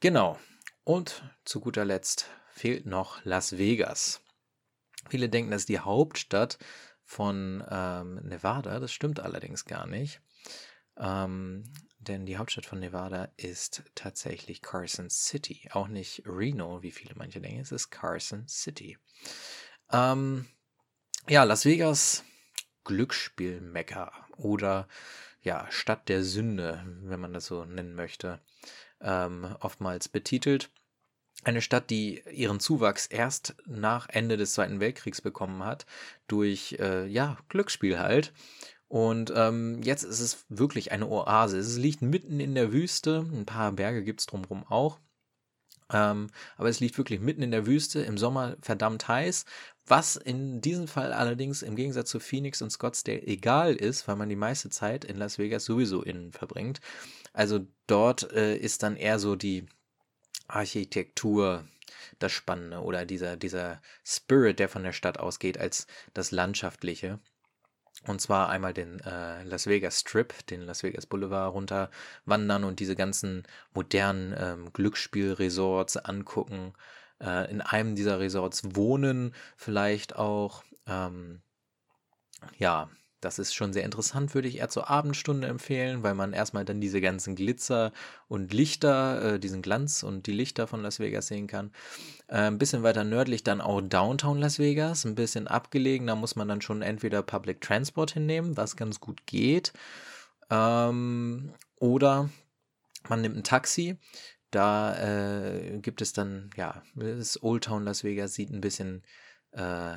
Genau. 0.00 0.38
Und 0.84 1.22
zu 1.44 1.60
guter 1.60 1.84
Letzt 1.84 2.30
fehlt 2.50 2.86
noch 2.86 3.24
Las 3.24 3.58
Vegas. 3.58 4.22
Viele 5.08 5.28
denken, 5.28 5.50
das 5.50 5.62
ist 5.62 5.68
die 5.68 5.80
Hauptstadt 5.80 6.58
von 7.04 7.64
ähm, 7.68 8.14
Nevada. 8.22 8.80
Das 8.80 8.92
stimmt 8.92 9.20
allerdings 9.20 9.64
gar 9.64 9.86
nicht. 9.86 10.20
Ähm, 10.96 11.64
denn 11.98 12.24
die 12.24 12.38
Hauptstadt 12.38 12.66
von 12.66 12.80
Nevada 12.80 13.32
ist 13.36 13.82
tatsächlich 13.94 14.62
Carson 14.62 15.10
City. 15.10 15.68
Auch 15.72 15.88
nicht 15.88 16.22
Reno, 16.24 16.82
wie 16.82 16.92
viele 16.92 17.14
manche 17.14 17.40
denken. 17.40 17.60
Es 17.60 17.72
ist 17.72 17.90
Carson 17.90 18.48
City. 18.48 18.98
Ähm, 19.92 20.46
ja, 21.28 21.44
Las 21.44 21.64
Vegas, 21.64 22.24
Glücksspielmecker 22.84 24.12
oder 24.36 24.88
ja, 25.42 25.66
Stadt 25.70 26.08
der 26.08 26.22
Sünde, 26.22 26.84
wenn 27.02 27.20
man 27.20 27.32
das 27.32 27.46
so 27.46 27.64
nennen 27.64 27.94
möchte, 27.94 28.40
ähm, 29.00 29.56
oftmals 29.60 30.08
betitelt. 30.08 30.70
Eine 31.42 31.62
Stadt, 31.62 31.88
die 31.88 32.22
ihren 32.30 32.60
Zuwachs 32.60 33.06
erst 33.06 33.54
nach 33.66 34.08
Ende 34.10 34.36
des 34.36 34.52
Zweiten 34.52 34.80
Weltkriegs 34.80 35.22
bekommen 35.22 35.64
hat, 35.64 35.86
durch 36.26 36.76
äh, 36.78 37.06
ja, 37.06 37.38
Glücksspiel 37.48 37.98
halt. 37.98 38.32
Und 38.88 39.32
ähm, 39.34 39.80
jetzt 39.82 40.02
ist 40.02 40.20
es 40.20 40.44
wirklich 40.48 40.92
eine 40.92 41.06
Oase. 41.08 41.58
Es 41.58 41.76
liegt 41.78 42.02
mitten 42.02 42.40
in 42.40 42.54
der 42.54 42.72
Wüste, 42.72 43.24
ein 43.32 43.46
paar 43.46 43.72
Berge 43.72 44.02
gibt 44.02 44.20
es 44.20 44.26
drumherum 44.26 44.66
auch. 44.66 44.98
Ähm, 45.92 46.28
aber 46.56 46.68
es 46.68 46.80
liegt 46.80 46.98
wirklich 46.98 47.20
mitten 47.20 47.42
in 47.42 47.50
der 47.50 47.66
Wüste, 47.66 48.00
im 48.00 48.18
Sommer 48.18 48.56
verdammt 48.60 49.08
heiß, 49.08 49.44
was 49.86 50.16
in 50.16 50.60
diesem 50.60 50.86
Fall 50.86 51.12
allerdings 51.12 51.62
im 51.62 51.76
Gegensatz 51.76 52.10
zu 52.10 52.20
Phoenix 52.20 52.62
und 52.62 52.70
Scottsdale 52.70 53.22
egal 53.22 53.74
ist, 53.74 54.06
weil 54.06 54.16
man 54.16 54.28
die 54.28 54.36
meiste 54.36 54.70
Zeit 54.70 55.04
in 55.04 55.16
Las 55.16 55.38
Vegas 55.38 55.64
sowieso 55.64 56.02
innen 56.02 56.32
verbringt. 56.32 56.80
Also 57.32 57.66
dort 57.86 58.32
äh, 58.32 58.56
ist 58.56 58.82
dann 58.82 58.96
eher 58.96 59.18
so 59.18 59.36
die 59.36 59.66
Architektur 60.46 61.64
das 62.18 62.32
Spannende 62.32 62.80
oder 62.80 63.04
dieser, 63.04 63.36
dieser 63.36 63.80
Spirit, 64.04 64.58
der 64.58 64.68
von 64.68 64.82
der 64.82 64.92
Stadt 64.92 65.18
ausgeht, 65.18 65.58
als 65.58 65.86
das 66.14 66.30
Landschaftliche. 66.30 67.18
Und 68.06 68.20
zwar 68.20 68.48
einmal 68.48 68.72
den 68.72 69.00
äh, 69.00 69.42
Las 69.44 69.66
Vegas 69.66 70.00
Strip, 70.00 70.46
den 70.46 70.62
Las 70.62 70.82
Vegas 70.82 71.06
Boulevard 71.06 71.52
runter 71.52 71.90
wandern 72.24 72.64
und 72.64 72.80
diese 72.80 72.96
ganzen 72.96 73.42
modernen 73.74 74.34
ähm, 74.38 74.72
Glücksspielresorts 74.72 75.98
angucken. 75.98 76.72
Äh, 77.20 77.50
in 77.50 77.60
einem 77.60 77.94
dieser 77.96 78.18
Resorts 78.18 78.74
wohnen, 78.74 79.34
vielleicht 79.56 80.16
auch. 80.16 80.64
Ähm, 80.86 81.42
ja, 82.58 82.88
das 83.20 83.38
ist 83.38 83.54
schon 83.54 83.72
sehr 83.72 83.84
interessant, 83.84 84.34
würde 84.34 84.48
ich 84.48 84.58
eher 84.58 84.68
zur 84.68 84.88
Abendstunde 84.88 85.46
empfehlen, 85.46 86.02
weil 86.02 86.14
man 86.14 86.32
erstmal 86.32 86.64
dann 86.64 86.80
diese 86.80 87.00
ganzen 87.00 87.34
Glitzer 87.34 87.92
und 88.28 88.52
Lichter, 88.52 89.34
äh, 89.34 89.38
diesen 89.38 89.62
Glanz 89.62 90.02
und 90.02 90.26
die 90.26 90.32
Lichter 90.32 90.66
von 90.66 90.82
Las 90.82 91.00
Vegas 91.00 91.26
sehen 91.26 91.46
kann. 91.46 91.70
Äh, 92.28 92.46
ein 92.46 92.58
bisschen 92.58 92.82
weiter 92.82 93.04
nördlich 93.04 93.44
dann 93.44 93.60
auch 93.60 93.80
Downtown 93.80 94.38
Las 94.38 94.58
Vegas, 94.58 95.04
ein 95.04 95.14
bisschen 95.14 95.48
abgelegen, 95.48 96.06
da 96.06 96.16
muss 96.16 96.36
man 96.36 96.48
dann 96.48 96.62
schon 96.62 96.82
entweder 96.82 97.22
Public 97.22 97.60
Transport 97.60 98.12
hinnehmen, 98.12 98.56
was 98.56 98.76
ganz 98.76 99.00
gut 99.00 99.26
geht, 99.26 99.72
ähm, 100.50 101.52
oder 101.76 102.30
man 103.08 103.20
nimmt 103.20 103.36
ein 103.36 103.44
Taxi. 103.44 103.96
Da 104.50 104.96
äh, 104.96 105.78
gibt 105.78 106.02
es 106.02 106.12
dann, 106.12 106.50
ja, 106.56 106.82
das 106.96 107.40
Old 107.42 107.64
Town 107.64 107.84
Las 107.84 108.02
Vegas 108.02 108.34
sieht 108.34 108.50
ein 108.50 108.60
bisschen 108.60 109.04
äh, 109.52 109.96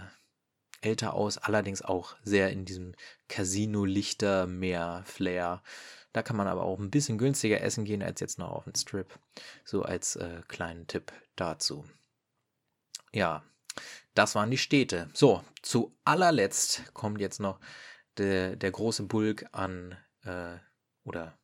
älter 0.84 1.13
aus, 1.13 1.38
allerdings 1.38 1.81
auch 1.81 2.15
sehr 2.23 2.51
in 2.51 2.65
diesem 2.65 2.93
Casino-Lichter, 3.27 4.47
mehr 4.47 5.03
Flair. 5.05 5.61
Da 6.11 6.21
kann 6.21 6.36
man 6.36 6.47
aber 6.47 6.63
auch 6.63 6.79
ein 6.79 6.91
bisschen 6.91 7.17
günstiger 7.17 7.61
essen 7.61 7.86
gehen 7.86 8.03
als 8.03 8.19
jetzt 8.19 8.38
noch 8.38 8.51
auf 8.51 8.65
dem 8.65 8.75
Strip. 8.75 9.17
So 9.65 9.84
als 9.84 10.15
äh, 10.15 10.41
kleinen 10.47 10.86
Tipp 10.88 11.11
dazu. 11.36 11.86
Ja, 13.11 13.43
das 14.13 14.36
waren 14.36 14.51
die 14.51 14.57
Städte. 14.57 15.09
So, 15.13 15.43
zu 15.61 15.95
allerletzt 16.03 16.93
kommt 16.93 17.19
jetzt 17.19 17.39
noch 17.39 17.59
de, 18.17 18.55
der 18.55 18.71
große 18.71 19.03
Bulk 19.03 19.47
an 19.51 19.97
äh, 20.23 20.57
oder 21.03 21.38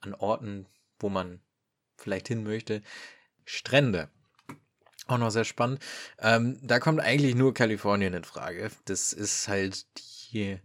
an 0.00 0.14
Orten, 0.14 0.66
wo 0.98 1.08
man 1.08 1.40
vielleicht 1.96 2.28
hin 2.28 2.42
möchte. 2.42 2.82
Strände. 3.44 4.08
Auch 5.08 5.18
noch 5.18 5.30
sehr 5.30 5.44
spannend. 5.44 5.80
Ähm, 6.18 6.58
da 6.62 6.78
kommt 6.78 7.00
eigentlich 7.00 7.34
nur 7.34 7.54
Kalifornien 7.54 8.14
in 8.14 8.24
Frage. 8.24 8.70
Das 8.84 9.12
ist 9.12 9.48
halt 9.48 9.84
die, 10.32 10.58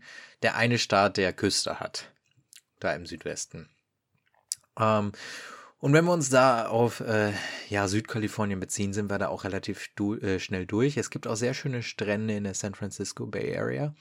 der 0.44 0.56
eine 0.56 0.78
Staat, 0.78 1.18
der 1.18 1.34
Küste 1.34 1.80
hat. 1.80 2.12
Da 2.80 2.94
im 2.94 3.08
Südwesten. 3.08 3.70
Ähm, 4.80 5.12
und 5.80 5.94
wenn 5.94 6.06
wir 6.06 6.14
uns 6.14 6.30
da 6.30 6.68
auf 6.68 7.02
äh, 7.02 7.34
ja, 7.70 7.88
Südkalifornien 7.88 8.60
beziehen, 8.60 8.94
sind 8.94 9.12
wir 9.12 9.20
da 9.20 9.28
auch 9.28 9.44
relativ 9.44 9.90
du 9.96 10.16
äh, 10.16 10.40
schnell 10.40 10.66
durch. 10.66 10.98
Es 10.98 11.12
gibt 11.12 11.28
auch 11.28 11.36
sehr 11.36 11.54
schöne 11.54 11.84
Strände 11.84 12.36
in 12.36 12.46
der 12.46 12.56
San 12.56 12.74
Francisco 12.74 13.28
Bay 13.28 13.56
Area. 13.56 13.94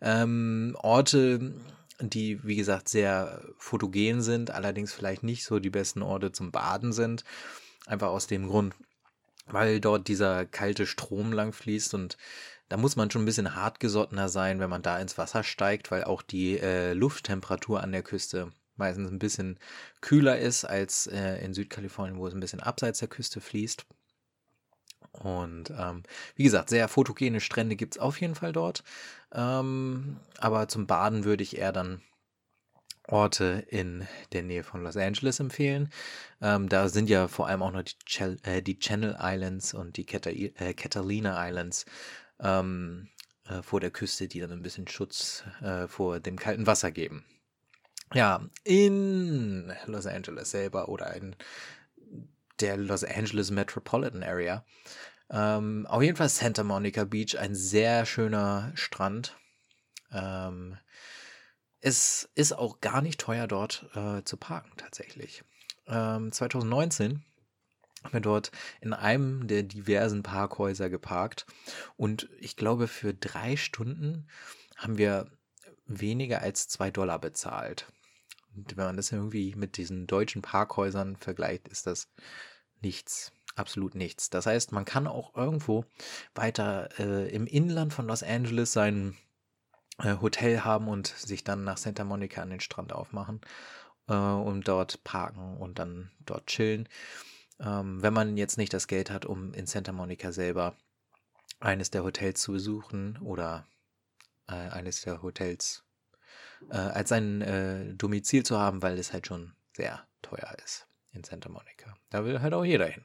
Ähm, 0.00 0.76
Orte, 0.80 1.54
die, 2.00 2.44
wie 2.44 2.54
gesagt, 2.54 2.88
sehr 2.88 3.42
fotogen 3.58 4.22
sind, 4.22 4.52
allerdings 4.52 4.92
vielleicht 4.92 5.24
nicht 5.24 5.44
so 5.44 5.58
die 5.58 5.70
besten 5.70 6.02
Orte 6.02 6.30
zum 6.30 6.52
Baden 6.52 6.92
sind. 6.92 7.24
Einfach 7.86 8.08
aus 8.08 8.28
dem 8.28 8.46
Grund, 8.46 8.74
weil 9.46 9.80
dort 9.80 10.08
dieser 10.08 10.46
kalte 10.46 10.86
Strom 10.86 11.32
lang 11.32 11.52
fließt 11.52 11.94
und 11.94 12.16
da 12.68 12.76
muss 12.76 12.96
man 12.96 13.10
schon 13.10 13.22
ein 13.22 13.26
bisschen 13.26 13.54
hartgesottener 13.54 14.28
sein, 14.28 14.58
wenn 14.58 14.70
man 14.70 14.82
da 14.82 14.98
ins 14.98 15.18
Wasser 15.18 15.44
steigt, 15.44 15.90
weil 15.90 16.04
auch 16.04 16.22
die 16.22 16.58
äh, 16.58 16.94
Lufttemperatur 16.94 17.82
an 17.82 17.92
der 17.92 18.02
Küste 18.02 18.50
meistens 18.76 19.10
ein 19.10 19.18
bisschen 19.18 19.58
kühler 20.00 20.38
ist 20.38 20.64
als 20.64 21.06
äh, 21.06 21.36
in 21.44 21.54
Südkalifornien, 21.54 22.18
wo 22.18 22.26
es 22.26 22.34
ein 22.34 22.40
bisschen 22.40 22.60
abseits 22.60 22.98
der 22.98 23.08
Küste 23.08 23.40
fließt. 23.40 23.86
Und 25.12 25.70
ähm, 25.70 26.02
wie 26.34 26.44
gesagt, 26.44 26.68
sehr 26.68 26.88
fotogene 26.88 27.40
Strände 27.40 27.76
gibt 27.76 27.96
es 27.96 28.00
auf 28.00 28.20
jeden 28.20 28.34
Fall 28.34 28.52
dort. 28.52 28.84
Ähm, 29.32 30.18
aber 30.38 30.68
zum 30.68 30.86
Baden 30.86 31.24
würde 31.24 31.42
ich 31.42 31.56
eher 31.56 31.72
dann 31.72 32.02
Orte 33.08 33.64
in 33.68 34.06
der 34.32 34.42
Nähe 34.42 34.64
von 34.64 34.82
Los 34.82 34.96
Angeles 34.96 35.40
empfehlen. 35.40 35.90
Ähm, 36.40 36.68
da 36.68 36.88
sind 36.88 37.08
ja 37.08 37.28
vor 37.28 37.48
allem 37.48 37.62
auch 37.62 37.72
noch 37.72 37.82
die, 37.82 37.94
Chel 38.04 38.38
äh, 38.42 38.62
die 38.62 38.78
Channel 38.78 39.16
Islands 39.20 39.74
und 39.74 39.96
die 39.96 40.04
Cata 40.04 40.30
äh, 40.30 40.74
Catalina 40.74 41.48
Islands 41.48 41.86
ähm, 42.40 43.08
äh, 43.48 43.62
vor 43.62 43.80
der 43.80 43.90
Küste, 43.90 44.28
die 44.28 44.40
dann 44.40 44.52
ein 44.52 44.62
bisschen 44.62 44.88
Schutz 44.88 45.44
äh, 45.62 45.86
vor 45.86 46.20
dem 46.20 46.36
kalten 46.36 46.66
Wasser 46.66 46.90
geben. 46.90 47.24
Ja, 48.14 48.48
in 48.64 49.72
Los 49.86 50.06
Angeles 50.06 50.50
selber 50.50 50.88
oder 50.88 51.14
in 51.14 51.34
der 52.60 52.76
Los 52.76 53.04
Angeles 53.04 53.50
Metropolitan 53.50 54.22
Area. 54.22 54.64
Ähm, 55.30 55.86
auf 55.86 56.02
jeden 56.02 56.16
Fall 56.16 56.28
Santa 56.28 56.62
Monica 56.62 57.04
Beach, 57.04 57.38
ein 57.38 57.54
sehr 57.54 58.06
schöner 58.06 58.70
Strand. 58.74 59.36
Ähm, 60.12 60.78
es 61.86 62.28
ist 62.34 62.52
auch 62.52 62.80
gar 62.80 63.00
nicht 63.00 63.20
teuer 63.20 63.46
dort 63.46 63.88
äh, 63.94 64.24
zu 64.24 64.36
parken 64.36 64.72
tatsächlich. 64.76 65.44
Ähm, 65.86 66.32
2019 66.32 67.22
haben 68.02 68.12
wir 68.12 68.20
dort 68.20 68.50
in 68.80 68.92
einem 68.92 69.46
der 69.46 69.62
diversen 69.62 70.24
Parkhäuser 70.24 70.90
geparkt 70.90 71.46
und 71.96 72.28
ich 72.40 72.56
glaube 72.56 72.88
für 72.88 73.14
drei 73.14 73.56
Stunden 73.56 74.26
haben 74.74 74.98
wir 74.98 75.30
weniger 75.86 76.42
als 76.42 76.66
zwei 76.66 76.90
Dollar 76.90 77.20
bezahlt. 77.20 77.86
Und 78.56 78.76
wenn 78.76 78.86
man 78.86 78.96
das 78.96 79.12
irgendwie 79.12 79.54
mit 79.54 79.76
diesen 79.76 80.08
deutschen 80.08 80.42
Parkhäusern 80.42 81.14
vergleicht, 81.14 81.68
ist 81.68 81.86
das 81.86 82.08
nichts, 82.80 83.30
absolut 83.54 83.94
nichts. 83.94 84.28
Das 84.28 84.46
heißt, 84.46 84.72
man 84.72 84.86
kann 84.86 85.06
auch 85.06 85.36
irgendwo 85.36 85.84
weiter 86.34 86.88
äh, 86.98 87.32
im 87.32 87.46
Inland 87.46 87.92
von 87.92 88.08
Los 88.08 88.24
Angeles 88.24 88.72
sein 88.72 89.10
äh, 89.10 89.25
Hotel 90.02 90.64
haben 90.64 90.88
und 90.88 91.06
sich 91.06 91.44
dann 91.44 91.64
nach 91.64 91.78
Santa 91.78 92.04
Monica 92.04 92.42
an 92.42 92.50
den 92.50 92.60
Strand 92.60 92.92
aufmachen 92.92 93.40
äh, 94.08 94.14
und 94.14 94.68
dort 94.68 95.02
parken 95.04 95.56
und 95.56 95.78
dann 95.78 96.10
dort 96.20 96.46
chillen. 96.46 96.88
Ähm, 97.60 98.02
wenn 98.02 98.12
man 98.12 98.36
jetzt 98.36 98.58
nicht 98.58 98.72
das 98.72 98.88
Geld 98.88 99.10
hat, 99.10 99.24
um 99.24 99.54
in 99.54 99.66
Santa 99.66 99.92
Monica 99.92 100.32
selber 100.32 100.76
eines 101.60 101.90
der 101.90 102.04
Hotels 102.04 102.42
zu 102.42 102.52
besuchen 102.52 103.18
oder 103.22 103.66
äh, 104.48 104.52
eines 104.52 105.00
der 105.00 105.22
Hotels 105.22 105.84
äh, 106.70 106.76
als 106.76 107.08
sein 107.08 107.40
äh, 107.40 107.94
Domizil 107.94 108.44
zu 108.44 108.58
haben, 108.58 108.82
weil 108.82 108.98
es 108.98 109.12
halt 109.12 109.26
schon 109.26 109.54
sehr 109.74 110.06
teuer 110.22 110.54
ist 110.64 110.86
in 111.12 111.24
Santa 111.24 111.48
Monica. 111.48 111.96
Da 112.10 112.24
will 112.24 112.42
halt 112.42 112.52
auch 112.52 112.64
jeder 112.64 112.86
hin. 112.86 113.04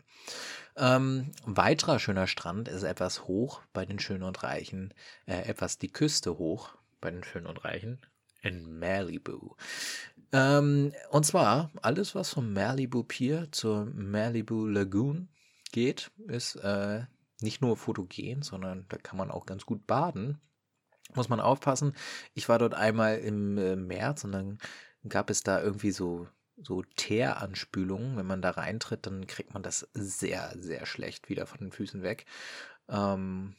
Ähm, 0.75 1.31
weiterer 1.45 1.99
schöner 1.99 2.27
Strand 2.27 2.67
ist 2.67 2.83
etwas 2.83 3.25
hoch 3.25 3.61
bei 3.73 3.85
den 3.85 3.99
Schönen 3.99 4.23
und 4.23 4.43
Reichen, 4.43 4.93
äh, 5.25 5.41
etwas 5.43 5.77
die 5.77 5.91
Küste 5.91 6.37
hoch 6.37 6.75
bei 7.01 7.11
den 7.11 7.23
Schönen 7.23 7.47
und 7.47 7.65
Reichen 7.65 7.99
in 8.41 8.79
Malibu. 8.79 9.55
Ähm, 10.31 10.93
und 11.09 11.25
zwar 11.25 11.71
alles, 11.81 12.15
was 12.15 12.29
vom 12.29 12.53
Malibu 12.53 13.03
Pier 13.03 13.49
zur 13.51 13.85
Malibu 13.85 14.65
Lagoon 14.65 15.29
geht, 15.71 16.11
ist 16.27 16.55
äh, 16.55 17.03
nicht 17.41 17.61
nur 17.61 17.77
fotogen, 17.77 18.41
sondern 18.41 18.85
da 18.89 18.97
kann 18.97 19.17
man 19.17 19.31
auch 19.31 19.45
ganz 19.45 19.65
gut 19.65 19.85
baden. 19.87 20.39
Muss 21.13 21.29
man 21.29 21.41
aufpassen. 21.41 21.93
Ich 22.33 22.47
war 22.47 22.59
dort 22.59 22.73
einmal 22.73 23.17
im 23.17 23.57
äh, 23.57 23.75
März 23.75 24.23
und 24.23 24.31
dann 24.31 24.59
gab 25.07 25.29
es 25.29 25.43
da 25.43 25.61
irgendwie 25.61 25.91
so 25.91 26.27
so 26.63 26.83
Teeranspülungen. 26.95 28.17
Wenn 28.17 28.27
man 28.27 28.41
da 28.41 28.51
reintritt, 28.51 29.05
dann 29.07 29.27
kriegt 29.27 29.53
man 29.53 29.63
das 29.63 29.89
sehr, 29.93 30.53
sehr 30.57 30.85
schlecht 30.85 31.29
wieder 31.29 31.47
von 31.47 31.59
den 31.59 31.71
Füßen 31.71 32.03
weg. 32.03 32.25
Ähm, 32.87 33.55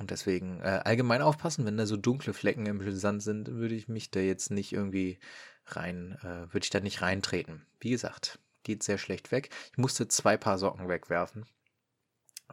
und 0.00 0.10
deswegen 0.10 0.60
äh, 0.62 0.80
allgemein 0.84 1.20
aufpassen, 1.20 1.66
wenn 1.66 1.76
da 1.76 1.84
so 1.84 1.96
dunkle 1.96 2.32
Flecken 2.32 2.64
im 2.64 2.96
Sand 2.96 3.22
sind, 3.22 3.48
würde 3.48 3.74
ich 3.74 3.86
mich 3.86 4.10
da 4.10 4.18
jetzt 4.18 4.50
nicht 4.50 4.72
irgendwie 4.72 5.18
rein, 5.66 6.18
äh, 6.22 6.52
würde 6.52 6.64
ich 6.64 6.70
da 6.70 6.80
nicht 6.80 7.02
reintreten. 7.02 7.66
Wie 7.80 7.90
gesagt, 7.90 8.38
geht 8.62 8.82
sehr 8.82 8.96
schlecht 8.96 9.30
weg. 9.30 9.50
Ich 9.72 9.78
musste 9.78 10.08
zwei 10.08 10.38
Paar 10.38 10.58
Socken 10.58 10.88
wegwerfen, 10.88 11.44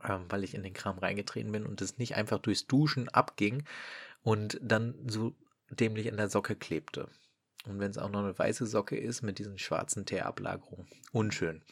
ähm, 0.04 0.26
weil 0.28 0.44
ich 0.44 0.56
in 0.56 0.64
den 0.64 0.74
Kram 0.74 1.00
reingetreten 1.00 1.54
bin 1.54 1.66
und 1.66 1.82
es 1.82 1.98
nicht 1.98 2.16
einfach 2.16 2.40
durchs 2.40 2.68
Duschen 2.68 3.08
abging 3.10 3.64
und 4.24 4.60
dann 4.62 4.96
so 5.08 5.34
dämlich 5.70 6.08
in 6.08 6.18
der 6.18 6.30
Socke 6.30 6.58
klebte. 6.58 7.08
Und 7.66 7.80
wenn 7.80 7.92
es 7.92 7.98
auch 7.98 8.10
noch 8.10 8.20
eine 8.20 8.38
weiße 8.38 8.66
Socke 8.66 8.98
ist 8.98 9.22
mit 9.22 9.40
diesen 9.40 9.58
schwarzen 9.58 10.06
Teerablagerungen. 10.06 10.88
Unschön. 11.14 11.64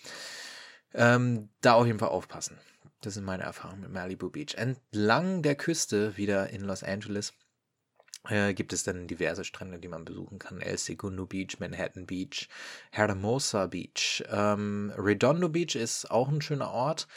Ähm, 0.93 1.49
da 1.59 1.73
auf 1.73 1.85
jeden 1.85 1.99
Fall 1.99 2.09
aufpassen. 2.09 2.57
Das 3.05 3.13
sind 3.13 3.23
meine 3.23 3.43
Erfahrungen 3.43 3.81
mit 3.81 3.91
Malibu 3.91 4.31
Beach. 4.31 4.55
Entlang 4.55 5.43
der 5.43 5.53
Küste, 5.53 6.17
wieder 6.17 6.49
in 6.49 6.61
Los 6.61 6.81
Angeles, 6.81 7.33
äh, 8.27 8.55
gibt 8.55 8.73
es 8.73 8.83
dann 8.83 9.07
diverse 9.07 9.43
Strände, 9.43 9.77
die 9.77 9.87
man 9.87 10.05
besuchen 10.05 10.39
kann. 10.39 10.59
El 10.59 10.79
Segundo 10.79 11.27
Beach, 11.27 11.59
Manhattan 11.59 12.07
Beach, 12.07 12.49
Hermosa 12.89 13.67
Beach. 13.67 14.23
Ähm, 14.29 14.91
Redondo 14.97 15.49
Beach 15.49 15.75
ist 15.75 16.09
auch 16.09 16.29
ein 16.29 16.41
schöner 16.41 16.71
Ort. 16.71 17.07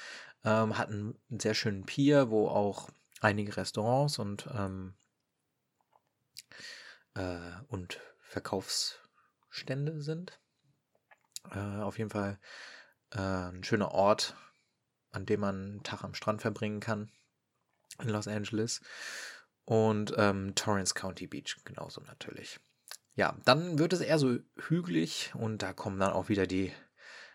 Ähm, 0.45 0.77
hat 0.77 0.91
einen 0.91 1.17
sehr 1.31 1.55
schönen 1.55 1.87
Pier, 1.87 2.29
wo 2.29 2.49
auch 2.49 2.91
einige 3.23 3.57
Restaurants 3.57 4.19
und, 4.19 4.47
ähm, 4.55 4.93
äh, 7.15 7.39
und 7.69 7.99
Verkaufsstände 8.21 10.03
sind. 10.03 10.39
Äh, 11.51 11.81
auf 11.81 11.97
jeden 11.97 12.11
Fall 12.11 12.39
äh, 13.15 13.21
ein 13.21 13.65
schöner 13.65 13.93
Ort, 13.93 14.37
an 15.11 15.27
dem 15.27 15.41
man 15.41 15.55
einen 15.57 15.83
Tag 15.83 16.05
am 16.05 16.15
Strand 16.15 16.43
verbringen 16.43 16.81
kann 16.81 17.11
in 18.01 18.09
Los 18.09 18.29
Angeles. 18.29 18.81
Und 19.65 20.15
ähm, 20.17 20.55
Torrance 20.55 20.95
County 20.95 21.27
Beach 21.27 21.57
genauso 21.65 22.01
natürlich. 22.03 22.59
Ja, 23.15 23.37
dann 23.45 23.79
wird 23.79 23.93
es 23.93 24.01
eher 24.01 24.19
so 24.19 24.39
hügelig 24.69 25.33
und 25.35 25.63
da 25.63 25.73
kommen 25.73 25.99
dann 25.99 26.13
auch 26.13 26.29
wieder 26.29 26.47
die 26.47 26.73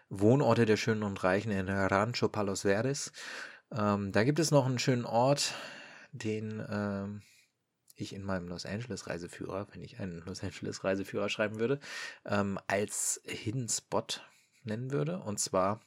Wohnorte 0.10 0.66
der 0.66 0.78
Schönen 0.78 1.04
und 1.04 1.24
Reichen 1.24 1.52
in 1.52 1.70
Rancho 1.70 2.30
Palos 2.30 2.62
Verdes. 2.62 3.12
Ähm, 3.72 4.12
da 4.12 4.24
gibt 4.24 4.40
es 4.40 4.52
noch 4.52 4.66
einen 4.66 4.80
schönen 4.80 5.06
Ort, 5.06 5.54
den 6.12 6.66
ähm, 6.70 7.22
ich 7.96 8.14
in 8.14 8.24
meinem 8.24 8.48
Los 8.48 8.66
Angeles 8.66 9.08
Reiseführer, 9.08 9.68
wenn 9.72 9.84
ich 9.84 10.00
einen 10.00 10.20
Los 10.22 10.44
Angeles 10.44 10.84
Reiseführer 10.84 11.30
schreiben 11.30 11.60
würde, 11.60 11.80
ähm, 12.26 12.60
als 12.68 13.22
Hidden 13.26 13.70
Spot 13.70 14.06
nennen 14.64 14.92
würde. 14.92 15.20
Und 15.20 15.40
zwar 15.40 15.82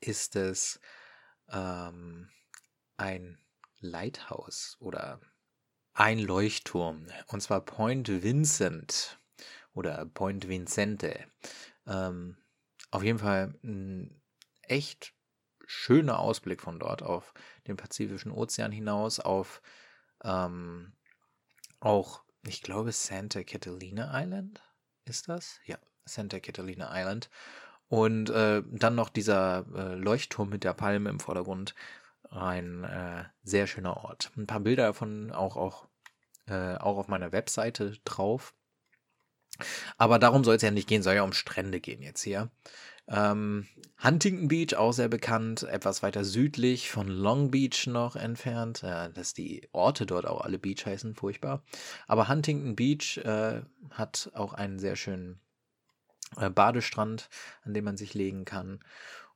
ist 0.00 0.36
es 0.36 0.80
ähm, 1.48 2.30
ein 2.96 3.38
Lighthouse 3.80 4.76
oder 4.80 5.20
ein 5.92 6.18
Leuchtturm. 6.18 7.06
Und 7.26 7.40
zwar 7.40 7.60
Point 7.60 8.22
Vincent 8.22 9.20
oder 9.72 10.04
Point 10.06 10.48
Vincente. 10.48 11.26
Ähm, 11.86 12.36
auf 12.90 13.02
jeden 13.02 13.18
Fall 13.18 13.54
ein 13.62 14.22
echt 14.62 15.14
schöner 15.66 16.18
Ausblick 16.18 16.60
von 16.60 16.78
dort 16.78 17.02
auf 17.02 17.34
den 17.66 17.76
Pazifischen 17.76 18.32
Ozean 18.32 18.72
hinaus, 18.72 19.20
auf 19.20 19.62
ähm, 20.22 20.92
auch, 21.80 22.22
ich 22.46 22.62
glaube, 22.62 22.92
Santa 22.92 23.42
Catalina 23.42 24.10
Island 24.22 24.62
ist 25.04 25.28
das? 25.28 25.60
Ja, 25.64 25.78
Santa 26.04 26.40
Catalina 26.40 26.90
Island. 26.92 27.30
Und 27.94 28.28
äh, 28.30 28.60
dann 28.72 28.96
noch 28.96 29.08
dieser 29.08 29.66
äh, 29.72 29.94
Leuchtturm 29.94 30.48
mit 30.48 30.64
der 30.64 30.74
Palme 30.74 31.10
im 31.10 31.20
Vordergrund. 31.20 31.76
Ein 32.28 32.82
äh, 32.82 33.22
sehr 33.44 33.68
schöner 33.68 33.98
Ort. 33.98 34.32
Ein 34.36 34.48
paar 34.48 34.58
Bilder 34.58 34.86
davon 34.86 35.30
auch, 35.30 35.56
auch, 35.56 35.86
äh, 36.48 36.74
auch 36.74 36.98
auf 36.98 37.06
meiner 37.06 37.30
Webseite 37.30 37.96
drauf. 38.04 38.52
Aber 39.96 40.18
darum 40.18 40.42
soll 40.42 40.56
es 40.56 40.62
ja 40.62 40.72
nicht 40.72 40.88
gehen, 40.88 41.04
soll 41.04 41.14
ja 41.14 41.22
um 41.22 41.32
Strände 41.32 41.78
gehen 41.78 42.02
jetzt 42.02 42.22
hier. 42.22 42.50
Ähm, 43.06 43.68
Huntington 44.02 44.48
Beach, 44.48 44.74
auch 44.74 44.90
sehr 44.90 45.06
bekannt, 45.06 45.62
etwas 45.62 46.02
weiter 46.02 46.24
südlich 46.24 46.90
von 46.90 47.06
Long 47.06 47.52
Beach 47.52 47.86
noch 47.86 48.16
entfernt. 48.16 48.82
Ja, 48.82 49.08
dass 49.08 49.34
die 49.34 49.68
Orte 49.70 50.04
dort 50.04 50.26
auch 50.26 50.40
alle 50.40 50.58
Beach 50.58 50.84
heißen, 50.84 51.14
furchtbar. 51.14 51.62
Aber 52.08 52.26
Huntington 52.26 52.74
Beach 52.74 53.18
äh, 53.18 53.62
hat 53.90 54.32
auch 54.34 54.52
einen 54.52 54.80
sehr 54.80 54.96
schönen 54.96 55.34
äh, 55.34 55.43
Badestrand, 56.50 57.28
an 57.62 57.74
dem 57.74 57.84
man 57.84 57.96
sich 57.96 58.14
legen 58.14 58.44
kann. 58.44 58.80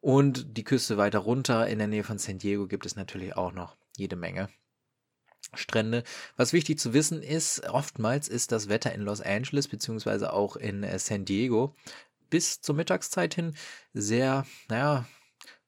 Und 0.01 0.57
die 0.57 0.65
Küste 0.65 0.97
weiter 0.97 1.19
runter 1.19 1.67
in 1.67 1.79
der 1.79 1.89
Nähe 1.89 2.05
von 2.05 2.19
San 2.19 2.39
Diego 2.39 2.67
gibt 2.67 2.87
es 2.87 2.97
natürlich 2.97 3.37
auch 3.37 3.53
noch 3.53 3.77
jede 3.97 4.17
Menge. 4.17 4.49
Strände. 5.55 6.05
Was 6.37 6.53
wichtig 6.53 6.79
zu 6.79 6.93
wissen 6.93 7.23
ist, 7.23 7.67
oftmals 7.69 8.29
ist 8.29 8.53
das 8.53 8.69
Wetter 8.69 8.93
in 8.93 9.01
Los 9.01 9.21
Angeles 9.21 9.67
beziehungsweise 9.67 10.33
auch 10.33 10.57
in 10.57 10.83
äh, 10.83 10.99
San 10.99 11.25
Diego 11.25 11.75
bis 12.31 12.61
zur 12.61 12.75
Mittagszeit 12.75 13.35
hin 13.35 13.55
sehr, 13.95 14.47
naja, 14.69 15.07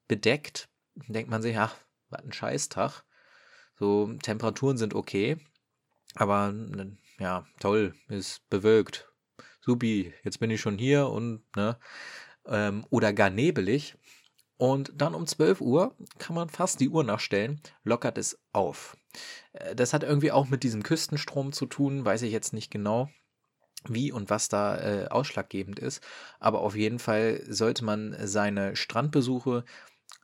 bedeckt. 0.08 0.68
Denkt 1.08 1.30
man 1.30 1.42
sich, 1.42 1.56
ach, 1.56 1.74
was 2.10 2.22
ein 2.22 2.32
Scheißtag. 2.32 3.04
So, 3.78 4.12
Temperaturen 4.22 4.76
sind 4.76 4.94
okay. 4.94 5.38
Aber, 6.14 6.52
ja, 7.18 7.46
toll, 7.60 7.94
ist 8.08 8.48
bewölkt. 8.50 9.09
Supi, 9.70 10.12
jetzt 10.24 10.40
bin 10.40 10.50
ich 10.50 10.60
schon 10.60 10.78
hier 10.78 11.08
und, 11.08 11.42
ne, 11.54 11.78
ähm, 12.46 12.84
oder 12.90 13.12
gar 13.12 13.30
nebelig. 13.30 13.94
Und 14.56 14.92
dann 14.96 15.14
um 15.14 15.26
12 15.28 15.60
Uhr 15.60 15.94
kann 16.18 16.34
man 16.34 16.48
fast 16.48 16.80
die 16.80 16.88
Uhr 16.88 17.04
nachstellen, 17.04 17.60
lockert 17.84 18.18
es 18.18 18.38
auf. 18.52 18.96
Äh, 19.52 19.76
das 19.76 19.92
hat 19.92 20.02
irgendwie 20.02 20.32
auch 20.32 20.48
mit 20.48 20.64
diesem 20.64 20.82
Küstenstrom 20.82 21.52
zu 21.52 21.66
tun, 21.66 22.04
weiß 22.04 22.22
ich 22.22 22.32
jetzt 22.32 22.52
nicht 22.52 22.70
genau. 22.70 23.08
wie 23.88 24.12
und 24.12 24.28
was 24.30 24.48
da 24.48 24.76
äh, 24.78 25.08
ausschlaggebend 25.08 25.78
ist. 25.78 26.02
Aber 26.40 26.60
auf 26.62 26.76
jeden 26.76 26.98
Fall 26.98 27.42
sollte 27.48 27.84
man 27.84 28.16
seine 28.26 28.76
Strandbesuche 28.76 29.64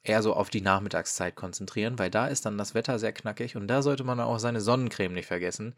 eher 0.03 0.23
so 0.23 0.35
auf 0.35 0.51
die 0.51 0.61
Nachmittagszeit 0.61 1.37
konzentrieren, 1.37 1.99
weil 1.99 2.11
da 2.11 2.27
ist 2.27 2.47
dann 2.47 2.59
das 2.59 2.75
Wetter 2.75 2.99
sehr 2.99 3.13
knackig 3.13 3.57
und 3.57 3.69
da 3.69 3.83
sollte 3.83 4.05
man 4.05 4.21
auch 4.21 4.39
seine 4.41 4.61
Sonnencreme 4.61 5.15
nicht 5.15 5.27
vergessen. 5.27 5.75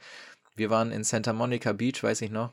Wir 0.56 0.70
waren 0.70 0.92
in 0.92 1.04
Santa 1.04 1.32
Monica 1.32 1.72
Beach, 1.72 2.02
weiß 2.02 2.22
ich 2.22 2.30
noch. 2.30 2.52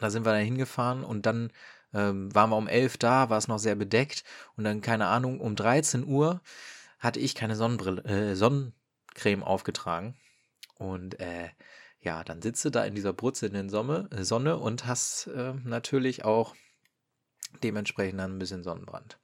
Da 0.00 0.10
sind 0.10 0.24
wir 0.24 0.32
dann 0.32 0.44
hingefahren 0.44 1.04
und 1.04 1.26
dann 1.26 1.52
ähm, 1.94 2.34
waren 2.34 2.50
wir 2.50 2.56
um 2.56 2.68
11 2.68 2.98
da, 2.98 3.30
war 3.30 3.38
es 3.38 3.48
noch 3.48 3.58
sehr 3.58 3.74
bedeckt 3.74 4.24
und 4.56 4.64
dann, 4.64 4.80
keine 4.80 5.06
Ahnung, 5.06 5.40
um 5.40 5.56
13 5.56 6.04
Uhr 6.04 6.40
hatte 6.98 7.20
ich 7.20 7.34
keine 7.34 7.56
Sonnenbrille, 7.56 8.04
äh, 8.04 8.34
Sonnencreme 8.34 9.42
aufgetragen. 9.42 10.16
Und 10.74 11.18
äh, 11.20 11.48
ja, 12.00 12.24
dann 12.24 12.42
sitzt 12.42 12.64
du 12.64 12.70
da 12.70 12.84
in 12.84 12.94
dieser 12.94 13.12
brutzelnden 13.12 13.68
Sonne, 13.68 14.08
äh, 14.12 14.24
Sonne 14.24 14.58
und 14.58 14.86
hast 14.86 15.28
äh, 15.28 15.54
natürlich 15.64 16.24
auch 16.24 16.54
dementsprechend 17.62 18.20
dann 18.20 18.36
ein 18.36 18.38
bisschen 18.38 18.62
Sonnenbrand. 18.62 19.18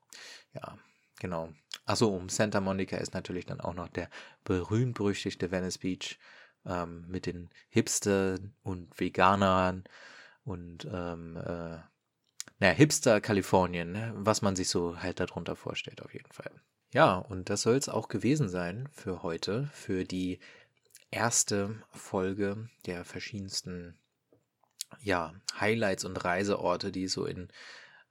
Ja, 0.55 0.79
genau. 1.20 1.53
Achso, 1.85 2.09
um 2.09 2.29
Santa 2.29 2.61
Monica 2.61 2.97
ist 2.97 3.14
natürlich 3.14 3.47
dann 3.47 3.61
auch 3.61 3.75
noch 3.75 3.89
der 3.89 4.09
berühmt-berüchtigte 4.45 5.51
Venice 5.51 5.79
Beach 5.79 6.18
ähm, 6.64 7.05
mit 7.09 7.27
den 7.27 7.51
Hipster 7.68 8.39
und 8.62 8.99
Veganern 8.99 9.85
und 10.45 10.86
ähm, 10.90 11.36
äh, 11.36 11.78
naja, 12.59 12.72
Hipster 12.74 13.20
Kalifornien, 13.20 13.92
ne? 13.92 14.12
was 14.16 14.42
man 14.42 14.57
sich 14.57 14.68
so 14.68 14.99
halt 14.99 15.20
darunter 15.20 15.57
vorstellt, 15.57 16.03
auf 16.03 16.12
jeden 16.12 16.32
Fall. 16.32 16.53
Ja, 16.92 17.16
und 17.16 17.51
das 17.51 17.62
soll 17.62 17.76
es 17.76 17.88
auch 17.88 18.09
gewesen 18.09 18.49
sein 18.49 18.88
für 18.92 19.22
heute, 19.22 19.68
für 19.72 20.05
die 20.05 20.38
erste 21.11 21.82
Folge 21.90 22.68
der 22.86 23.05
verschiedensten 23.05 23.99
ja, 25.01 25.34
Highlights 25.59 26.05
und 26.05 26.16
Reiseorte, 26.24 26.92
die 26.92 27.05
es 27.05 27.12
so 27.12 27.26
in, 27.26 27.49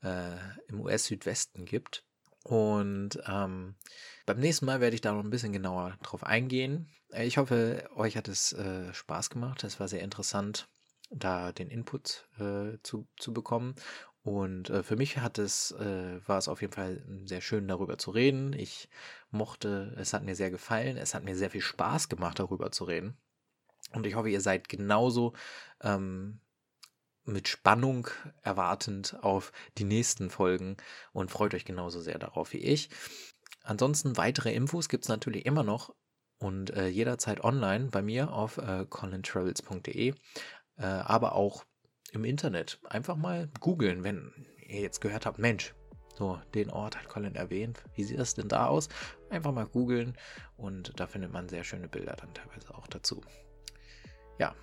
äh, 0.01 0.37
im 0.67 0.81
US-Südwesten 0.81 1.65
gibt. 1.65 2.03
Und 2.43 3.19
ähm, 3.25 3.75
beim 4.25 4.39
nächsten 4.39 4.65
Mal 4.65 4.81
werde 4.81 4.95
ich 4.95 5.01
da 5.01 5.13
noch 5.13 5.23
ein 5.23 5.29
bisschen 5.29 5.53
genauer 5.53 5.97
drauf 6.03 6.25
eingehen. 6.25 6.89
Ich 7.17 7.37
hoffe, 7.37 7.89
euch 7.95 8.17
hat 8.17 8.27
es 8.27 8.51
äh, 8.53 8.93
Spaß 8.93 9.29
gemacht. 9.29 9.63
Es 9.63 9.79
war 9.79 9.87
sehr 9.87 10.01
interessant, 10.01 10.67
da 11.13 11.51
den 11.51 11.69
Input 11.69 12.27
äh, 12.39 12.77
zu, 12.83 13.07
zu 13.17 13.33
bekommen. 13.33 13.75
Und 14.23 14.69
äh, 14.69 14.83
für 14.83 14.95
mich 14.95 15.17
hat 15.17 15.37
es, 15.37 15.71
äh, 15.71 16.19
war 16.27 16.37
es 16.37 16.47
auf 16.47 16.61
jeden 16.61 16.73
Fall 16.73 17.05
sehr 17.25 17.41
schön, 17.41 17.67
darüber 17.67 17.97
zu 17.97 18.11
reden. 18.11 18.53
Ich 18.53 18.89
mochte, 19.31 19.93
es 19.97 20.13
hat 20.13 20.23
mir 20.23 20.35
sehr 20.35 20.49
gefallen, 20.49 20.97
es 20.97 21.13
hat 21.13 21.23
mir 21.23 21.35
sehr 21.35 21.49
viel 21.49 21.61
Spaß 21.61 22.07
gemacht, 22.07 22.39
darüber 22.39 22.71
zu 22.71 22.85
reden. 22.85 23.17
Und 23.91 24.05
ich 24.05 24.15
hoffe, 24.15 24.29
ihr 24.29 24.41
seid 24.41 24.69
genauso 24.69 25.33
ähm, 25.81 26.39
mit 27.25 27.47
Spannung 27.47 28.07
erwartend 28.41 29.17
auf 29.21 29.51
die 29.77 29.83
nächsten 29.83 30.29
Folgen 30.29 30.77
und 31.11 31.31
freut 31.31 31.53
euch 31.53 31.65
genauso 31.65 31.99
sehr 31.99 32.17
darauf 32.17 32.53
wie 32.53 32.59
ich. 32.59 32.89
Ansonsten 33.63 34.17
weitere 34.17 34.53
Infos 34.53 34.89
gibt 34.89 35.05
es 35.05 35.09
natürlich 35.09 35.45
immer 35.45 35.63
noch 35.63 35.93
und 36.37 36.71
äh, 36.71 36.87
jederzeit 36.87 37.43
online 37.43 37.87
bei 37.87 38.01
mir 38.01 38.33
auf 38.33 38.57
äh, 38.57 38.85
colintravels.de, 38.89 40.13
äh, 40.83 40.85
aber 40.85 41.33
auch 41.33 41.63
im 42.11 42.25
Internet. 42.25 42.79
Einfach 42.83 43.15
mal 43.15 43.49
googeln, 43.59 44.03
wenn 44.03 44.31
ihr 44.67 44.81
jetzt 44.81 45.01
gehört 45.01 45.25
habt, 45.25 45.39
Mensch, 45.39 45.73
so, 46.15 46.39
den 46.53 46.69
Ort 46.69 46.95
hat 46.95 47.09
Colin 47.09 47.35
erwähnt. 47.35 47.83
Wie 47.95 48.03
sieht 48.03 48.19
das 48.19 48.35
denn 48.35 48.47
da 48.47 48.67
aus? 48.67 48.89
Einfach 49.31 49.51
mal 49.51 49.65
googeln 49.65 50.15
und 50.57 50.93
da 50.99 51.07
findet 51.07 51.31
man 51.31 51.49
sehr 51.49 51.63
schöne 51.63 51.87
Bilder 51.87 52.15
dann 52.15 52.33
teilweise 52.33 52.75
auch 52.75 52.85
dazu. 52.85 53.21
Ja, 54.37 54.53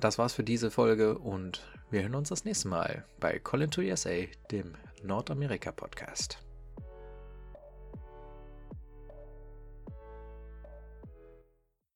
das 0.00 0.18
war's 0.18 0.32
für 0.32 0.42
diese 0.42 0.70
Folge 0.70 1.18
und 1.18 1.62
wir 1.90 2.02
hören 2.02 2.16
uns 2.16 2.30
das 2.30 2.44
nächste 2.44 2.68
Mal 2.68 3.04
bei 3.20 3.38
Colin 3.38 3.70
to 3.70 3.82
USA, 3.82 4.24
dem 4.50 4.74
Nordamerika-Podcast. 5.02 6.43